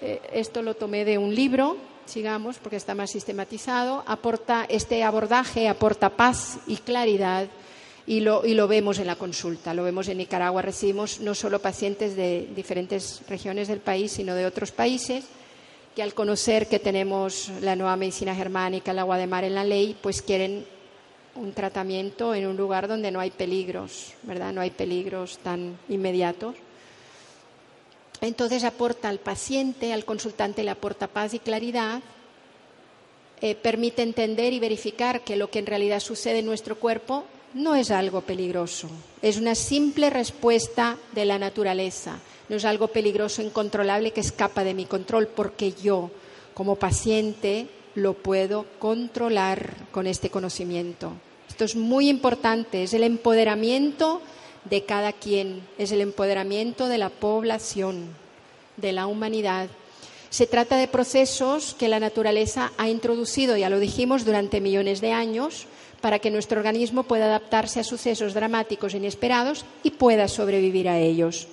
Eh, 0.02 0.22
esto 0.32 0.62
lo 0.62 0.76
tomé 0.76 1.06
de 1.06 1.18
un 1.18 1.34
libro, 1.34 1.78
sigamos, 2.06 2.58
porque 2.58 2.76
está 2.76 2.94
más 2.94 3.10
sistematizado. 3.10 4.04
Aporta, 4.06 4.66
este 4.70 5.04
abordaje 5.04 5.68
aporta 5.68 6.10
paz 6.10 6.60
y 6.68 6.78
claridad 6.78 7.48
y 8.10 8.22
lo, 8.22 8.68
vemos 8.68 8.98
en 8.98 9.06
la 9.06 9.18
consulta. 9.18 9.76
Lo 9.76 9.84
vemos 9.84 10.08
en 10.08 10.18
Nicaragua. 10.18 10.64
Recibimos 10.64 11.20
no 11.20 11.36
solo 11.36 11.62
pacientes 11.62 12.16
de 12.16 12.50
diferentes 12.56 13.22
regiones 13.30 13.68
del 13.68 13.82
país, 13.82 14.12
sino 14.12 14.34
de 14.34 14.48
otros 14.48 14.72
países 14.72 15.26
que 15.96 16.02
al 16.02 16.16
conocer 16.16 16.68
que 16.68 16.80
tenemos 16.80 17.52
la 17.62 17.76
nueva 17.76 17.96
medicina 17.98 18.34
germánica, 18.34 18.94
el 18.94 19.00
agua 19.00 19.20
de 19.20 19.28
mar 19.28 19.44
en 19.44 19.54
la 19.54 19.64
ley, 19.64 19.96
pues 20.02 20.24
quieren 20.24 20.66
un 21.36 21.54
tratamiento 21.54 22.34
en 22.34 22.48
un 22.48 22.58
lugar 22.58 22.88
donde 22.88 23.12
no 23.12 23.20
hay 23.20 23.30
peligros, 23.30 24.14
¿verdad? 24.24 24.54
No 24.54 24.62
hay 24.62 24.72
peligros 24.72 25.38
tan 25.44 25.78
inmediatos. 25.88 26.56
Entonces 28.22 28.64
aporta 28.64 29.10
al 29.10 29.20
paciente, 29.20 29.94
al 29.94 30.04
consultante 30.04 30.64
le 30.64 30.72
aporta 30.72 31.06
paz 31.06 31.36
y 31.36 31.40
claridad, 31.40 32.02
eh, 33.42 33.54
permite 33.54 34.02
entender 34.02 34.52
y 34.52 34.60
verificar 34.60 35.22
que 35.22 35.36
lo 35.36 35.52
que 35.52 35.60
en 35.60 35.68
realidad 35.68 36.00
sucede 36.00 36.40
en 36.40 36.48
nuestro 36.48 36.80
cuerpo 36.80 37.26
no 37.54 37.76
es 37.76 37.92
algo 37.92 38.22
peligroso, 38.22 38.88
es 39.22 39.38
una 39.38 39.56
simple 39.56 40.10
respuesta 40.10 40.98
de 41.14 41.26
la 41.26 41.40
naturaleza, 41.40 42.20
no 42.48 42.56
es 42.56 42.66
algo 42.66 42.88
peligroso, 42.88 43.42
incontrolable 43.42 44.12
que 44.12 44.22
escapa 44.22 44.64
de 44.64 44.74
mi 44.74 44.86
control, 44.86 45.28
porque 45.28 45.74
yo, 45.74 46.12
como 46.54 46.76
paciente, 46.76 47.68
lo 47.96 48.14
puedo 48.14 48.66
controlar 48.80 49.76
con 49.92 50.08
este 50.08 50.30
conocimiento. 50.30 51.14
Esto 51.48 51.66
es 51.66 51.76
muy 51.76 52.10
importante, 52.10 52.84
es 52.84 52.94
el 52.94 53.04
empoderamiento 53.04 54.22
de 54.66 54.86
cada 54.86 55.14
quien, 55.14 55.62
es 55.78 55.92
el 55.92 56.02
empoderamiento 56.02 56.88
de 56.88 56.98
la 56.98 57.10
población, 57.10 58.16
de 58.78 58.94
la 58.94 59.08
humanidad. 59.08 59.70
Se 60.30 60.46
trata 60.46 60.78
de 60.78 60.88
procesos 60.88 61.74
que 61.74 61.88
la 61.88 62.00
naturaleza 62.00 62.72
ha 62.78 62.88
introducido, 62.90 63.58
ya 63.58 63.70
lo 63.70 63.80
dijimos, 63.80 64.26
durante 64.26 64.62
millones 64.62 65.02
de 65.02 65.12
años, 65.12 65.66
para 66.02 66.20
que 66.20 66.32
nuestro 66.32 66.60
organismo 66.60 67.04
pueda 67.04 67.26
adaptarse 67.26 67.80
a 67.80 67.84
sucesos 67.84 68.34
dramáticos 68.34 68.94
e 68.94 68.98
inesperados 68.98 69.66
y 69.84 69.92
pueda 69.92 70.28
sobrevivir 70.28 70.88
a 70.90 71.00
ellos. 71.00 71.48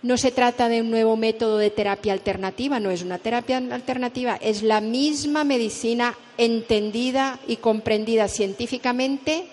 No 0.00 0.16
se 0.16 0.30
trata 0.30 0.68
de 0.68 0.80
un 0.80 0.90
nuevo 0.90 1.16
método 1.16 1.58
de 1.58 1.70
terapia 1.70 2.12
alternativa, 2.12 2.78
no 2.78 2.90
es 2.90 3.02
una 3.02 3.18
terapia 3.18 3.58
alternativa, 3.58 4.36
es 4.40 4.62
la 4.62 4.80
misma 4.80 5.42
medicina 5.42 6.16
entendida 6.36 7.40
y 7.48 7.56
comprendida 7.56 8.28
científicamente 8.28 9.46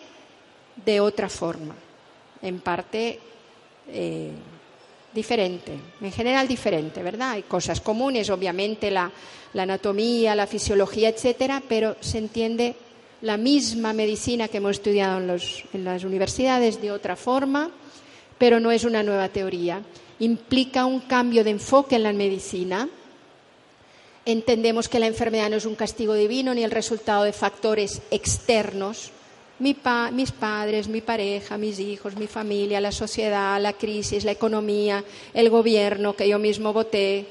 de 0.86 1.00
otra 1.00 1.30
forma, 1.30 1.74
en 2.44 2.60
parte 2.60 3.20
eh, 3.88 4.30
diferente, 5.16 5.72
en 6.00 6.12
general 6.12 6.48
diferente, 6.48 7.02
¿verdad? 7.02 7.32
Hay 7.32 7.44
cosas 7.44 7.82
comunes, 7.82 8.30
obviamente 8.30 8.92
la, 8.92 9.12
la 9.54 9.64
anatomía, 9.64 10.36
la 10.36 10.46
fisiología, 10.46 11.10
etcétera, 11.10 11.64
pero 11.68 11.96
se 12.02 12.20
entiende 12.20 12.76
la 13.26 13.38
misma 13.38 13.92
medicina 13.92 14.48
que 14.48 14.58
hemos 14.58 14.78
estudiado 14.78 15.18
en, 15.18 15.84
las 15.84 16.04
universidades 16.04 16.80
de 16.80 16.92
otra 16.92 17.16
forma, 17.16 17.72
pero 18.38 18.60
no 18.60 18.72
es 18.72 18.84
una 18.84 19.02
nueva 19.02 19.30
teoría 19.30 19.82
implica 20.20 20.86
un 20.86 21.02
cambio 21.02 21.44
de 21.44 21.50
enfoque 21.50 21.96
en 21.96 22.04
la 22.04 22.14
medicina. 22.14 22.88
Entendemos 24.26 24.88
que 24.88 25.00
la 25.00 25.08
enfermedad 25.08 25.50
no 25.50 25.58
es 25.58 25.66
un 25.66 25.76
castigo 25.76 26.14
divino 26.14 26.54
ni 26.54 26.64
el 26.64 26.72
resultado 26.72 27.24
de 27.24 27.34
factores 27.34 28.02
externos. 28.12 29.12
Mis 29.60 29.76
padres, 30.32 30.88
mi 30.88 31.02
pareja, 31.02 31.58
mis 31.58 31.80
hijos, 31.80 32.16
mi 32.16 32.28
familia, 32.28 32.80
la 32.80 32.92
sociedad, 32.92 33.60
la 33.60 33.74
crisis, 33.74 34.24
la 34.24 34.32
economía, 34.32 35.04
el 35.34 35.50
gobierno 35.50 36.16
que 36.16 36.30
yo 36.30 36.40
mismo 36.40 36.74
voté 36.74 37.26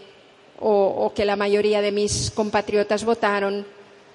o 0.61 1.13
que 1.15 1.25
la 1.25 1.37
mayoría 1.37 1.81
de 1.81 1.93
mis 1.93 2.31
compatriotas 2.31 3.05
votaron, 3.05 3.65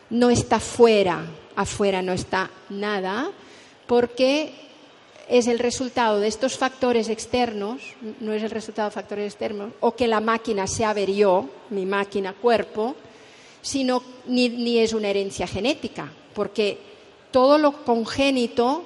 no 0.09 0.29
está 0.29 0.59
fuera, 0.59 1.25
afuera 1.59 2.01
no 2.01 2.13
está 2.13 2.49
nada, 2.69 3.31
porque 3.85 4.53
es 5.27 5.45
el 5.47 5.59
resultado 5.59 6.21
de 6.21 6.29
estos 6.29 6.57
factores 6.57 7.09
externos, 7.09 7.81
no 8.21 8.31
es 8.31 8.43
el 8.43 8.49
resultado 8.49 8.87
de 8.89 8.95
factores 8.95 9.33
externos, 9.33 9.73
o 9.81 9.93
que 9.93 10.07
la 10.07 10.21
máquina 10.21 10.67
se 10.67 10.85
averió, 10.85 11.49
mi 11.69 11.85
máquina 11.85 12.33
cuerpo, 12.33 12.95
sino 13.61 14.01
ni, 14.25 14.47
ni 14.47 14.79
es 14.79 14.93
una 14.93 15.09
herencia 15.09 15.47
genética, 15.47 16.09
porque 16.33 16.77
todo 17.29 17.57
lo 17.57 17.83
congénito, 17.83 18.85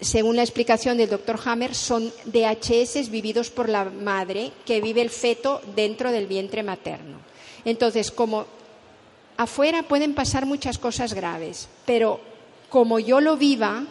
según 0.00 0.34
la 0.34 0.42
explicación 0.42 0.98
del 0.98 1.10
doctor 1.10 1.38
Hammer, 1.44 1.76
son 1.76 2.12
DHS 2.24 3.08
vividos 3.08 3.50
por 3.50 3.68
la 3.68 3.84
madre 3.84 4.50
que 4.66 4.80
vive 4.80 5.00
el 5.00 5.10
feto 5.10 5.62
dentro 5.76 6.10
del 6.10 6.26
vientre 6.26 6.64
materno. 6.64 7.18
Entonces, 7.64 8.10
como 8.10 8.57
afuera 9.38 9.84
pueden 9.84 10.14
pasar 10.14 10.44
muchas 10.44 10.78
cosas 10.78 11.14
graves, 11.14 11.68
pero 11.86 12.20
como 12.68 12.98
yo 12.98 13.20
lo 13.20 13.36
viva, 13.38 13.84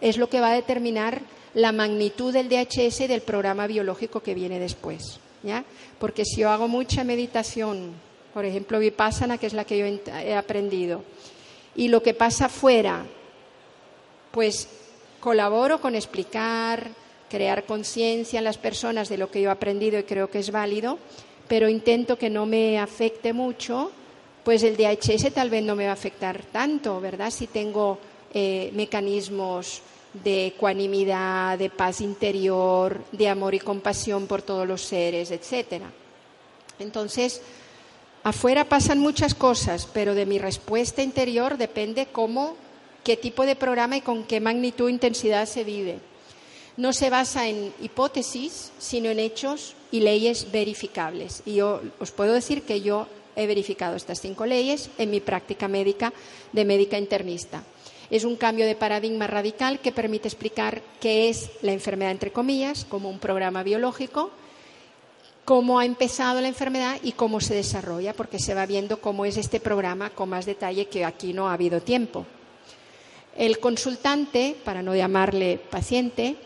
es 0.00 0.16
lo 0.18 0.28
que 0.28 0.40
va 0.40 0.50
a 0.50 0.54
determinar 0.54 1.22
la 1.54 1.72
magnitud 1.72 2.32
del 2.32 2.48
DHS 2.48 3.00
y 3.00 3.06
del 3.08 3.22
programa 3.22 3.66
biológico 3.66 4.20
que 4.20 4.34
viene 4.34 4.60
después. 4.60 5.18
¿ya? 5.42 5.64
Porque 5.98 6.24
si 6.24 6.42
yo 6.42 6.50
hago 6.50 6.68
mucha 6.68 7.02
meditación, 7.02 7.92
por 8.32 8.44
ejemplo, 8.44 8.78
Vipassana, 8.78 9.38
que 9.38 9.46
es 9.46 9.54
la 9.54 9.64
que 9.64 9.78
yo 9.78 9.86
he 9.86 10.34
aprendido, 10.34 11.02
y 11.74 11.88
lo 11.88 12.02
que 12.02 12.14
pasa 12.14 12.46
afuera, 12.46 13.04
pues 14.30 14.68
colaboro 15.18 15.80
con 15.80 15.94
explicar, 15.94 16.90
crear 17.30 17.64
conciencia 17.64 18.38
en 18.38 18.44
las 18.44 18.58
personas 18.58 19.08
de 19.08 19.16
lo 19.16 19.30
que 19.30 19.40
yo 19.40 19.48
he 19.48 19.52
aprendido 19.52 19.98
y 19.98 20.04
creo 20.04 20.30
que 20.30 20.40
es 20.40 20.50
válido, 20.50 20.98
pero 21.48 21.68
intento 21.68 22.18
que 22.18 22.30
no 22.30 22.44
me 22.44 22.78
afecte 22.78 23.32
mucho, 23.32 23.92
pues 24.44 24.62
el 24.62 24.76
DHS 24.76 25.32
tal 25.32 25.50
vez 25.50 25.62
no 25.62 25.76
me 25.76 25.84
va 25.84 25.90
a 25.90 25.94
afectar 25.94 26.42
tanto, 26.52 27.00
¿verdad? 27.00 27.30
Si 27.30 27.46
tengo 27.46 27.98
eh, 28.32 28.70
mecanismos 28.74 29.82
de 30.12 30.46
ecuanimidad, 30.46 31.58
de 31.58 31.70
paz 31.70 32.00
interior, 32.00 33.02
de 33.12 33.28
amor 33.28 33.54
y 33.54 33.60
compasión 33.60 34.26
por 34.26 34.42
todos 34.42 34.66
los 34.66 34.82
seres, 34.82 35.30
etc. 35.30 35.82
Entonces, 36.78 37.42
afuera 38.24 38.68
pasan 38.68 38.98
muchas 38.98 39.34
cosas, 39.34 39.86
pero 39.92 40.14
de 40.14 40.26
mi 40.26 40.38
respuesta 40.38 41.02
interior 41.02 41.58
depende 41.58 42.06
cómo, 42.06 42.56
qué 43.04 43.16
tipo 43.16 43.46
de 43.46 43.56
programa 43.56 43.98
y 43.98 44.00
con 44.00 44.24
qué 44.24 44.40
magnitud 44.40 44.88
e 44.88 44.92
intensidad 44.92 45.46
se 45.46 45.64
vive. 45.64 45.98
No 46.76 46.92
se 46.92 47.10
basa 47.10 47.46
en 47.48 47.72
hipótesis, 47.80 48.72
sino 48.78 49.10
en 49.10 49.18
hechos 49.18 49.74
y 49.90 50.00
leyes 50.00 50.50
verificables. 50.50 51.42
Y 51.44 51.56
yo 51.56 51.82
os 51.98 52.10
puedo 52.10 52.32
decir 52.32 52.62
que 52.62 52.80
yo 52.80 53.06
he 53.36 53.46
verificado 53.46 53.96
estas 53.96 54.20
cinco 54.20 54.46
leyes 54.46 54.90
en 54.98 55.10
mi 55.10 55.20
práctica 55.20 55.68
médica 55.68 56.12
de 56.52 56.64
médica 56.64 56.98
internista. 56.98 57.62
Es 58.10 58.24
un 58.24 58.36
cambio 58.36 58.66
de 58.66 58.74
paradigma 58.74 59.26
radical 59.28 59.78
que 59.78 59.92
permite 59.92 60.26
explicar 60.26 60.82
qué 61.00 61.28
es 61.28 61.50
la 61.62 61.72
enfermedad, 61.72 62.10
entre 62.10 62.32
comillas, 62.32 62.84
como 62.84 63.08
un 63.08 63.20
programa 63.20 63.62
biológico, 63.62 64.30
cómo 65.44 65.78
ha 65.78 65.84
empezado 65.84 66.40
la 66.40 66.48
enfermedad 66.48 66.98
y 67.02 67.12
cómo 67.12 67.40
se 67.40 67.54
desarrolla, 67.54 68.12
porque 68.12 68.40
se 68.40 68.54
va 68.54 68.66
viendo 68.66 69.00
cómo 69.00 69.24
es 69.24 69.36
este 69.36 69.60
programa 69.60 70.10
con 70.10 70.28
más 70.28 70.44
detalle 70.44 70.86
que 70.86 71.04
aquí 71.04 71.32
no 71.32 71.48
ha 71.48 71.54
habido 71.54 71.80
tiempo. 71.80 72.26
El 73.36 73.60
consultante, 73.60 74.56
para 74.64 74.82
no 74.82 74.94
llamarle 74.94 75.60
paciente, 75.70 76.36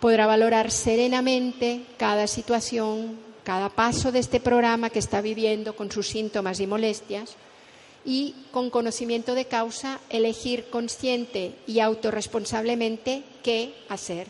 podrá 0.00 0.26
valorar 0.26 0.70
serenamente 0.70 1.86
cada 1.96 2.26
situación, 2.26 3.18
cada 3.44 3.68
paso 3.68 4.10
de 4.10 4.18
este 4.18 4.40
programa 4.40 4.90
que 4.90 4.98
está 4.98 5.20
viviendo 5.20 5.76
con 5.76 5.92
sus 5.92 6.08
síntomas 6.08 6.60
y 6.60 6.66
molestias 6.66 7.36
y 8.04 8.34
con 8.50 8.70
conocimiento 8.70 9.34
de 9.34 9.46
causa 9.46 10.00
elegir 10.10 10.68
consciente 10.70 11.54
y 11.66 11.80
autorresponsablemente 11.80 13.22
qué 13.42 13.74
hacer. 13.88 14.26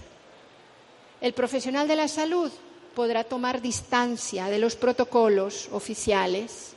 El 1.21 1.33
profesional 1.33 1.89
de 1.89 1.97
la 1.97 2.09
salud 2.09 2.51
podrá 2.95 3.25
tomar 3.25 3.63
distancia 3.63 4.47
de 4.47 4.59
los 4.59 4.77
protocolos 4.77 5.69
oficiales 5.73 6.75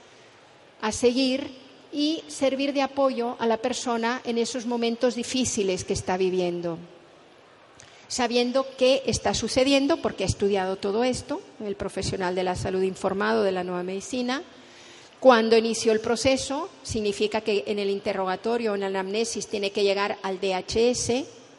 a 0.82 0.92
seguir 0.92 1.52
y 1.92 2.24
servir 2.28 2.74
de 2.74 2.82
apoyo 2.82 3.36
a 3.40 3.48
la 3.48 3.58
persona 3.58 4.22
en 4.24 4.38
esos 4.38 4.66
momentos 4.66 5.16
difíciles 5.16 5.84
que 5.84 5.94
está 5.94 6.18
viviendo, 6.18 6.78
sabiendo 8.08 8.66
qué 8.78 9.04
está 9.06 9.34
sucediendo, 9.34 9.98
porque 9.98 10.24
ha 10.24 10.28
estudiado 10.28 10.78
todo 10.78 11.04
esto, 11.04 11.42
el 11.66 11.76
profesional 11.76 12.36
de 12.36 12.44
la 12.44 12.56
salud 12.56 12.82
informado 12.82 13.44
de 13.44 13.52
la 13.52 13.64
nueva 13.64 13.84
medicina, 13.84 14.44
cuando 15.20 15.58
inició 15.58 15.94
el 15.94 16.00
proceso, 16.00 16.70
significa 16.84 17.42
que 17.42 17.64
en 17.68 17.80
el 17.80 17.90
interrogatorio 17.90 18.72
o 18.72 18.76
en 18.76 18.82
la 18.82 18.88
anamnesis 18.88 19.48
tiene 19.48 19.72
que 19.72 19.84
llegar 19.84 20.18
al 20.22 20.40
DHS, 20.40 21.10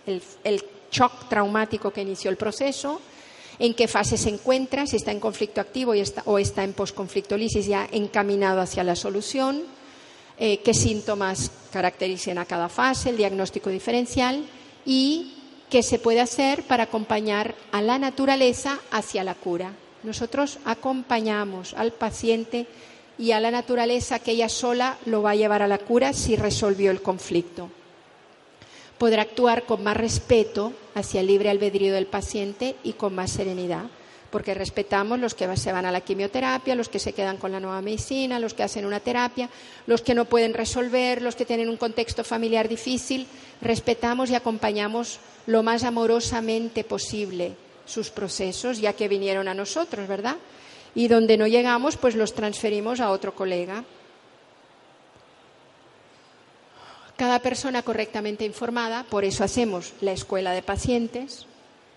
el, 0.07 0.65
shock 0.91 1.29
traumático 1.29 1.91
que 1.91 2.01
inició 2.01 2.31
el 2.31 2.39
proceso, 2.39 2.99
en 3.59 3.75
qué 3.75 3.89
fase 3.89 4.17
se 4.17 4.31
encuentra, 4.31 4.87
si 4.87 4.97
está 4.97 5.13
en 5.13 5.21
conflicto 5.21 5.61
activo 5.61 5.93
o 6.25 6.39
está 6.39 6.65
en 6.65 6.73
posconflictolisis 6.73 7.67
ya 7.67 7.87
encaminado 7.93 8.63
hacia 8.63 8.85
la 8.85 8.97
solución, 8.97 9.65
eh, 10.39 10.61
qué 10.61 10.73
síntomas 10.73 11.51
caracterizan 11.71 12.39
a 12.39 12.47
cada 12.47 12.71
fase, 12.71 13.11
el 13.11 13.19
diagnóstico 13.19 13.69
diferencial 13.69 14.47
y 14.87 15.38
qué 15.71 15.83
se 15.83 15.99
puede 15.99 16.21
hacer 16.21 16.62
para 16.64 16.85
acompañar 16.85 17.55
a 17.73 17.83
la 17.83 17.99
naturaleza 17.99 18.79
hacia 18.91 19.25
la 19.25 19.35
cura. 19.35 19.73
Nosotros 20.03 20.59
acompañamos 20.64 21.75
al 21.75 21.93
paciente 21.93 22.66
y 23.19 23.33
a 23.33 23.41
la 23.41 23.51
naturaleza 23.51 24.21
que 24.21 24.33
ella 24.33 24.49
sola 24.49 24.97
lo 25.07 25.23
va 25.23 25.31
a 25.31 25.37
llevar 25.37 25.62
a 25.62 25.69
la 25.69 25.79
cura 25.79 26.12
si 26.12 26.37
resolvió 26.37 26.91
el 26.91 27.03
conflicto. 27.03 27.69
Podrá 28.97 29.23
actuar 29.23 29.64
con 29.64 29.83
más 29.83 29.97
respeto 29.97 30.73
hacia 30.95 31.21
el 31.21 31.27
libre 31.27 31.51
albedrío 31.51 31.93
del 31.93 32.07
paciente 32.07 32.77
y 32.83 32.95
con 32.95 33.14
más 33.14 33.31
serenidad, 33.31 33.85
porque 34.31 34.55
respetamos 34.55 35.18
los 35.18 35.35
que 35.35 35.57
se 35.57 35.72
van 35.72 35.87
a 35.87 35.93
la 35.93 36.01
quimioterapia, 36.01 36.74
los 36.74 36.89
que 36.89 36.99
se 36.99 37.12
quedan 37.12 37.39
con 37.39 37.53
la 37.53 37.61
nueva 37.61 37.83
medicina, 37.83 38.39
los 38.39 38.55
que 38.55 38.62
hacen 38.62 38.87
una 38.87 39.01
terapia, 39.01 39.49
los 39.87 40.03
que 40.03 40.14
no 40.14 40.26
pueden 40.26 40.55
resolver, 40.55 41.22
los 41.22 41.37
que 41.37 41.47
tienen 41.47 41.68
un 41.68 41.76
contexto 41.76 42.24
familiar 42.24 42.68
difícil, 42.68 43.26
respetamos 43.61 44.31
y 44.31 44.35
acompañamos 44.35 45.18
lo 45.47 45.62
más 45.62 45.85
amorosamente 45.85 46.85
posible 46.85 47.55
sus 47.87 48.11
procesos, 48.11 48.81
ya 48.81 48.93
que 48.93 49.09
vinieron 49.09 49.49
a 49.49 49.55
nosotros, 49.55 50.07
¿verdad? 50.07 50.37
y 50.95 51.09
donde 51.09 51.37
no 51.37 51.47
llegamos, 51.47 51.97
pues 51.97 52.14
los 52.14 52.35
transferimos 52.35 53.01
a 53.01 53.11
otro 53.11 53.35
colega. 53.35 53.85
Cada 57.16 57.41
persona 57.41 57.83
correctamente 57.83 58.45
informada, 58.45 59.05
por 59.05 59.24
eso 59.24 59.45
hacemos 59.45 59.93
la 60.01 60.12
escuela 60.12 60.53
de 60.53 60.62
pacientes, 60.62 61.47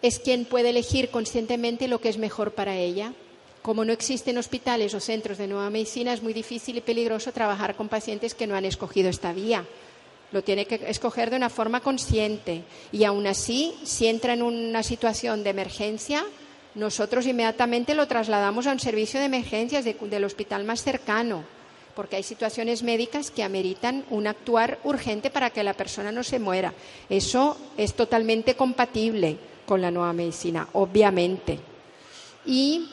es 0.01 0.19
quien 0.19 0.45
puede 0.45 0.69
elegir 0.69 1.09
conscientemente 1.09 1.87
lo 1.87 2.01
que 2.01 2.09
es 2.09 2.17
mejor 2.17 2.53
para 2.53 2.75
ella. 2.75 3.13
Como 3.61 3.85
no 3.85 3.93
existen 3.93 4.37
hospitales 4.37 4.93
o 4.95 4.99
centros 4.99 5.37
de 5.37 5.47
nueva 5.47 5.69
medicina, 5.69 6.13
es 6.13 6.23
muy 6.23 6.33
difícil 6.33 6.77
y 6.77 6.81
peligroso 6.81 7.31
trabajar 7.31 7.75
con 7.75 7.89
pacientes 7.89 8.33
que 8.33 8.47
no 8.47 8.55
han 8.55 8.65
escogido 8.65 9.09
esta 9.09 9.33
vía. 9.33 9.65
Lo 10.31 10.43
tiene 10.43 10.65
que 10.65 10.81
escoger 10.87 11.29
de 11.29 11.35
una 11.35 11.49
forma 11.49 11.81
consciente. 11.81 12.63
Y 12.91 13.03
aún 13.03 13.27
así, 13.27 13.75
si 13.83 14.07
entra 14.07 14.33
en 14.33 14.41
una 14.41 14.81
situación 14.81 15.43
de 15.43 15.51
emergencia, 15.51 16.25
nosotros 16.73 17.27
inmediatamente 17.27 17.93
lo 17.93 18.07
trasladamos 18.07 18.65
a 18.65 18.71
un 18.71 18.79
servicio 18.79 19.19
de 19.19 19.27
emergencias 19.27 19.85
del 19.85 20.23
hospital 20.23 20.63
más 20.63 20.81
cercano, 20.81 21.43
porque 21.95 22.15
hay 22.15 22.23
situaciones 22.23 22.81
médicas 22.81 23.29
que 23.29 23.43
ameritan 23.43 24.05
un 24.09 24.25
actuar 24.25 24.79
urgente 24.85 25.29
para 25.29 25.49
que 25.51 25.63
la 25.63 25.73
persona 25.73 26.11
no 26.11 26.23
se 26.23 26.39
muera. 26.39 26.73
Eso 27.09 27.57
es 27.77 27.93
totalmente 27.93 28.55
compatible 28.55 29.37
con 29.71 29.81
la 29.81 29.89
nueva 29.89 30.11
medicina, 30.11 30.67
obviamente. 30.73 31.57
Y 32.45 32.89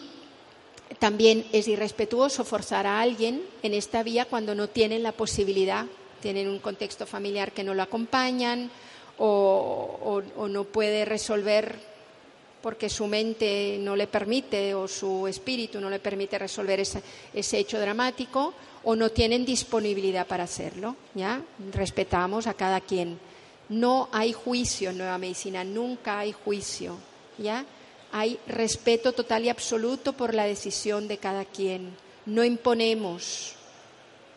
también 1.01 1.45
es 1.51 1.66
irrespetuoso 1.66 2.45
forzar 2.45 2.87
a 2.87 3.01
alguien 3.01 3.43
en 3.64 3.74
esta 3.74 4.05
vía 4.05 4.26
cuando 4.26 4.55
no 4.55 4.68
tienen 4.68 5.03
la 5.03 5.11
posibilidad, 5.11 5.87
tienen 6.22 6.47
un 6.47 6.61
contexto 6.61 7.05
familiar 7.05 7.51
que 7.51 7.64
no 7.64 7.74
lo 7.74 7.83
acompañan 7.83 8.70
o, 9.18 10.22
no 10.49 10.62
puede 10.62 11.05
resolver 11.05 11.81
porque 12.62 12.89
su 12.89 13.09
mente 13.09 13.79
no 13.81 13.97
le 13.97 14.07
permite 14.07 14.72
o 14.76 14.87
su 14.87 15.26
espíritu 15.26 15.81
no 15.81 15.91
le 15.91 15.99
permite 15.99 16.39
resolver 16.39 16.79
ese, 16.79 17.59
hecho 17.59 17.81
dramático 17.81 18.55
o 18.85 18.95
no 18.95 19.11
tienen 19.11 19.45
disponibilidad 19.45 20.29
para 20.29 20.45
hacerlo. 20.45 20.95
¿ya? 21.16 21.43
Respetamos 21.72 22.47
a 22.47 22.55
cada 22.55 22.81
quien. 22.81 23.18
No 23.69 24.09
hay 24.12 24.33
juicio 24.33 24.91
en 24.91 24.99
Nueva 24.99 25.19
Medicina, 25.19 25.64
nunca 25.64 26.19
hay 26.19 26.33
juicio. 26.33 26.97
¿ya? 27.39 27.64
Hay 28.12 28.39
respeto 28.47 29.12
total 29.12 29.45
y 29.45 29.49
absoluto 29.49 30.12
por 30.12 30.35
la 30.35 30.45
decisión 30.45 31.09
de 31.09 31.19
cada 31.19 31.45
quien. 31.45 31.95
No 32.27 32.45
imponemos 32.45 33.55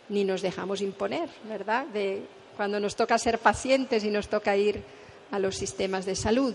ni 0.09 0.25
nos 0.25 0.41
dejamos 0.41 0.81
imponer, 0.81 1.29
¿verdad? 1.47 1.85
De 1.87 2.23
cuando 2.57 2.79
nos 2.79 2.95
toca 2.95 3.17
ser 3.17 3.39
pacientes 3.39 4.03
y 4.03 4.09
nos 4.09 4.27
toca 4.27 4.57
ir 4.57 4.83
a 5.31 5.39
los 5.39 5.55
sistemas 5.55 6.05
de 6.05 6.15
salud 6.15 6.53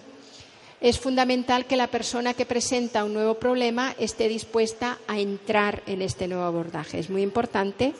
es 0.80 0.98
fundamental 0.98 1.66
que 1.66 1.76
la 1.76 1.86
persona 1.86 2.34
que 2.34 2.46
presenta 2.46 3.04
un 3.04 3.14
nuevo 3.14 3.34
problema 3.34 3.94
esté 3.98 4.28
dispuesta 4.28 4.98
a 5.06 5.18
entrar 5.18 5.82
en 5.86 6.02
este 6.02 6.28
nuevo 6.28 6.44
abordaje. 6.44 6.98
Es 6.98 7.08
muy 7.08 7.22
importante 7.22 7.94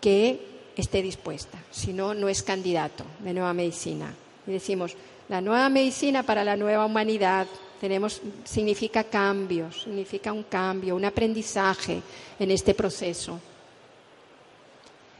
que 0.00 0.55
esté 0.82 1.02
dispuesta, 1.02 1.58
si 1.70 1.92
no, 1.92 2.14
no 2.14 2.28
es 2.28 2.42
candidato 2.42 3.04
de 3.20 3.32
nueva 3.32 3.52
medicina. 3.54 4.14
Y 4.46 4.52
decimos, 4.52 4.94
la 5.28 5.40
nueva 5.40 5.68
medicina 5.68 6.22
para 6.22 6.44
la 6.44 6.56
nueva 6.56 6.86
humanidad 6.86 7.46
tenemos, 7.80 8.20
significa 8.44 9.04
cambios, 9.04 9.82
significa 9.82 10.32
un 10.32 10.44
cambio, 10.44 10.96
un 10.96 11.04
aprendizaje 11.04 12.00
en 12.38 12.50
este 12.50 12.74
proceso. 12.74 13.40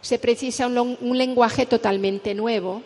Se 0.00 0.18
precisa 0.18 0.66
un, 0.66 0.96
un 1.00 1.18
lenguaje 1.18 1.66
totalmente 1.66 2.34
nuevo 2.34 2.82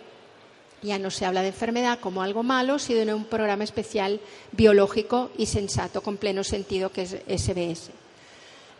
ya 0.82 0.98
no 0.98 1.10
se 1.10 1.26
habla 1.26 1.42
de 1.42 1.48
enfermedad 1.48 1.98
como 2.00 2.22
algo 2.22 2.42
malo, 2.42 2.78
sino 2.78 3.04
de 3.04 3.14
un 3.14 3.24
programa 3.24 3.64
especial 3.64 4.20
biológico 4.52 5.30
y 5.36 5.46
sensato, 5.46 6.02
con 6.02 6.16
pleno 6.16 6.44
sentido, 6.44 6.90
que 6.90 7.02
es 7.02 7.16
SBS. 7.28 7.90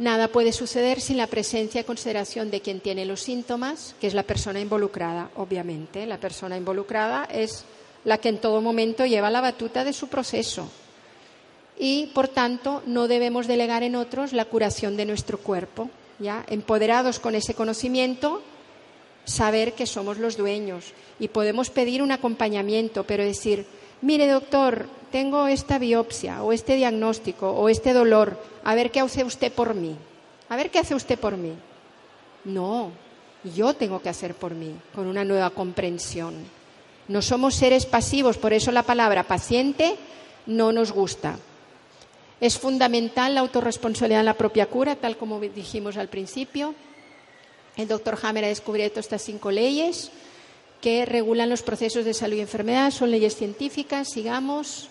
Nada 0.01 0.29
puede 0.29 0.55
suceder 0.55 0.99
sin 0.99 1.19
la 1.19 1.27
presencia 1.27 1.83
y 1.83 1.85
consideración 1.85 2.51
de 2.51 2.63
quien 2.63 2.81
tiene 2.81 3.05
los 3.05 3.21
síntomas, 3.21 3.95
que 4.01 4.07
es 4.07 4.15
la 4.15 4.23
persona 4.23 4.59
involucrada, 4.59 5.31
obviamente. 5.37 6.07
La 6.07 6.17
persona 6.17 6.57
involucrada 6.57 7.25
es 7.31 7.67
la 8.05 8.17
que 8.17 8.31
en 8.31 8.39
todo 8.39 8.63
momento 8.63 9.05
lleva 9.05 9.29
la 9.29 9.43
batuta 9.43 9.85
de 9.85 9.93
su 9.93 10.09
proceso. 10.09 10.71
Y, 11.79 12.07
por 12.15 12.29
tanto, 12.29 12.83
no 12.87 13.09
debemos 13.09 13.47
delegar 13.47 13.83
en 13.83 13.95
otros 13.95 14.33
la 14.33 14.47
curación 14.47 14.97
de 14.97 15.05
nuestro 15.05 15.37
cuerpo. 15.37 15.91
¿ya? 16.19 16.47
Empoderados 16.49 17.21
con 17.21 17.35
ese 17.35 17.53
conocimiento, 17.53 18.41
saber 19.27 19.75
que 19.75 19.85
somos 19.85 20.17
los 20.17 20.39
dueños 20.39 20.95
y 21.19 21.29
podemos 21.29 21.69
pedir 21.69 22.03
un 22.03 22.11
acompañamiento, 22.11 23.05
pero 23.05 23.23
decir, 23.23 23.67
mire 24.01 24.27
doctor, 24.27 24.87
tengo 25.11 25.47
esta 25.47 25.79
biopsia 25.79 26.43
o 26.43 26.53
este 26.53 26.77
diagnóstico 26.77 27.51
o 27.51 27.69
este 27.69 27.93
dolor, 27.93 28.39
a 28.65 28.75
ver 28.75 28.91
qué 28.91 29.01
hace 29.01 29.25
usted 29.25 29.53
por 29.53 29.75
mí. 29.75 29.97
A 30.49 30.57
ver 30.57 30.71
qué 30.71 30.81
hace 30.81 30.95
usted 30.95 31.19
por 31.19 31.37
mí. 31.37 31.55
No, 32.45 32.91
yo 33.45 33.75
tengo 33.75 34.03
que 34.03 34.09
hacer 34.09 34.35
por 34.35 34.55
mí, 34.55 34.75
con 34.95 35.07
una 35.07 35.25
nueva 35.25 35.51
comprensión. 35.51 36.35
No 37.07 37.23
somos 37.23 37.55
seres 37.55 37.87
pasivos, 37.87 38.37
por 38.37 38.53
eso 38.53 38.73
la 38.73 38.83
palabra 38.83 39.25
paciente 39.25 39.97
no 40.47 40.73
nos 40.73 40.93
gusta. 40.93 41.39
Es 42.41 42.59
fundamental 42.59 43.35
la 43.35 43.41
autorresponsabilidad 43.43 44.21
en 44.21 44.27
la 44.27 44.35
propia 44.35 44.67
cura, 44.67 44.97
tal 44.97 45.17
como 45.17 45.39
dijimos 45.41 45.97
al 45.97 46.09
principio. 46.09 46.75
El 47.77 47.87
doctor 47.87 48.19
Hammer 48.23 48.45
ha 48.45 48.49
descubierto 48.49 48.99
estas 48.99 49.23
cinco 49.23 49.51
leyes 49.51 50.11
que 50.81 51.05
regulan 51.05 51.51
los 51.51 51.63
procesos 51.63 52.05
de 52.05 52.15
salud 52.15 52.37
y 52.37 52.41
enfermedad. 52.41 52.91
Son 52.91 53.11
leyes 53.11 53.37
científicas, 53.37 54.09
sigamos. 54.09 54.89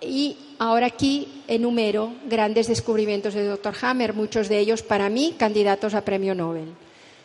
Y 0.00 0.36
ahora 0.58 0.86
aquí 0.86 1.42
enumero 1.48 2.12
grandes 2.28 2.68
descubrimientos 2.68 3.34
del 3.34 3.48
doctor 3.48 3.74
Hammer, 3.80 4.14
muchos 4.14 4.48
de 4.48 4.58
ellos 4.58 4.82
para 4.82 5.08
mí 5.08 5.34
candidatos 5.36 5.94
a 5.94 6.04
premio 6.04 6.34
Nobel. 6.34 6.74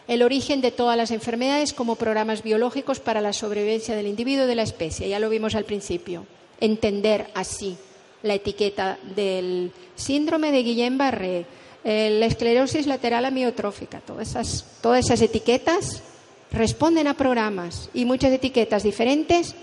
El 0.08 0.24
origen 0.24 0.62
de 0.62 0.72
todas 0.72 0.98
las 0.98 1.12
enfermedades 1.12 1.74
como 1.74 1.96
programas 1.96 2.42
biológicos 2.42 3.00
para 3.00 3.22
la 3.22 3.34
sobrevivencia 3.34 3.96
del 3.96 4.08
individuo 4.08 4.46
y 4.46 4.48
de 4.48 4.56
la 4.56 4.64
especie. 4.64 5.10
Ya 5.10 5.20
lo 5.20 5.30
vimos 5.30 5.54
al 5.54 5.66
principio. 5.66 6.26
Entender 6.60 7.30
así 7.36 7.78
la 8.24 8.34
etiqueta 8.34 8.98
del 9.16 9.72
síndrome 9.96 10.52
de 10.52 10.64
Guillain-Barré, 10.64 11.46
la 11.84 12.26
esclerosis 12.26 12.88
lateral 12.88 13.26
amiotrófica, 13.26 14.00
todas 14.00 14.30
esas, 14.30 14.66
todas 14.82 15.06
esas 15.06 15.22
etiquetas 15.22 16.02
responden 16.52 17.08
a 17.08 17.14
programas 17.14 17.90
y 17.94 18.06
muchas 18.06 18.32
etiquetas 18.32 18.84
diferentes 18.84 19.56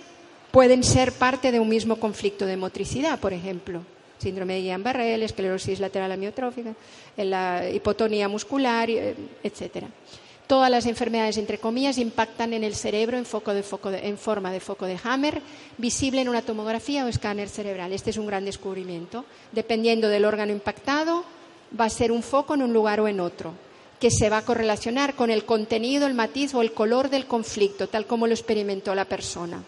pueden 0.55 0.84
ser 0.84 1.11
parte 1.11 1.50
de 1.50 1.59
un 1.59 1.68
mismo 1.68 1.96
conflicto 1.96 2.46
de 2.46 2.57
motricidad, 2.57 3.18
por 3.18 3.32
ejemplo. 3.32 3.80
Síndrome 4.18 4.55
de 4.55 4.61
Guillain-Barré, 4.61 5.20
esclerosis 5.24 5.80
lateral 5.80 6.12
amiotrófica, 6.12 6.72
la 7.16 7.68
hipotonía 7.68 8.28
muscular, 8.28 8.88
eh, 8.88 9.16
etc. 9.42 9.86
Todas 10.46 10.70
las 10.70 10.86
enfermedades, 10.86 11.38
entre 11.38 11.59
comillas, 11.59 11.98
impactan 11.98 12.52
en 12.52 12.62
el 12.62 12.76
cerebro 12.76 13.18
en, 13.18 13.24
foco 13.24 13.52
de 13.52 13.64
foco 13.64 13.90
en 13.90 14.16
forma 14.16 14.52
de 14.52 14.61
foco 14.61 14.86
de 14.86 14.96
Hammer, 15.02 15.42
visible 15.76 16.20
en 16.20 16.28
una 16.28 16.42
tomografía 16.42 17.05
o 17.05 17.09
escáner 17.09 17.48
cerebral. 17.48 17.92
Este 17.92 18.11
es 18.11 18.16
un 18.16 18.28
gran 18.28 18.44
descubrimiento. 18.44 19.24
Dependiendo 19.50 20.09
del 20.09 20.24
órgano 20.24 20.52
impactado, 20.52 21.24
va 21.78 21.86
a 21.86 21.90
ser 21.90 22.12
un 22.12 22.22
foco 22.22 22.55
en 22.55 22.62
un 22.62 22.72
lugar 22.72 23.00
o 23.00 23.09
en 23.09 23.18
otro, 23.18 23.55
que 23.98 24.12
se 24.12 24.30
va 24.30 24.38
a 24.38 24.44
correlacionar 24.44 25.16
con 25.16 25.30
el 25.30 25.44
contenido, 25.44 26.07
el 26.07 26.14
matiz 26.14 26.55
o 26.55 26.62
el 26.62 26.72
color 26.72 27.11
del 27.11 27.26
conflicto, 27.26 27.88
tal 27.88 28.07
como 28.07 28.28
lo 28.28 28.34
experimentó 28.34 28.94
la 28.94 29.07
persona. 29.07 29.64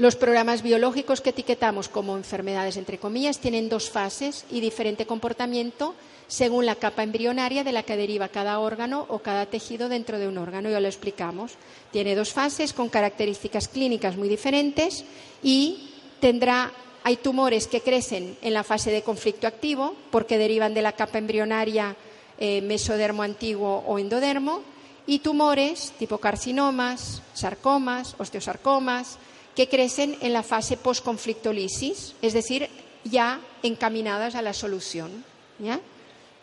Los 0.00 0.16
programas 0.16 0.62
biológicos 0.62 1.20
que 1.20 1.28
etiquetamos 1.28 1.90
como 1.90 2.16
enfermedades, 2.16 2.78
entre 2.78 2.96
comillas, 2.96 3.38
tienen 3.38 3.68
dos 3.68 3.90
fases 3.90 4.46
y 4.50 4.62
diferente 4.62 5.04
comportamiento 5.04 5.94
según 6.26 6.64
la 6.64 6.76
capa 6.76 7.02
embrionaria 7.02 7.64
de 7.64 7.72
la 7.72 7.82
que 7.82 7.98
deriva 7.98 8.28
cada 8.28 8.60
órgano 8.60 9.04
o 9.10 9.18
cada 9.18 9.44
tejido 9.44 9.90
dentro 9.90 10.18
de 10.18 10.26
un 10.26 10.38
órgano. 10.38 10.70
Ya 10.70 10.80
lo 10.80 10.88
explicamos. 10.88 11.52
Tiene 11.90 12.14
dos 12.14 12.32
fases 12.32 12.72
con 12.72 12.88
características 12.88 13.68
clínicas 13.68 14.16
muy 14.16 14.30
diferentes 14.30 15.04
y 15.42 15.90
tendrá 16.18 16.72
hay 17.04 17.16
tumores 17.16 17.66
que 17.66 17.82
crecen 17.82 18.38
en 18.40 18.54
la 18.54 18.64
fase 18.64 18.90
de 18.90 19.02
conflicto 19.02 19.46
activo 19.46 19.94
porque 20.10 20.38
derivan 20.38 20.72
de 20.72 20.80
la 20.80 20.92
capa 20.92 21.18
embrionaria 21.18 21.94
eh, 22.38 22.62
mesodermo 22.62 23.22
antiguo 23.22 23.84
o 23.86 23.98
endodermo 23.98 24.62
y 25.06 25.18
tumores 25.18 25.92
tipo 25.98 26.16
carcinomas, 26.16 27.20
sarcomas, 27.34 28.14
osteosarcomas, 28.16 29.18
que 29.54 29.68
crecen 29.68 30.16
en 30.20 30.32
la 30.32 30.42
fase 30.42 30.76
post-conflictolisis, 30.76 32.14
es 32.22 32.32
decir, 32.32 32.68
ya 33.04 33.40
encaminadas 33.62 34.34
a 34.34 34.42
la 34.42 34.52
solución. 34.52 35.24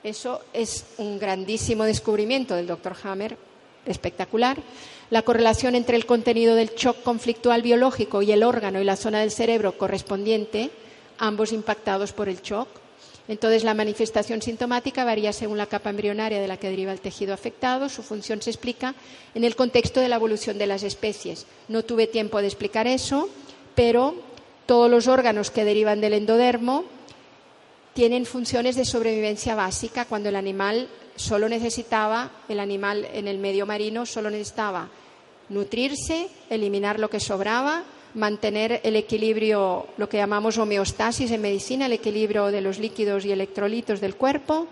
Eso 0.04 0.42
es 0.54 0.86
un 0.98 1.20
grandísimo 1.20 1.84
descubrimiento 1.84 2.56
del 2.56 2.68
doctor 2.68 2.96
Hammer, 3.04 3.38
espectacular. 3.86 4.58
La 5.10 5.22
correlación 5.22 5.76
entre 5.76 5.96
el 5.96 6.06
contenido 6.06 6.56
del 6.56 6.76
shock 6.76 7.02
conflictual 7.02 7.62
biológico 7.62 8.22
y 8.22 8.32
el 8.32 8.44
órgano 8.44 8.82
y 8.82 8.86
la 8.86 8.96
zona 8.96 9.22
del 9.22 9.32
cerebro 9.32 9.78
correspondiente, 9.78 10.70
ambos 11.18 11.52
impactados 11.52 12.14
por 12.14 12.30
el 12.30 12.42
shock, 12.42 12.68
entonces, 13.28 13.64
la 13.66 13.74
manifestación 13.74 14.42
sintomática 14.42 15.04
varía 15.04 15.34
según 15.34 15.58
la 15.58 15.66
capa 15.66 15.90
embrionaria 15.90 16.40
de 16.40 16.48
la 16.48 16.58
que 16.58 16.70
deriva 16.70 16.94
el 16.94 17.02
tejido 17.02 17.34
afectado. 17.34 17.90
Su 17.90 18.02
función 18.02 18.42
se 18.42 18.50
explica 18.50 18.96
en 19.36 19.44
el 19.44 19.56
contexto 19.56 20.00
de 20.00 20.08
la 20.08 20.16
evolución 20.16 20.58
de 20.58 20.68
las 20.68 20.84
especies. 20.84 21.46
No 21.68 21.84
tuve 21.84 22.08
tiempo 22.08 22.40
de 22.40 22.48
explicar 22.48 22.88
eso, 22.88 23.30
pero 23.76 24.16
todos 24.66 24.90
los 24.90 25.08
órganos 25.08 25.52
que 25.52 25.66
derivan 25.66 26.00
del 26.00 26.14
endodermo 26.14 26.86
tienen 27.94 28.26
funciones 28.26 28.76
de 28.76 28.86
sobrevivencia 28.86 29.56
básica 29.56 30.06
cuando 30.06 30.30
el 30.30 30.36
animal 30.36 30.88
solo 31.18 31.50
necesitaba, 31.50 32.32
el 32.48 32.60
animal 32.60 33.08
en 33.12 33.28
el 33.28 33.40
medio 33.40 33.66
marino 33.66 34.06
solo 34.06 34.30
necesitaba 34.30 34.88
nutrirse, 35.50 36.30
eliminar 36.50 37.00
lo 37.00 37.10
que 37.10 37.20
sobraba 37.20 37.84
mantener 38.18 38.82
el 38.84 38.96
equilibrio, 38.96 39.88
lo 39.98 40.10
que 40.10 40.18
llamamos 40.18 40.58
homeostasis 40.58 41.32
en 41.32 41.42
medicina, 41.42 41.86
el 41.86 41.94
equilibrio 41.94 42.48
de 42.48 42.62
los 42.62 42.80
líquidos 42.80 43.24
y 43.26 43.32
electrolitos 43.32 44.02
del 44.02 44.16
cuerpo 44.16 44.68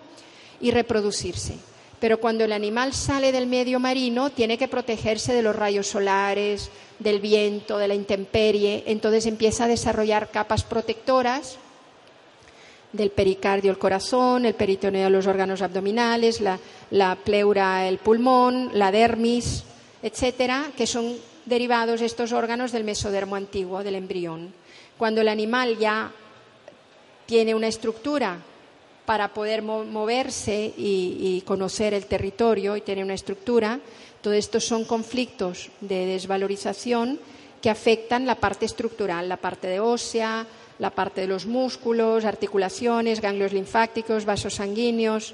y 0.59 0.71
reproducirse. 0.71 1.55
Pero 1.99 2.19
cuando 2.19 2.43
el 2.43 2.51
animal 2.51 2.93
sale 2.93 3.31
del 3.31 3.47
medio 3.47 3.79
marino, 3.79 4.31
tiene 4.31 4.57
que 4.57 4.67
protegerse 4.67 5.33
de 5.33 5.43
los 5.43 5.55
rayos 5.55 5.87
solares, 5.87 6.69
del 6.99 7.19
viento, 7.19 7.77
de 7.77 7.87
la 7.87 7.95
intemperie. 7.95 8.83
Entonces 8.87 9.25
empieza 9.27 9.65
a 9.65 9.69
desarrollar 9.69 10.29
capas 10.31 10.63
protectoras 10.63 11.57
del 12.91 13.11
pericardio, 13.11 13.71
el 13.71 13.77
corazón, 13.77 14.45
el 14.45 14.55
peritoneo, 14.55 15.09
los 15.09 15.27
órganos 15.27 15.61
abdominales, 15.61 16.41
la, 16.41 17.15
pleura, 17.23 17.87
el 17.87 17.97
pulmón, 17.99 18.71
la 18.73 18.91
dermis, 18.91 19.63
etcétera, 20.01 20.71
que 20.75 20.87
son 20.87 21.15
derivados 21.45 22.01
estos 22.01 22.31
órganos 22.31 22.71
del 22.71 22.83
mesodermo 22.83 23.35
antiguo, 23.35 23.83
del 23.83 23.95
embrión. 23.95 24.53
Cuando 24.97 25.21
el 25.21 25.27
animal 25.27 25.77
ya 25.77 26.11
tiene 27.25 27.55
una 27.55 27.67
estructura 27.67 28.37
para 29.05 29.33
poder 29.33 29.61
moverse 29.61 30.73
y, 30.77 31.41
conocer 31.45 31.93
el 31.93 32.07
territorio 32.07 32.75
y 32.75 32.81
tener 32.81 33.03
una 33.03 33.13
estructura, 33.13 33.79
todo 34.21 34.33
esto 34.33 34.59
son 34.59 34.85
conflictos 34.85 35.69
de 35.81 36.07
desvalorización 36.07 37.19
que 37.61 37.69
afectan 37.69 38.25
la 38.25 38.35
parte 38.35 38.65
estructural, 38.65 39.29
la 39.29 39.37
parte 39.37 39.67
de 39.67 39.79
ósea, 39.79 40.45
la 40.79 40.89
parte 40.89 41.21
de 41.21 41.27
los 41.27 41.45
músculos, 41.45 42.25
articulaciones, 42.25 43.21
ganglios 43.21 43.53
linfáticos, 43.53 44.25
vasos 44.25 44.55
sanguíneos, 44.55 45.33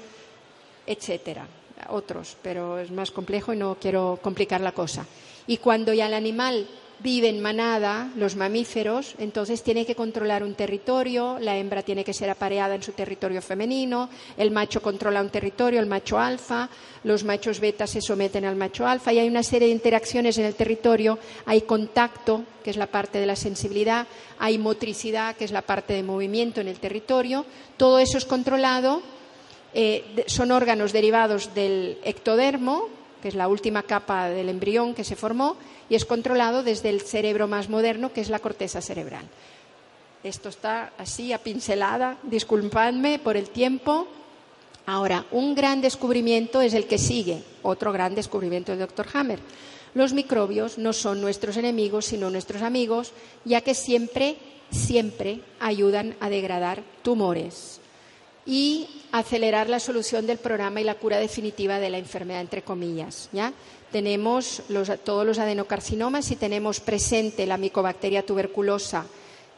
etcétera. 0.86 1.46
Otros, 1.88 2.36
pero 2.42 2.78
es 2.78 2.90
más 2.90 3.10
complejo 3.10 3.52
y 3.52 3.56
no 3.56 3.76
quiero 3.80 4.18
complicar 4.22 4.60
la 4.60 4.72
cosa. 4.72 5.04
Y 5.46 5.58
cuando 5.58 5.92
ya 5.92 6.06
el 6.06 6.14
animal 6.14 6.66
vive 7.02 7.28
en 7.28 7.40
manada, 7.40 8.10
los 8.16 8.36
mamíferos, 8.36 9.14
entonces 9.18 9.62
tiene 9.62 9.84
que 9.84 9.96
controlar 9.96 10.44
un 10.44 10.54
territorio, 10.54 11.38
la 11.40 11.56
hembra 11.56 11.82
tiene 11.82 12.04
que 12.04 12.12
ser 12.12 12.30
apareada 12.30 12.74
en 12.74 12.82
su 12.82 12.92
territorio 12.92 13.42
femenino, 13.42 14.08
el 14.36 14.52
macho 14.52 14.80
controla 14.80 15.20
un 15.20 15.30
territorio, 15.30 15.80
el 15.80 15.86
macho 15.86 16.18
alfa, 16.18 16.68
los 17.02 17.24
machos 17.24 17.58
beta 17.58 17.86
se 17.86 18.00
someten 18.00 18.44
al 18.44 18.56
macho 18.56 18.86
alfa 18.86 19.12
y 19.12 19.18
hay 19.18 19.28
una 19.28 19.42
serie 19.42 19.68
de 19.68 19.74
interacciones 19.74 20.38
en 20.38 20.44
el 20.44 20.54
territorio, 20.54 21.18
hay 21.44 21.62
contacto, 21.62 22.44
que 22.62 22.70
es 22.70 22.76
la 22.76 22.86
parte 22.86 23.18
de 23.18 23.26
la 23.26 23.36
sensibilidad, 23.36 24.06
hay 24.38 24.58
motricidad, 24.58 25.34
que 25.34 25.44
es 25.44 25.50
la 25.50 25.62
parte 25.62 25.94
de 25.94 26.04
movimiento 26.04 26.60
en 26.60 26.68
el 26.68 26.78
territorio, 26.78 27.44
todo 27.76 27.98
eso 27.98 28.16
es 28.16 28.24
controlado, 28.24 29.02
eh, 29.74 30.24
son 30.26 30.52
órganos 30.52 30.92
derivados 30.92 31.52
del 31.54 31.98
ectodermo, 32.04 33.01
que 33.22 33.28
es 33.28 33.34
la 33.36 33.48
última 33.48 33.84
capa 33.84 34.28
del 34.28 34.48
embrión 34.48 34.94
que 34.94 35.04
se 35.04 35.16
formó, 35.16 35.56
y 35.88 35.94
es 35.94 36.04
controlado 36.04 36.62
desde 36.62 36.90
el 36.90 37.00
cerebro 37.00 37.46
más 37.46 37.68
moderno, 37.68 38.12
que 38.12 38.20
es 38.20 38.28
la 38.28 38.40
corteza 38.40 38.82
cerebral. 38.82 39.24
Esto 40.24 40.48
está 40.48 40.92
así 40.98 41.32
a 41.32 41.38
pincelada, 41.38 42.18
disculpadme 42.24 43.18
por 43.18 43.36
el 43.36 43.48
tiempo. 43.48 44.08
Ahora, 44.86 45.24
un 45.30 45.54
gran 45.54 45.80
descubrimiento 45.80 46.60
es 46.60 46.74
el 46.74 46.86
que 46.86 46.98
sigue, 46.98 47.42
otro 47.62 47.92
gran 47.92 48.14
descubrimiento 48.14 48.72
del 48.72 48.80
doctor 48.80 49.06
Hammer. 49.14 49.38
Los 49.94 50.12
microbios 50.12 50.78
no 50.78 50.92
son 50.92 51.20
nuestros 51.20 51.56
enemigos, 51.56 52.06
sino 52.06 52.30
nuestros 52.30 52.62
amigos, 52.62 53.12
ya 53.44 53.60
que 53.60 53.74
siempre, 53.74 54.36
siempre 54.70 55.40
ayudan 55.60 56.16
a 56.18 56.30
degradar 56.30 56.82
tumores. 57.02 57.80
Y 58.46 58.88
acelerar 59.12 59.68
la 59.68 59.78
solución 59.78 60.26
del 60.26 60.38
programa 60.38 60.80
y 60.80 60.84
la 60.84 60.94
cura 60.96 61.18
definitiva 61.18 61.78
de 61.78 61.90
la 61.90 61.98
enfermedad, 61.98 62.40
entre 62.40 62.62
comillas. 62.62 63.28
¿ya? 63.32 63.52
Tenemos 63.92 64.62
los- 64.68 64.90
todos 65.04 65.26
los 65.26 65.38
adenocarcinomas 65.38 66.30
y 66.30 66.36
tenemos 66.36 66.80
presente 66.80 67.46
la 67.46 67.58
micobacteria 67.58 68.24
tuberculosa, 68.24 69.04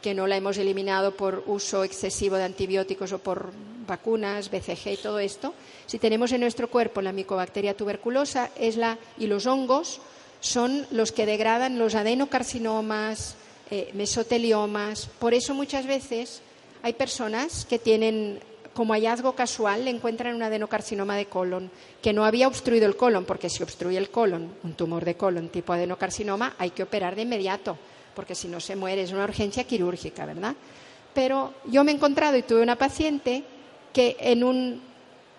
que 0.01 0.13
no 0.13 0.27
la 0.27 0.37
hemos 0.37 0.57
eliminado 0.57 1.15
por 1.15 1.43
uso 1.47 1.83
excesivo 1.83 2.35
de 2.35 2.43
antibióticos 2.43 3.11
o 3.13 3.19
por 3.19 3.51
vacunas, 3.87 4.51
BCG 4.51 4.93
y 4.93 4.97
todo 4.97 5.19
esto. 5.19 5.53
Si 5.87 5.97
tenemos 5.99 6.31
en 6.31 6.41
nuestro 6.41 6.69
cuerpo 6.69 7.01
la 7.01 7.11
micobacteria 7.13 7.75
tuberculosa 7.77 8.51
es 8.59 8.75
la, 8.77 8.97
y 9.17 9.27
los 9.27 9.45
hongos, 9.47 9.99
son 10.41 10.85
los 10.91 11.11
que 11.11 11.25
degradan 11.25 11.79
los 11.79 11.95
adenocarcinomas, 11.95 13.35
eh, 13.71 13.89
mesoteliomas. 13.93 15.07
Por 15.17 15.33
eso 15.33 15.53
muchas 15.55 15.87
veces 15.87 16.41
hay 16.83 16.93
personas 16.93 17.65
que 17.65 17.79
tienen 17.79 18.39
como 18.75 18.93
hallazgo 18.93 19.33
casual 19.33 19.85
le 19.85 19.91
encuentran 19.91 20.35
un 20.35 20.43
adenocarcinoma 20.43 21.15
de 21.15 21.27
colon 21.27 21.71
que 22.01 22.11
no 22.11 22.25
había 22.25 22.47
obstruido 22.47 22.85
el 22.85 22.97
colon, 22.97 23.23
porque 23.23 23.49
si 23.49 23.63
obstruye 23.63 23.97
el 23.97 24.09
colon, 24.09 24.53
un 24.63 24.73
tumor 24.73 25.05
de 25.05 25.15
colon 25.15 25.47
tipo 25.47 25.71
adenocarcinoma, 25.71 26.55
hay 26.59 26.71
que 26.71 26.83
operar 26.83 27.15
de 27.15 27.21
inmediato, 27.21 27.77
porque 28.13 28.35
si 28.35 28.49
no 28.49 28.59
se 28.59 28.75
muere 28.75 29.03
es 29.03 29.13
una 29.13 29.23
urgencia 29.23 29.63
quirúrgica, 29.63 30.25
¿verdad? 30.25 30.55
Pero 31.13 31.53
yo 31.65 31.85
me 31.85 31.93
he 31.93 31.95
encontrado 31.95 32.35
y 32.35 32.43
tuve 32.43 32.61
una 32.61 32.75
paciente 32.75 33.45
que 33.93 34.17
en 34.19 34.43
un 34.43 34.81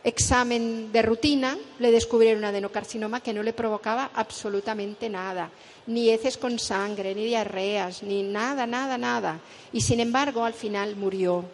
examen 0.03 0.91
de 0.91 1.03
rutina 1.03 1.59
le 1.79 1.91
descubrieron 1.91 2.39
un 2.39 2.47
adenocarcinoma 2.47 3.21
que 3.21 3.35
no 3.35 3.43
le 3.43 3.53
provocaba 3.53 4.13
absolutamente 4.15 5.11
nada, 5.11 5.51
ni 5.89 6.09
heces 6.09 6.39
con 6.39 6.59
sangre, 6.59 7.15
ni 7.15 7.27
diarreas, 7.27 8.03
ni 8.03 8.23
nada, 8.23 8.67
nada, 8.67 8.97
nada. 8.97 9.41
Y 9.75 9.83
sin 9.83 10.01
embargo, 10.01 10.43
al 10.43 10.55
final 10.55 10.97
murió, 10.97 11.45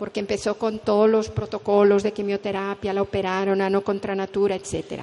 porque 0.00 0.20
empezó 0.20 0.56
con 0.56 0.78
todos 0.78 1.10
los 1.10 1.28
protocolos 1.28 2.02
de 2.02 2.12
quimioterapia, 2.12 2.94
la 2.94 3.02
operaron, 3.02 3.60
ano 3.60 3.84
contra 3.84 4.14
natura, 4.14 4.54
etc. 4.54 5.02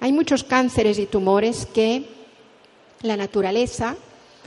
Hay 0.00 0.10
muchos 0.10 0.42
cánceres 0.42 0.98
y 0.98 1.04
tumores 1.04 1.66
que 1.66 2.06
la 3.02 3.18
naturaleza 3.18 3.94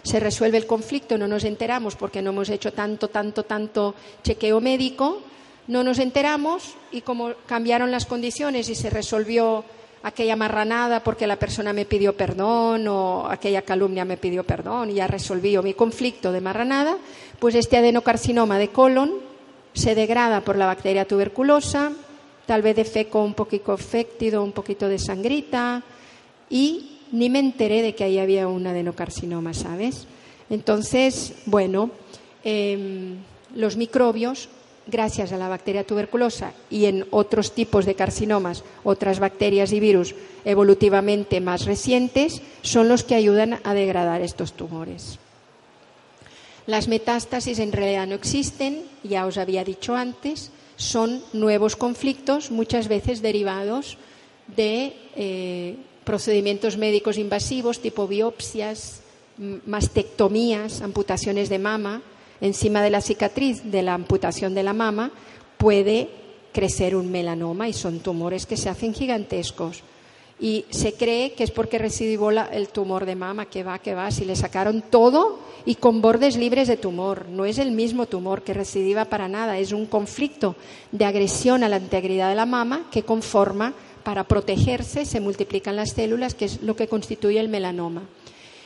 se 0.01 0.19
resuelve 0.19 0.57
el 0.57 0.65
conflicto, 0.65 1.19
no 1.19 1.27
nos 1.27 1.43
enteramos 1.43 1.95
porque 1.95 2.23
no 2.23 2.31
hemos 2.31 2.49
hecho 2.49 2.73
tanto, 2.73 3.09
tanto, 3.09 3.43
tanto 3.43 3.93
chequeo 4.23 4.59
médico, 4.59 5.21
no 5.67 5.83
nos 5.83 5.99
enteramos 5.99 6.73
y 6.91 7.01
como 7.01 7.35
cambiaron 7.45 7.91
las 7.91 8.07
condiciones 8.07 8.69
y 8.69 8.73
se 8.73 8.89
resolvió 8.89 9.63
aquella 10.01 10.35
marranada 10.35 11.03
porque 11.03 11.27
la 11.27 11.35
persona 11.35 11.73
me 11.73 11.85
pidió 11.85 12.17
perdón 12.17 12.87
o 12.87 13.27
aquella 13.29 13.61
calumnia 13.61 14.03
me 14.03 14.17
pidió 14.17 14.43
perdón 14.45 14.89
y 14.89 14.93
ya 14.95 15.05
resolví 15.05 15.55
mi 15.59 15.75
conflicto 15.75 16.31
de 16.31 16.41
marranada, 16.41 16.97
pues 17.37 17.53
este 17.53 17.77
adenocarcinoma 17.77 18.57
de 18.57 18.69
colon 18.69 19.30
se 19.73 19.95
degrada 19.95 20.41
por 20.41 20.55
la 20.55 20.65
bacteria 20.65 21.05
tuberculosa, 21.05 21.91
tal 22.45 22.61
vez 22.61 22.75
de 22.75 22.85
feco 22.85 23.23
un 23.23 23.33
poquito 23.33 23.77
féctido, 23.77 24.43
un 24.43 24.51
poquito 24.51 24.87
de 24.87 24.99
sangrita 24.99 25.83
y 26.49 26.99
ni 27.11 27.29
me 27.29 27.39
enteré 27.39 27.81
de 27.81 27.95
que 27.95 28.03
ahí 28.03 28.19
había 28.19 28.47
un 28.47 28.65
adenocarcinoma, 28.67 29.53
¿sabes? 29.53 30.07
Entonces, 30.49 31.33
bueno, 31.45 31.91
eh, 32.43 33.15
los 33.55 33.77
microbios, 33.77 34.49
gracias 34.87 35.31
a 35.31 35.37
la 35.37 35.47
bacteria 35.47 35.85
tuberculosa 35.85 36.53
y 36.69 36.85
en 36.85 37.05
otros 37.11 37.53
tipos 37.53 37.85
de 37.85 37.95
carcinomas, 37.95 38.63
otras 38.83 39.19
bacterias 39.19 39.71
y 39.71 39.79
virus 39.79 40.15
evolutivamente 40.43 41.39
más 41.39 41.65
recientes, 41.65 42.41
son 42.61 42.89
los 42.89 43.03
que 43.03 43.15
ayudan 43.15 43.59
a 43.63 43.73
degradar 43.73 44.21
estos 44.21 44.53
tumores. 44.53 45.19
Las 46.67 46.87
metástasis 46.87 47.59
en 47.59 47.71
realidad 47.71 48.07
no 48.07 48.15
existen, 48.15 48.83
ya 49.03 49.25
os 49.25 49.37
había 49.37 49.63
dicho 49.63 49.95
antes, 49.95 50.51
son 50.75 51.21
nuevos 51.33 51.75
conflictos, 51.75 52.51
muchas 52.51 52.87
veces 52.87 53.21
derivados 53.21 53.97
de 54.55 54.93
eh, 55.15 55.75
procedimientos 56.03 56.77
médicos 56.77 57.17
invasivos 57.17 57.79
tipo 57.79 58.07
biopsias, 58.07 59.01
mastectomías, 59.37 60.81
amputaciones 60.81 61.49
de 61.49 61.59
mama. 61.59 62.01
Encima 62.41 62.81
de 62.81 62.89
la 62.89 63.01
cicatriz 63.01 63.63
de 63.63 63.83
la 63.83 63.93
amputación 63.93 64.53
de 64.53 64.63
la 64.63 64.73
mama 64.73 65.11
puede 65.57 66.09
crecer 66.51 66.95
un 66.95 67.11
melanoma 67.11 67.69
y 67.69 67.73
son 67.73 67.99
tumores 67.99 68.45
que 68.45 68.57
se 68.57 68.69
hacen 68.69 68.93
gigantescos. 68.93 69.83
Y 70.41 70.65
se 70.71 70.93
cree 70.93 71.33
que 71.33 71.43
es 71.43 71.51
porque 71.51 71.77
recibió 71.77 72.31
la, 72.31 72.45
el 72.45 72.69
tumor 72.69 73.05
de 73.05 73.15
mama, 73.15 73.45
que 73.45 73.63
va, 73.63 73.77
que 73.77 73.93
va, 73.93 74.09
si 74.09 74.25
le 74.25 74.35
sacaron 74.35 74.81
todo 74.81 75.39
y 75.65 75.75
con 75.75 76.01
bordes 76.01 76.35
libres 76.35 76.67
de 76.67 76.77
tumor. 76.77 77.27
No 77.29 77.45
es 77.45 77.59
el 77.59 77.71
mismo 77.71 78.07
tumor 78.07 78.41
que 78.41 78.55
recidivía 78.55 79.05
para 79.05 79.27
nada, 79.27 79.59
es 79.59 79.71
un 79.71 79.85
conflicto 79.85 80.55
de 80.91 81.05
agresión 81.05 81.63
a 81.63 81.69
la 81.69 81.77
integridad 81.77 82.29
de 82.29 82.35
la 82.35 82.47
mama 82.47 82.87
que 82.91 83.03
conforma 83.03 83.75
para 84.03 84.23
protegerse, 84.23 85.05
se 85.05 85.19
multiplican 85.19 85.75
las 85.75 85.91
células, 85.91 86.33
que 86.33 86.45
es 86.45 86.63
lo 86.63 86.75
que 86.75 86.87
constituye 86.87 87.39
el 87.39 87.47
melanoma. 87.49 88.01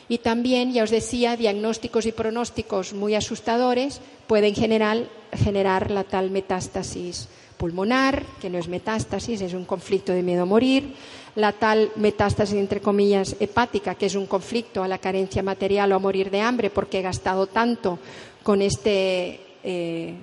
Y 0.08 0.18
también, 0.18 0.72
ya 0.72 0.84
os 0.84 0.90
decía, 0.90 1.36
diagnósticos 1.36 2.06
y 2.06 2.12
pronósticos 2.12 2.94
muy 2.94 3.14
asustadores 3.14 4.00
pueden 4.26 4.54
generar, 4.54 5.04
generar 5.32 5.90
la 5.90 6.04
tal 6.04 6.30
metástasis 6.30 7.28
pulmonar, 7.56 8.22
que 8.40 8.50
no 8.50 8.58
es 8.58 8.68
metástasis, 8.68 9.40
es 9.40 9.54
un 9.54 9.64
conflicto 9.64 10.12
de 10.12 10.22
miedo 10.22 10.42
a 10.42 10.46
morir, 10.46 10.94
la 11.36 11.52
tal 11.52 11.92
metástasis, 11.96 12.56
entre 12.56 12.80
comillas, 12.80 13.36
hepática, 13.38 13.94
que 13.94 14.06
es 14.06 14.14
un 14.14 14.26
conflicto 14.26 14.82
a 14.82 14.88
la 14.88 14.98
carencia 14.98 15.42
material 15.42 15.92
o 15.92 15.96
a 15.96 16.00
morir 16.00 16.30
de 16.30 16.40
hambre 16.40 16.70
porque 16.70 16.98
he 16.98 17.02
gastado 17.02 17.46
tanto 17.46 17.98
con 18.42 18.62
este 18.62 19.40
eh, 19.62 20.14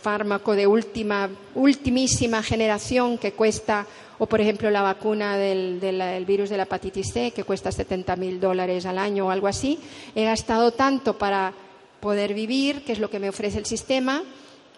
fármaco 0.00 0.56
de 0.56 0.66
última, 0.66 1.28
ultimísima 1.54 2.42
generación 2.42 3.18
que 3.18 3.32
cuesta, 3.32 3.86
o 4.18 4.26
por 4.26 4.40
ejemplo 4.40 4.70
la 4.70 4.82
vacuna 4.82 5.36
del, 5.36 5.78
del, 5.78 6.24
virus 6.24 6.48
de 6.48 6.56
la 6.56 6.62
hepatitis 6.62 7.12
C, 7.12 7.30
que 7.32 7.44
cuesta 7.44 7.70
70 7.70 8.16
mil 8.16 8.40
dólares 8.40 8.86
al 8.86 8.98
año 8.98 9.26
o 9.26 9.30
algo 9.30 9.46
así. 9.46 9.78
He 10.14 10.24
gastado 10.24 10.72
tanto 10.72 11.18
para 11.18 11.52
poder 12.00 12.32
vivir, 12.32 12.82
que 12.84 12.92
es 12.92 12.98
lo 12.98 13.10
que 13.10 13.18
me 13.18 13.28
ofrece 13.28 13.58
el 13.58 13.66
sistema, 13.66 14.22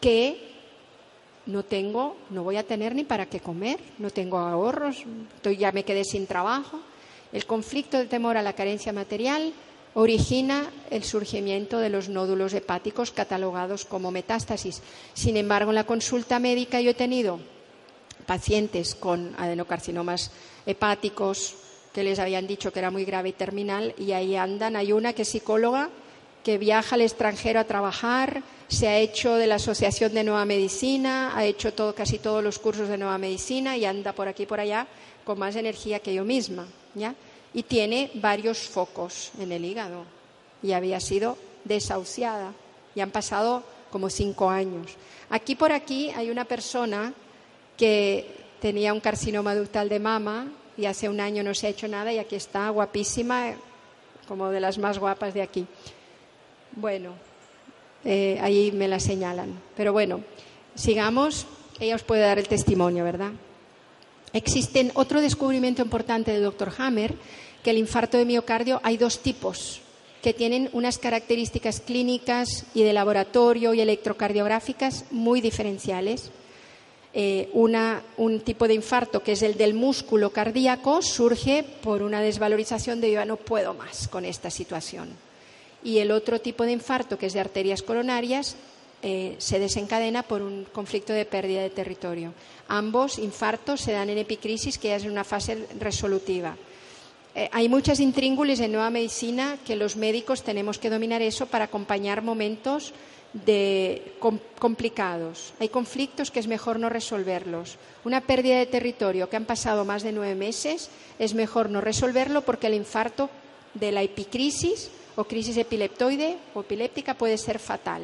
que 0.01 0.50
no 1.51 1.65
tengo, 1.65 2.17
no 2.31 2.43
voy 2.43 2.57
a 2.57 2.67
tener 2.67 2.95
ni 2.95 3.05
para 3.05 3.27
qué 3.27 3.41
comer, 3.41 3.79
no 3.99 4.11
tengo 4.11 4.39
ahorros, 4.39 5.05
ya 5.59 5.73
me 5.73 5.85
quedé 5.85 6.05
sin 6.05 6.27
trabajo. 6.27 6.81
El 7.33 7.47
conflicto 7.47 7.99
del 7.99 8.09
temor 8.09 8.37
a 8.37 8.43
la 8.43 8.55
carencia 8.55 8.93
material 8.93 9.53
origina 9.95 10.71
el 10.91 11.05
surgimiento 11.05 11.79
de 11.79 11.91
los 11.91 12.09
nódulos 12.09 12.55
hepáticos 12.55 13.11
catalogados 13.11 13.85
como 13.85 14.11
metástasis. 14.11 14.83
Sin 15.15 15.37
embargo, 15.37 15.71
en 15.71 15.77
la 15.77 15.85
consulta 15.85 16.39
médica 16.39 16.81
yo 16.81 16.91
he 16.91 16.95
tenido 16.95 17.41
pacientes 18.27 18.95
con 18.95 19.35
adenocarcinomas 19.39 20.31
hepáticos 20.67 21.57
que 21.93 22.05
les 22.05 22.19
habían 22.19 22.47
dicho 22.47 22.73
que 22.73 22.79
era 22.79 22.91
muy 22.91 23.05
grave 23.05 23.31
y 23.31 23.33
terminal 23.33 23.95
y 23.99 24.13
ahí 24.13 24.37
andan. 24.37 24.77
Hay 24.77 24.93
una 24.93 25.13
que 25.13 25.23
es 25.23 25.29
psicóloga 25.29 25.91
que 26.45 26.59
viaja 26.59 26.95
al 26.95 27.03
extranjero 27.03 27.61
a 27.61 27.65
trabajar, 27.65 28.43
se 28.71 28.87
ha 28.87 28.99
hecho 28.99 29.35
de 29.35 29.49
la 29.49 29.57
Asociación 29.57 30.15
de 30.15 30.23
Nueva 30.23 30.45
Medicina, 30.45 31.37
ha 31.37 31.45
hecho 31.45 31.75
todo, 31.75 31.93
casi 31.93 32.19
todos 32.19 32.43
los 32.43 32.61
cursos 32.61 32.89
de 32.89 32.97
Nueva 32.97 33.19
Medicina 33.19 33.77
y 33.77 33.85
anda 33.85 34.13
por 34.13 34.29
aquí 34.29 34.45
y 34.45 34.47
por 34.47 34.61
allá 34.61 34.87
con 35.25 35.41
más 35.41 35.57
energía 35.57 35.99
que 35.99 36.15
yo 36.15 36.25
misma. 36.25 36.67
¿ya? 36.95 37.15
Y 37.53 37.65
tiene 37.65 38.13
varios 38.15 38.59
focos 38.59 39.33
en 39.41 39.51
el 39.51 39.65
hígado 39.65 40.05
y 40.63 40.71
había 40.71 41.01
sido 41.01 41.37
desahuciada 41.65 42.53
y 42.95 43.01
han 43.01 43.11
pasado 43.11 43.65
como 43.91 44.09
cinco 44.09 44.49
años. 44.49 44.93
Aquí 45.31 45.57
por 45.57 45.73
aquí 45.73 46.11
hay 46.11 46.31
una 46.31 46.45
persona 46.45 47.13
que 47.77 48.37
tenía 48.61 48.93
un 48.93 49.01
carcinoma 49.01 49.57
ductal 49.57 49.89
de 49.89 49.99
mama 49.99 50.47
y 50.77 50.87
hace 50.87 51.09
un 51.09 51.19
año 51.19 51.43
no 51.43 51.55
se 51.55 51.67
ha 51.67 51.71
hecho 51.71 51.89
nada 51.89 52.13
y 52.13 52.19
aquí 52.19 52.37
está 52.37 52.71
guapísima, 52.71 53.55
como 54.29 54.49
de 54.51 54.61
las 54.61 54.79
más 54.79 54.97
guapas 54.97 55.35
de 55.35 55.43
aquí. 55.43 55.67
Bueno, 56.73 57.15
eh, 58.05 58.39
ahí 58.41 58.73
me 58.73 58.89
la 58.89 59.01
señalan. 59.01 59.61
Pero 59.77 59.93
bueno, 59.93 60.21
sigamos. 60.75 61.47
Ella 61.79 61.95
os 61.95 62.03
puede 62.03 62.23
dar 62.23 62.39
el 62.39 62.49
testimonio, 62.49 63.05
¿verdad? 63.05 63.33
Existen 64.33 64.93
otro 64.95 65.21
descubrimiento 65.21 65.83
importante 65.83 66.31
del 66.31 66.43
doctor 66.43 66.73
Hammer, 66.79 67.15
que 67.63 67.71
el 67.71 67.79
infarto 67.79 68.19
de 68.19 68.27
miocardio 68.27 68.81
hay 68.85 68.97
dos 68.97 69.21
tipos 69.21 69.81
que 70.23 70.35
tienen 70.35 70.69
unas 70.75 70.99
características 70.99 71.81
clínicas 71.81 72.67
y 72.75 72.83
de 72.83 72.93
laboratorio 72.93 73.73
y 73.73 73.81
electrocardiográficas 73.81 75.07
muy 75.11 75.41
diferenciales. 75.41 76.31
Eh, 77.15 77.49
una, 77.55 78.03
un 78.19 78.41
tipo 78.41 78.69
de 78.69 78.75
infarto 78.75 79.23
que 79.23 79.33
es 79.33 79.43
el 79.43 79.57
del 79.57 79.75
músculo 79.75 80.31
cardíaco 80.31 81.01
surge 81.03 81.65
por 81.65 82.03
una 82.03 82.21
desvalorización 82.21 83.01
de 83.01 83.11
yo 83.11 83.25
no 83.25 83.37
puedo 83.37 83.75
más 83.75 84.07
con 84.07 84.25
esta 84.25 84.51
situación 84.51 85.09
y 85.83 85.99
el 85.99 86.11
otro 86.11 86.41
tipo 86.41 86.65
de 86.65 86.73
infarto, 86.73 87.17
que 87.17 87.27
es 87.27 87.33
de 87.33 87.41
arterias 87.41 87.83
coronarias, 87.83 88.57
eh, 89.03 89.35
se 89.39 89.59
desencadena 89.59 90.23
por 90.23 90.43
un 90.43 90.67
conflicto 90.73 91.15
de 91.15 91.25
pérdida 91.25 91.63
de 91.63 91.71
territorio. 91.71 92.35
Ambos 92.69 93.19
infartos 93.19 93.81
se 93.81 93.93
dan 93.93 94.11
en 94.11 94.19
epicrisis, 94.19 94.77
que 94.77 94.95
es 94.95 95.05
una 95.05 95.25
fase 95.25 95.67
resolutiva. 95.79 96.57
eh, 97.35 97.49
hay 97.53 97.69
muchas 97.69 98.01
intríngulis 98.01 98.61
en 98.61 98.73
nueva 98.73 98.91
medicina 98.91 99.57
que 99.65 99.77
los 99.77 99.97
médicos 99.97 100.43
tenemos 100.43 100.79
que 100.79 100.91
dominar 100.91 101.23
eso 101.23 101.47
para 101.47 101.67
acompañar 101.67 102.23
momentos 102.23 102.93
complicados. 104.59 105.55
Hay 105.61 105.69
conflictos 105.69 106.33
que 106.33 106.41
es 106.41 106.49
mejor 106.49 106.81
no 106.81 106.89
resolverlos. 106.89 107.79
Una 108.05 108.21
pérdida 108.21 108.59
de 108.59 108.67
territorio 108.67 109.31
que 109.31 109.37
han 109.37 109.45
pasado 109.45 109.85
más 109.85 110.03
de 110.03 110.11
nueve 110.11 110.35
meses 110.35 110.91
es 111.21 111.35
mejor 111.35 111.71
no 111.71 111.81
resolverlo 111.81 112.43
porque 112.43 112.67
el 112.67 112.75
infarto 112.75 113.31
de 113.75 113.93
la 113.93 114.03
epicrisis 114.03 114.91
o 115.17 115.25
crisis 115.25 115.57
epileptoide 115.57 116.39
o 116.55 116.61
epiléptica 116.61 117.15
puede 117.15 117.39
ser 117.39 117.59
fatal. 117.59 118.03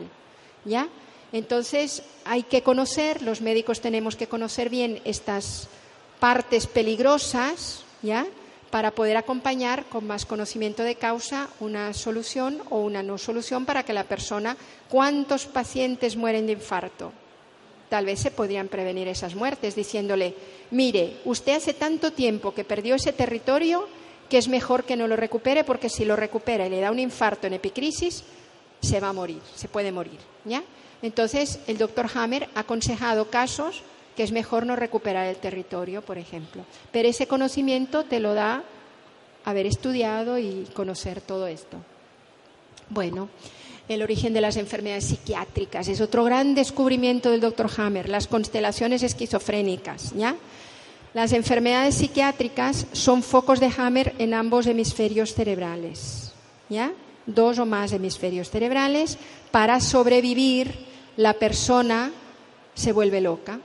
¿Ya? 0.65 0.89
Entonces 1.33 2.03
hay 2.25 2.43
que 2.43 2.63
conocer, 2.63 3.23
los 3.23 3.41
médicos 3.41 3.81
tenemos 3.81 4.17
que 4.17 4.27
conocer 4.27 4.71
bien 4.71 5.01
estas 5.05 5.69
partes 6.21 6.67
peligrosas, 6.67 7.85
¿ya? 8.03 8.27
Para 8.71 8.91
poder 8.91 9.17
acompañar 9.17 9.85
con 9.87 10.07
más 10.07 10.27
conocimiento 10.27 10.83
de 10.83 10.97
causa 10.97 11.49
una 11.61 11.93
solución 11.95 12.63
o 12.71 12.81
una 12.81 13.03
no 13.03 13.19
solución 13.19 13.65
para 13.65 13.85
que 13.85 13.93
la 13.93 14.05
persona, 14.05 14.57
¿cuántos 14.89 15.47
pacientes 15.47 16.17
mueren 16.17 16.47
de 16.47 16.53
infarto? 16.53 17.13
Tal 17.89 18.07
vez 18.07 18.21
se 18.21 18.33
podrían 18.33 18.69
prevenir 18.69 19.07
esas 19.07 19.35
muertes 19.35 19.77
diciéndole, 19.77 20.35
mire, 20.71 21.19
usted 21.25 21.55
hace 21.55 21.75
tanto 21.75 22.13
tiempo 22.13 22.53
que 22.53 22.65
perdió 22.65 22.97
ese 22.97 23.13
territorio 23.13 23.87
que 24.29 24.39
es 24.39 24.49
mejor 24.49 24.85
que 24.85 24.97
no 24.97 25.07
lo 25.09 25.17
recupere 25.17 25.65
porque 25.65 25.89
si 25.89 26.05
lo 26.05 26.17
recupera 26.17 26.67
y 26.67 26.71
le 26.71 26.81
da 26.81 26.91
un 26.91 26.99
infarto 26.99 27.47
en 27.47 27.55
epicrisis, 27.55 28.25
se 28.81 29.01
va 29.01 29.09
a 29.09 29.13
morir, 29.13 29.41
se 29.55 29.69
puede 29.69 29.93
morir, 29.93 30.19
¿ya? 30.45 30.63
Entonces, 31.03 31.61
el 31.67 31.79
doctor 31.79 32.07
Hammer 32.15 32.49
ha 32.55 32.61
aconsejado 32.61 33.31
casos 33.31 33.83
que 34.17 34.23
es 34.23 34.33
mejor 34.33 34.65
no 34.65 34.77
recuperar 34.77 35.27
el 35.27 35.37
territorio, 35.37 36.03
por 36.03 36.17
ejemplo. 36.17 36.65
Pero 36.91 37.09
ese 37.09 37.27
conocimiento 37.27 38.05
te 38.05 38.19
lo 38.19 38.33
da 38.33 38.65
haber 39.45 39.67
estudiado 39.67 40.39
y 40.39 40.67
conocer 40.73 41.21
todo 41.21 41.47
esto. 41.47 41.77
Bueno, 42.89 43.29
el 43.89 44.03
origen 44.03 44.33
de 44.33 44.41
las 44.41 44.57
enfermedades 44.57 45.05
psiquiátricas 45.05 45.87
es 45.89 46.01
otro 46.01 46.25
gran 46.25 46.55
descubrimiento 46.55 47.31
del 47.31 47.41
doctor 47.41 47.71
Hammer, 47.77 48.09
las 48.09 48.27
constelaciones 48.27 49.03
esquizofrénicas, 49.03 50.13
¿ya? 50.15 50.35
Las 51.17 51.33
enfermedades 51.33 51.95
psiquiátricas 51.95 52.89
son 52.93 53.23
focos 53.23 53.59
de 53.59 53.73
Hammer 53.79 54.15
en 54.19 54.35
ambos 54.35 54.67
hemisferios 54.67 55.33
cerebrales, 55.33 56.35
¿ya? 56.69 56.93
Dos 57.25 57.59
o 57.59 57.65
más 57.65 57.95
hemisferios 57.95 58.51
cerebrales. 58.51 59.17
Para 59.51 59.81
sobrevivir, 59.81 60.75
la 61.17 61.33
persona 61.33 62.13
se 62.75 62.93
vuelve 62.93 63.23
loca. 63.23 63.61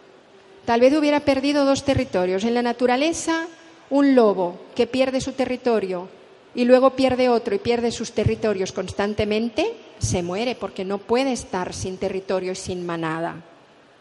Tal 0.64 0.80
vez 0.80 0.94
hubiera 0.94 1.20
perdido 1.20 1.66
dos 1.66 1.84
territorios. 1.84 2.46
En 2.46 2.54
la 2.54 2.62
naturaleza, 2.62 3.48
un 3.90 4.16
lobo 4.16 4.58
que 4.74 4.88
pierde 4.88 5.20
su 5.20 5.34
territorio 5.34 6.08
y 6.56 6.64
luego 6.64 6.92
pierde 6.92 7.28
otro 7.28 7.54
y 7.54 7.60
pierde 7.60 7.92
sus 7.92 8.14
territorios 8.14 8.72
constantemente, 8.72 9.74
se 10.00 10.24
muere 10.24 10.56
porque 10.56 10.86
no 10.86 11.00
puede 11.00 11.34
estar 11.34 11.74
sin 11.74 11.98
territorio 11.98 12.54
y 12.54 12.56
sin 12.56 12.86
manada. 12.86 13.44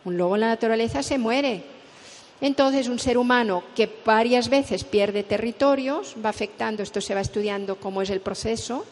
Un 0.05 0.16
lobo 0.16 0.36
en 0.36 0.42
la 0.42 0.46
naturaleza 0.46 1.03
se 1.03 1.18
muere. 1.18 1.79
Entonces, 2.41 2.88
un 2.88 2.99
ser 2.99 3.18
humano 3.18 3.62
que 3.76 3.88
varias 4.05 4.49
veces 4.49 4.84
pierde 4.84 5.22
territorios, 5.22 6.16
va 6.24 6.30
afectando, 6.30 6.82
esto 6.82 7.01
se 7.01 7.14
va 7.14 7.20
estudiando 7.20 7.76
cómo 7.76 8.01
es 8.01 8.11
el 8.11 8.20
proceso, 8.20 8.86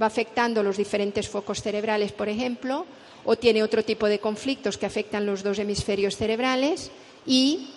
va 0.00 0.06
afectando 0.06 0.62
los 0.62 0.76
diferentes 0.76 1.28
focos 1.28 1.62
cerebrales, 1.62 2.12
por 2.12 2.28
ejemplo, 2.28 2.86
o 3.24 3.36
tiene 3.36 3.62
otro 3.62 3.84
tipo 3.84 4.06
de 4.06 4.18
conflictos 4.18 4.78
que 4.78 4.86
afectan 4.86 5.26
los 5.26 5.42
dos 5.42 5.58
hemisferios 5.58 6.16
cerebrales 6.16 6.90
y 7.26 7.70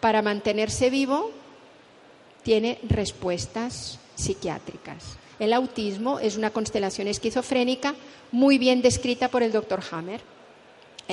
para 0.00 0.22
mantenerse 0.22 0.90
vivo 0.90 1.30
tiene 2.42 2.78
respuestas 2.82 3.98
psiquiátricas. 4.16 5.16
El 5.38 5.52
autismo 5.52 6.18
es 6.18 6.36
una 6.36 6.50
constelación 6.50 7.08
esquizofrénica 7.08 7.94
muy 8.30 8.58
bien 8.58 8.82
descrita 8.82 9.28
por 9.28 9.42
el 9.42 9.52
doctor 9.52 9.82
Hammer. 9.90 10.20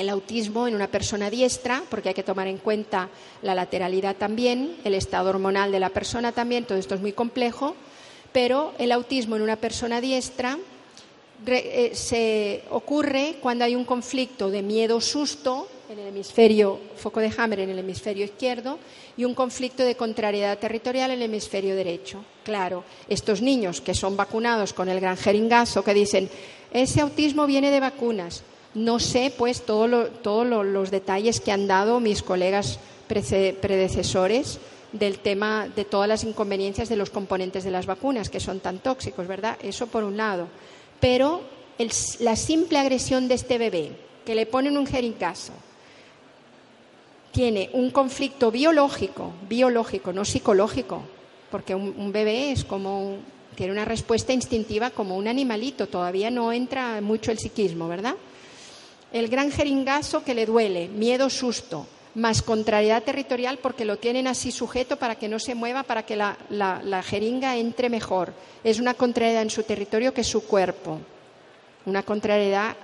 El 0.00 0.08
autismo 0.08 0.66
en 0.66 0.74
una 0.74 0.86
persona 0.86 1.28
diestra, 1.28 1.82
porque 1.90 2.08
hay 2.08 2.14
que 2.14 2.22
tomar 2.22 2.46
en 2.46 2.56
cuenta 2.56 3.10
la 3.42 3.54
lateralidad 3.54 4.16
también, 4.16 4.76
el 4.82 4.94
estado 4.94 5.28
hormonal 5.28 5.70
de 5.70 5.78
la 5.78 5.90
persona 5.90 6.32
también, 6.32 6.64
todo 6.64 6.78
esto 6.78 6.94
es 6.94 7.02
muy 7.02 7.12
complejo, 7.12 7.76
pero 8.32 8.72
el 8.78 8.92
autismo 8.92 9.36
en 9.36 9.42
una 9.42 9.56
persona 9.56 10.00
diestra 10.00 10.56
eh, 11.46 11.90
se 11.92 12.64
ocurre 12.70 13.36
cuando 13.42 13.66
hay 13.66 13.76
un 13.76 13.84
conflicto 13.84 14.48
de 14.50 14.62
miedo-susto 14.62 15.68
en 15.90 15.98
el 15.98 16.06
hemisferio, 16.06 16.80
foco 16.96 17.20
de 17.20 17.30
Hammer 17.36 17.60
en 17.60 17.68
el 17.68 17.80
hemisferio 17.80 18.24
izquierdo, 18.24 18.78
y 19.18 19.26
un 19.26 19.34
conflicto 19.34 19.84
de 19.84 19.96
contrariedad 19.96 20.58
territorial 20.58 21.10
en 21.10 21.18
el 21.18 21.24
hemisferio 21.24 21.76
derecho. 21.76 22.24
Claro, 22.42 22.84
estos 23.06 23.42
niños 23.42 23.82
que 23.82 23.92
son 23.92 24.16
vacunados 24.16 24.72
con 24.72 24.88
el 24.88 24.98
gran 24.98 25.18
jeringazo, 25.18 25.84
que 25.84 25.92
dicen, 25.92 26.30
ese 26.72 27.02
autismo 27.02 27.46
viene 27.46 27.70
de 27.70 27.80
vacunas. 27.80 28.44
No 28.74 28.98
sé, 29.00 29.32
pues, 29.36 29.62
todos 29.66 29.88
lo- 29.90 30.08
todos 30.08 30.46
lo- 30.46 30.62
los 30.62 30.90
detalles 30.90 31.40
que 31.40 31.52
han 31.52 31.66
dado 31.66 31.98
mis 32.00 32.22
colegas 32.22 32.78
predecesores 33.08 34.58
del 34.92 35.18
tema 35.18 35.68
de 35.74 35.84
todas 35.84 36.08
las 36.08 36.24
inconveniencias 36.24 36.88
de 36.88 36.96
los 36.96 37.10
componentes 37.10 37.64
de 37.64 37.70
las 37.70 37.86
vacunas, 37.86 38.28
que 38.30 38.40
son 38.40 38.60
tan 38.60 38.78
tóxicos, 38.78 39.26
¿verdad? 39.26 39.56
Eso 39.62 39.86
por 39.88 40.04
un 40.04 40.16
lado. 40.16 40.46
Pero 41.00 41.42
la 42.20 42.36
simple 42.36 42.78
agresión 42.78 43.26
de 43.28 43.34
este 43.34 43.58
bebé, 43.58 43.92
que 44.24 44.34
le 44.34 44.46
ponen 44.46 44.76
un 44.76 44.86
jeringazo, 44.86 45.52
tiene 47.32 47.70
un 47.72 47.90
conflicto 47.90 48.50
biológico, 48.50 49.32
biológico, 49.48 50.12
no 50.12 50.24
psicológico, 50.24 51.02
porque 51.50 51.74
un, 51.74 52.12
bebé 52.12 52.52
es 52.52 52.64
como 52.64 53.16
tiene 53.54 53.72
una 53.72 53.84
respuesta 53.84 54.32
instintiva 54.32 54.90
como 54.90 55.16
un 55.16 55.28
animalito, 55.28 55.86
todavía 55.86 56.30
no 56.30 56.52
entra 56.52 57.00
mucho 57.00 57.30
el 57.30 57.38
psiquismo, 57.38 57.88
¿verdad? 57.88 58.14
El 59.12 59.28
gran 59.28 59.50
jeringazo 59.50 60.22
que 60.22 60.34
le 60.34 60.46
duele, 60.46 60.88
miedo, 60.88 61.30
susto, 61.30 61.86
más 62.14 62.42
contrariedad 62.42 63.02
territorial 63.02 63.58
porque 63.58 63.84
lo 63.84 63.98
tienen 63.98 64.26
así 64.26 64.50
sujeto 64.50 64.96
para 64.96 65.16
que 65.16 65.28
no 65.28 65.38
se 65.38 65.54
mueva, 65.54 65.82
para 65.82 66.04
que 66.04 66.16
la, 66.16 67.02
jeringa 67.04 67.56
entre 67.56 67.88
mejor. 67.88 68.32
Es 68.64 68.78
una 68.78 68.94
contrariedad 68.94 69.42
en 69.42 69.50
su 69.50 69.62
territorio 69.62 70.14
que 70.14 70.24
su 70.24 70.46
cuerpo, 70.46 70.98
una 71.86 72.02
contrariedad 72.02 72.76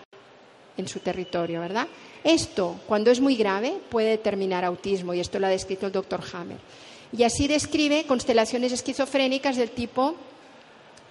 en 0.77 0.89
su 0.89 1.01
territorio, 1.01 1.61
¿verdad? 1.61 1.89
Esto, 2.23 2.81
cuando 2.87 3.11
es 3.11 3.21
muy 3.21 3.37
grave, 3.37 3.75
puede 3.89 4.11
determinar 4.11 4.65
autismo 4.65 5.15
y 5.15 5.21
esto 5.21 5.39
lo 5.39 5.47
ha 5.47 5.51
descrito 5.51 5.87
el 5.87 5.93
doctor 5.93 6.21
Hammer. 6.33 6.59
Y 7.17 7.23
así 7.23 7.47
describe 7.47 8.05
constelaciones 8.05 8.73
esquizofrénicas 8.73 9.57
del 9.57 9.71
tipo 9.71 10.17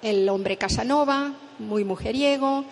el 0.02 0.30
hombre 0.30 0.58
Casanova, 0.58 1.34
muy 1.58 1.84
mujeriego, 1.84 2.64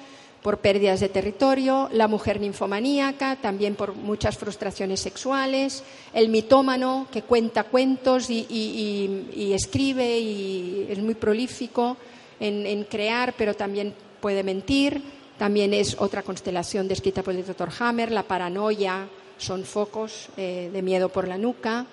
por 0.44 0.60
pérdidas 0.60 1.00
de 1.00 1.10
territorio, 1.10 1.90
la 1.94 2.08
mujer 2.08 2.40
ninfomaníaca, 2.40 3.38
también 3.38 3.76
por 3.76 3.96
muchas 3.96 4.38
frustraciones 4.38 5.00
sexuales, 5.00 5.84
el 6.14 6.30
mitómano 6.30 7.08
que 7.12 7.24
cuenta 7.24 7.64
cuentos 7.64 8.30
y, 8.30 9.54
escribe 9.54 10.20
y 10.20 10.88
es 10.90 11.00
muy 11.00 11.16
prolífico 11.16 11.98
en, 12.40 12.66
en 12.66 12.84
crear, 12.84 13.34
pero 13.38 13.56
también 13.56 13.94
puede 14.20 14.44
mentir. 14.44 15.02
También 15.38 15.74
es 15.74 15.96
otra 16.00 16.22
constelación 16.22 16.88
descrita 16.88 17.24
por 17.24 17.34
el 17.34 17.46
doctor 17.46 17.70
Hammer, 17.80 18.12
la 18.12 18.24
paranoia, 18.24 19.08
son 19.38 19.64
focos 19.64 20.30
eh, 20.38 20.70
de 20.72 20.82
miedo 20.82 21.10
por 21.10 21.28
la 21.28 21.38
nuca. 21.38 21.86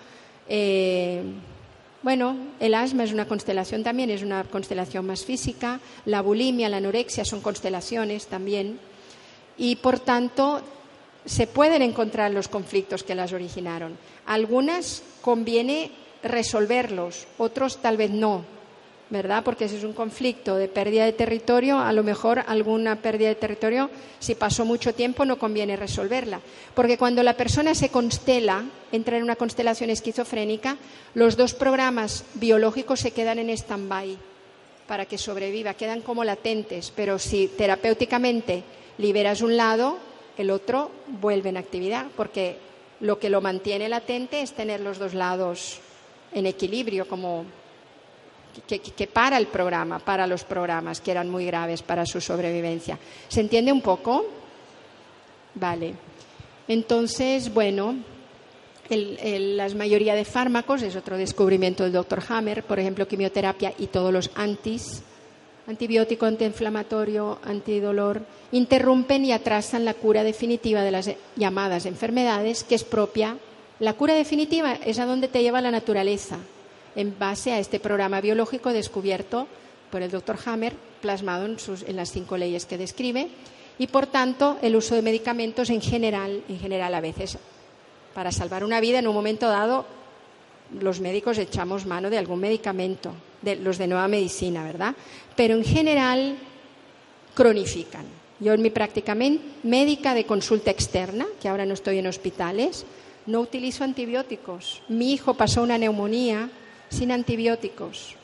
Eh, 0.48 1.22
bueno, 2.02 2.36
el 2.60 2.74
asma 2.74 3.04
es 3.04 3.12
una 3.12 3.26
constelación 3.26 3.82
también, 3.82 4.10
es 4.10 4.22
una 4.22 4.44
constelación 4.44 5.06
más 5.06 5.24
física. 5.24 5.80
La 6.06 6.22
bulimia, 6.22 6.68
la 6.68 6.78
anorexia 6.78 7.24
son 7.24 7.40
constelaciones 7.40 8.26
también. 8.26 8.78
Y 9.58 9.76
por 9.76 10.00
tanto, 10.00 10.62
se 11.26 11.46
pueden 11.46 11.82
encontrar 11.82 12.30
los 12.30 12.48
conflictos 12.48 13.02
que 13.02 13.14
las 13.14 13.32
originaron. 13.32 13.98
Algunas 14.26 15.02
conviene 15.20 15.90
resolverlos, 16.22 17.26
otros 17.36 17.82
tal 17.82 17.96
vez 17.96 18.10
no, 18.10 18.44
¿verdad? 19.10 19.42
Porque 19.44 19.68
si 19.68 19.76
es 19.76 19.84
un 19.84 19.92
conflicto 19.92 20.54
de 20.56 20.68
pérdida 20.68 21.04
de 21.04 21.12
territorio, 21.12 21.78
a 21.78 21.92
lo 21.92 22.04
mejor 22.04 22.44
alguna 22.46 22.96
pérdida 22.96 23.28
de 23.28 23.34
territorio, 23.34 23.90
si 24.20 24.36
pasó 24.36 24.64
mucho 24.64 24.94
tiempo, 24.94 25.24
no 25.24 25.38
conviene 25.38 25.76
resolverla. 25.76 26.40
Porque 26.74 26.96
cuando 26.96 27.22
la 27.24 27.36
persona 27.36 27.74
se 27.74 27.90
constela, 27.90 28.64
entra 28.92 29.16
en 29.16 29.24
una 29.24 29.36
constelación 29.36 29.90
esquizofrénica, 29.90 30.76
los 31.14 31.36
dos 31.36 31.54
programas 31.54 32.24
biológicos 32.34 33.00
se 33.00 33.10
quedan 33.10 33.40
en 33.40 33.50
stand-by 33.50 34.16
para 34.86 35.06
que 35.06 35.18
sobreviva, 35.18 35.74
quedan 35.74 36.02
como 36.02 36.24
latentes, 36.24 36.92
pero 36.94 37.18
si 37.18 37.48
terapéuticamente 37.48 38.62
liberas 38.98 39.40
un 39.40 39.56
lado, 39.56 39.98
el 40.36 40.50
otro 40.50 40.90
vuelve 41.20 41.48
en 41.48 41.56
actividad, 41.56 42.06
porque 42.16 42.56
lo 43.00 43.18
que 43.18 43.30
lo 43.30 43.40
mantiene 43.40 43.88
latente 43.88 44.40
es 44.40 44.52
tener 44.52 44.80
los 44.80 44.98
dos 44.98 45.14
lados 45.14 45.78
en 46.32 46.46
equilibrio, 46.46 47.08
como 47.08 47.44
que, 48.66 49.06
para 49.06 49.36
el 49.36 49.46
programa, 49.46 49.98
para 49.98 50.26
los 50.26 50.44
programas 50.44 51.00
que 51.00 51.10
eran 51.10 51.28
muy 51.28 51.46
graves 51.46 51.82
para 51.82 52.06
su 52.06 52.20
sobrevivencia. 52.20 52.98
¿Se 53.28 53.40
entiende 53.40 53.72
un 53.72 53.80
poco? 53.80 54.26
Vale. 55.54 55.94
Entonces, 56.68 57.52
bueno, 57.52 57.96
la 58.88 59.68
mayoría 59.70 60.14
de 60.14 60.24
fármacos, 60.24 60.82
es 60.82 60.96
otro 60.96 61.16
descubrimiento 61.16 61.84
del 61.84 61.92
doctor 61.92 62.22
Hammer, 62.28 62.64
por 62.64 62.78
ejemplo, 62.78 63.06
quimioterapia 63.06 63.72
y 63.78 63.86
todos 63.86 64.12
los 64.12 64.30
antis, 64.34 65.02
antibiótico, 65.66 66.26
antiinflamatorio, 66.26 67.38
antidolor, 67.44 68.22
interrumpen 68.52 69.24
y 69.24 69.32
atrasan 69.32 69.84
la 69.84 69.94
cura 69.94 70.24
definitiva 70.24 70.82
de 70.82 70.90
las 70.90 71.10
llamadas 71.36 71.86
enfermedades, 71.86 72.64
que 72.64 72.74
es 72.74 72.84
propia. 72.84 73.36
La 73.78 73.94
cura 73.94 74.14
definitiva 74.14 74.74
es 74.74 74.98
a 74.98 75.06
donde 75.06 75.28
te 75.28 75.42
lleva 75.42 75.60
la 75.60 75.70
naturaleza, 75.70 76.38
en 76.96 77.18
base 77.18 77.52
a 77.52 77.58
este 77.58 77.80
programa 77.80 78.20
biológico 78.20 78.72
descubierto 78.72 79.46
por 79.90 80.02
el 80.02 80.10
doctor 80.10 80.36
Hammer, 80.46 80.74
plasmado 81.00 81.46
en, 81.46 81.58
sus- 81.58 81.82
en 81.82 81.96
las 81.96 82.10
cinco 82.12 82.36
leyes 82.36 82.66
que 82.66 82.78
describe, 82.78 83.28
y 83.78 83.86
por 83.86 84.06
tanto 84.06 84.58
el 84.62 84.76
uso 84.76 84.94
de 84.94 85.02
medicamentos 85.02 85.70
en 85.70 85.80
general, 85.80 86.42
en 86.48 86.58
general 86.58 86.94
a 86.94 87.00
veces 87.00 87.38
para 88.14 88.32
salvar 88.32 88.64
una 88.64 88.80
vida 88.80 88.98
en 88.98 89.06
un 89.08 89.14
momento 89.14 89.48
dado 89.48 89.86
los 90.78 91.00
médicos 91.00 91.38
echamos 91.38 91.86
mano 91.86 92.10
de 92.10 92.18
algún 92.18 92.40
medicamento, 92.40 93.12
de 93.42 93.56
los 93.56 93.78
de 93.78 93.86
nueva 93.86 94.06
medicina, 94.08 94.62
¿verdad? 94.64 94.94
Pero 95.36 95.54
en 95.54 95.64
general 95.64 96.36
cronifican. 97.34 98.04
Yo 98.38 98.52
en 98.52 98.62
mi 98.62 98.70
práctica 98.70 99.14
médica 99.14 100.14
de 100.14 100.24
consulta 100.24 100.70
externa, 100.70 101.26
que 101.40 101.48
ahora 101.48 101.66
no 101.66 101.74
estoy 101.74 101.98
en 101.98 102.06
hospitales, 102.06 102.86
no 103.26 103.40
utilizo 103.40 103.84
antibióticos. 103.84 104.82
Mi 104.88 105.12
hijo 105.12 105.34
pasó 105.34 105.62
una 105.62 105.76
neumonía 105.78 106.48
sin 106.90 107.12
antibióticos. 107.12 108.16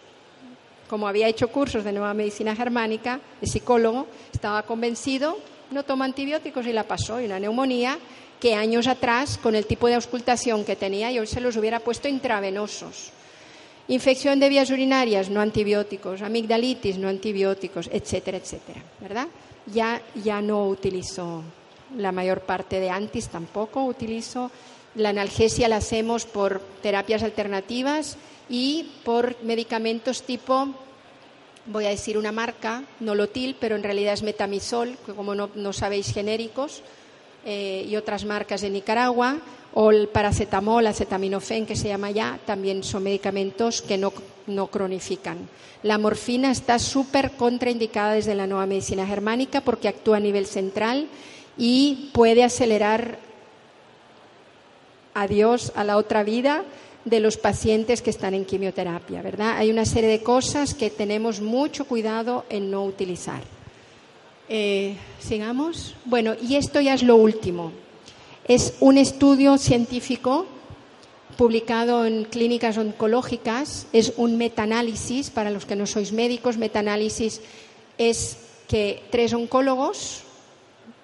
Como 0.89 1.09
había 1.09 1.29
hecho 1.29 1.49
cursos 1.49 1.83
de 1.83 1.93
nueva 1.93 2.14
medicina 2.14 2.55
germánica, 2.55 3.21
de 3.41 3.47
psicólogo, 3.47 4.07
estaba 4.33 4.62
convencido, 4.62 5.39
no 5.71 5.85
toma 5.85 6.05
antibióticos 6.05 6.67
y 6.67 6.73
la 6.73 6.85
pasó, 6.85 7.21
y 7.21 7.25
una 7.25 7.41
neumonía 7.41 7.99
que 8.41 8.55
años 8.55 8.87
atrás, 8.87 9.39
con 9.39 9.55
el 9.55 9.67
tipo 9.67 9.89
de 9.89 9.95
auscultación 9.95 10.64
que 10.64 10.77
tenía, 10.77 11.11
yo 11.11 11.25
se 11.27 11.41
los 11.41 11.57
hubiera 11.57 11.81
puesto 11.81 12.07
intravenosos. 12.07 13.11
Infección 13.89 14.41
de 14.41 14.49
vías 14.49 14.71
urinarias, 14.71 15.31
no 15.31 15.41
antibióticos. 15.41 16.23
Amigdalitis, 16.23 16.99
no 16.99 17.09
antibióticos, 17.09 17.89
etcétera, 17.93 18.39
etcétera. 18.39 18.83
¿Verdad? 19.01 19.29
Ya, 19.67 20.03
ya 20.23 20.43
no 20.43 20.67
utilizo 20.67 21.43
la 21.97 22.11
mayor 22.11 22.41
parte 22.41 22.81
de 22.81 22.91
antis, 22.91 23.29
tampoco 23.29 23.85
utilizo. 23.85 24.51
La 24.97 25.11
analgesia 25.11 25.69
la 25.69 25.77
hacemos 25.77 26.27
por 26.27 26.61
terapias 26.83 27.23
alternativas 27.23 28.17
y 28.49 28.90
por 29.05 29.42
medicamentos 29.42 30.22
tipo, 30.22 30.68
voy 31.66 31.86
a 31.86 31.90
decir 31.90 32.16
una 32.18 32.32
marca, 32.32 32.84
Nolotil, 33.01 33.57
pero 33.59 33.76
en 33.76 33.82
realidad 33.82 34.14
es 34.14 34.22
Metamisol, 34.22 34.97
que 35.05 35.12
como 35.12 35.34
no, 35.34 35.51
no 35.55 35.72
sabéis 35.72 36.12
genéricos, 36.12 36.82
eh, 37.44 37.86
y 37.88 37.97
otras 37.97 38.24
marcas 38.24 38.61
de 38.61 38.70
Nicaragua, 38.70 39.38
o 39.74 39.90
el 39.90 40.09
paracetamol, 40.09 40.86
acetaminofén, 40.86 41.66
que 41.66 41.76
se 41.76 41.88
llama 41.88 42.11
ya, 42.11 42.40
también 42.47 42.82
son 42.82 43.03
medicamentos 43.03 43.82
que 43.82 43.99
no, 43.99 44.12
no 44.47 44.68
cronifican. 44.68 45.49
La 45.82 45.99
morfina 45.99 46.51
está 46.51 46.78
súper 46.78 47.32
contraindicada 47.32 48.14
desde 48.14 48.34
la 48.34 48.47
nueva 48.47 48.66
medicina 48.66 49.07
germánica 49.07 49.61
porque 49.61 49.88
actúa 49.88 50.16
a 50.16 50.20
nivel 50.20 50.47
central 50.47 51.09
y 51.59 52.11
puede 52.12 52.42
acelerar 52.42 53.18
adiós 55.14 55.72
a 55.76 55.84
la 55.84 55.97
otra 55.97 56.24
vida 56.24 56.64
de 57.07 57.20
los 57.20 57.36
pacientes 57.36 58.02
que 58.02 58.11
están 58.11 58.34
en 58.34 58.44
quimioterapia, 58.44 59.22
¿verdad? 59.22 59.57
Hay 59.57 59.70
una 59.70 59.86
serie 59.86 60.11
de 60.11 60.24
cosas 60.24 60.74
que 60.74 60.90
tenemos 60.90 61.40
mucho 61.40 61.84
cuidado 61.86 62.44
en 62.50 62.68
no 62.70 62.84
utilizar. 62.84 63.42
Eh, 64.48 64.96
sigamos. 65.20 65.94
Bueno, 66.04 66.34
y 66.42 66.57
esto 66.57 66.80
ya 66.80 66.94
es 66.94 67.04
lo 67.04 67.14
último. 67.14 67.70
Es 68.48 68.74
un 68.80 68.98
estudio 68.98 69.57
científico 69.57 70.46
publicado 71.36 72.07
en 72.07 72.24
clínicas 72.24 72.76
oncológicas. 72.76 73.86
Es 73.92 74.12
un 74.16 74.36
metaanálisis, 74.36 75.30
para 75.30 75.50
los 75.50 75.64
que 75.64 75.76
no 75.76 75.86
sois 75.86 76.11
médicos, 76.11 76.57
metaanálisis 76.57 77.40
es 77.98 78.36
que 78.66 79.04
tres 79.11 79.32
oncólogos 79.32 80.22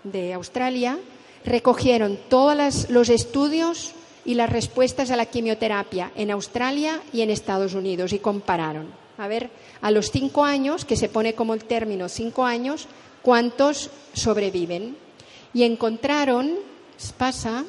de 0.02 0.32
Australia 0.34 0.98
recogieron 1.44 2.18
todos 2.28 2.90
los 2.90 3.08
estudios 3.08 3.94
y 4.24 4.34
las 4.34 4.50
respuestas 4.50 5.10
a 5.10 5.16
la 5.16 5.26
quimioterapia 5.26 6.12
en 6.14 6.30
Australia 6.30 7.00
y 7.12 7.22
en 7.22 7.30
Estados 7.30 7.74
Unidos 7.74 8.12
y 8.12 8.18
compararon. 8.18 8.88
A 9.18 9.28
ver, 9.28 9.50
a 9.80 9.90
los 9.90 10.10
cinco 10.10 10.44
años, 10.44 10.84
que 10.84 10.96
se 10.96 11.08
pone 11.08 11.34
como 11.34 11.54
el 11.54 11.64
término 11.64 12.08
cinco 12.08 12.44
años, 12.44 12.86
cuántos 13.22 13.90
sobreviven. 14.14 14.96
Y 15.54 15.64
encontraron, 15.64 16.54
pasa, 17.18 17.64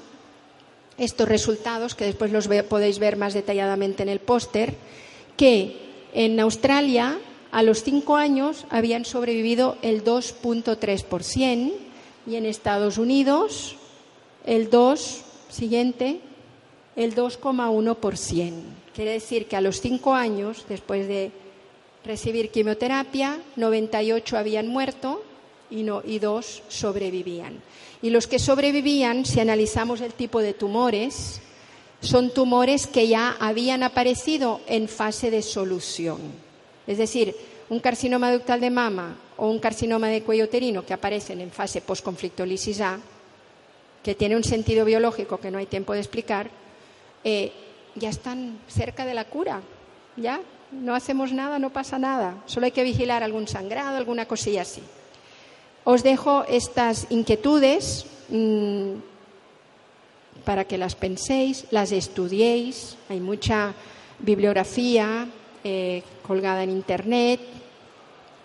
estos 0.98 1.28
resultados, 1.28 1.96
que 1.96 2.06
después 2.06 2.32
los 2.32 2.48
podéis 2.70 3.00
ver 3.00 3.18
más 3.18 3.34
detalladamente 3.34 4.04
en 4.04 4.10
el 4.10 4.20
póster, 4.20 4.76
que 5.38 5.78
en 6.14 6.40
Australia 6.40 7.18
a 7.52 7.64
los 7.64 7.84
cinco 7.84 8.16
años 8.16 8.66
habían 8.70 9.06
sobrevivido 9.06 9.78
el 9.82 10.04
2.3% 10.04 11.74
y 12.26 12.36
en 12.36 12.46
Estados 12.46 12.98
Unidos 12.98 13.76
el 14.46 14.70
2, 14.70 15.22
siguiente, 15.50 16.20
el 16.96 17.16
2,1%. 17.16 18.54
Quiere 18.94 19.12
decir 19.12 19.48
que 19.48 19.56
a 19.56 19.62
los 19.62 19.82
cinco 19.82 20.14
años, 20.14 20.66
después 20.70 21.08
de 21.08 21.32
recibir 22.06 22.50
quimioterapia, 22.50 23.40
98 23.56 24.38
habían 24.38 24.68
muerto 24.68 25.24
y, 25.70 26.20
dos 26.20 26.62
sobrevivían. 26.68 27.60
Y 28.02 28.12
los 28.12 28.28
que 28.28 28.38
sobrevivían, 28.38 29.26
si 29.26 29.40
analizamos 29.40 30.02
el 30.02 30.14
tipo 30.14 30.40
de 30.42 30.54
tumores, 30.54 31.42
son 32.02 32.32
tumores 32.32 32.86
que 32.86 33.08
ya 33.08 33.36
habían 33.40 33.82
aparecido 33.82 34.62
en 34.68 34.88
fase 34.88 35.32
de 35.32 35.42
solución. 35.42 36.20
Es 36.86 36.98
decir, 36.98 37.36
un 37.70 37.80
carcinoma 37.80 38.32
ductal 38.32 38.60
de 38.60 38.70
mama 38.70 39.16
o 39.38 39.50
un 39.50 39.58
carcinoma 39.58 40.10
de 40.10 40.22
cuello 40.22 40.44
uterino 40.44 40.86
que 40.86 40.94
aparecen 40.94 41.42
en 41.42 41.50
fase 41.50 41.82
postconflicto 41.82 42.46
lisis 42.46 42.82
A, 42.82 43.00
que 44.04 44.14
tiene 44.14 44.36
un 44.36 44.44
sentido 44.44 44.86
biológico 44.86 45.40
que 45.40 45.50
no 45.50 45.58
hay 45.58 45.66
tiempo 45.66 45.94
de 45.94 46.00
explicar, 46.00 46.52
eh, 47.24 47.52
ya 47.96 48.10
están 48.10 48.60
cerca 48.68 49.06
de 49.06 49.14
la 49.14 49.26
cura. 49.26 49.62
Ya 50.16 50.42
no 50.72 50.96
hacemos 50.96 51.32
nada, 51.32 51.60
no 51.60 51.72
pasa 51.72 52.00
nada. 52.00 52.36
Solo 52.46 52.66
hay 52.66 52.72
que 52.72 52.84
vigilar 52.84 53.24
algún 53.24 53.48
sangrado, 53.48 53.98
alguna 53.98 54.28
cosilla 54.28 54.64
así. 54.64 54.82
Os 55.84 56.04
dejo 56.04 56.46
estas 56.48 57.08
inquietudes 57.10 58.06
mmm, 58.30 58.94
para 60.46 60.66
que 60.66 60.78
las 60.78 60.96
penséis, 60.96 61.66
las 61.72 61.92
estudiéis. 61.92 62.98
Hay 63.10 63.20
mucha 63.20 63.74
bibliografía 64.20 65.28
eh, 65.64 66.04
colgada 66.26 66.64
en 66.64 66.70
Internet. 66.70 67.40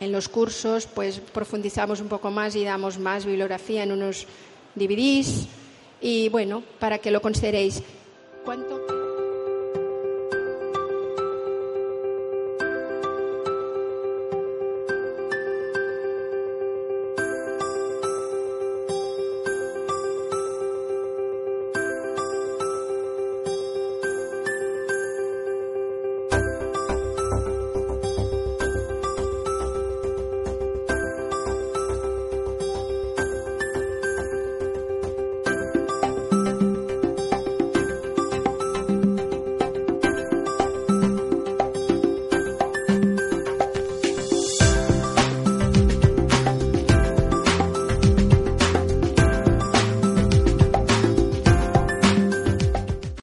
En 0.00 0.12
los 0.12 0.28
cursos, 0.28 0.86
pues 0.86 1.20
profundizamos 1.20 2.00
un 2.00 2.08
poco 2.08 2.30
más 2.30 2.54
y 2.54 2.64
damos 2.64 2.98
más 2.98 3.24
bibliografía 3.24 3.82
en 3.82 3.92
unos 3.92 4.26
DVDs. 4.74 5.46
Y 6.00 6.28
bueno, 6.28 6.62
para 6.78 6.98
que 6.98 7.10
lo 7.10 7.20
consideréis. 7.20 7.82
¿Cuánto? 8.48 8.97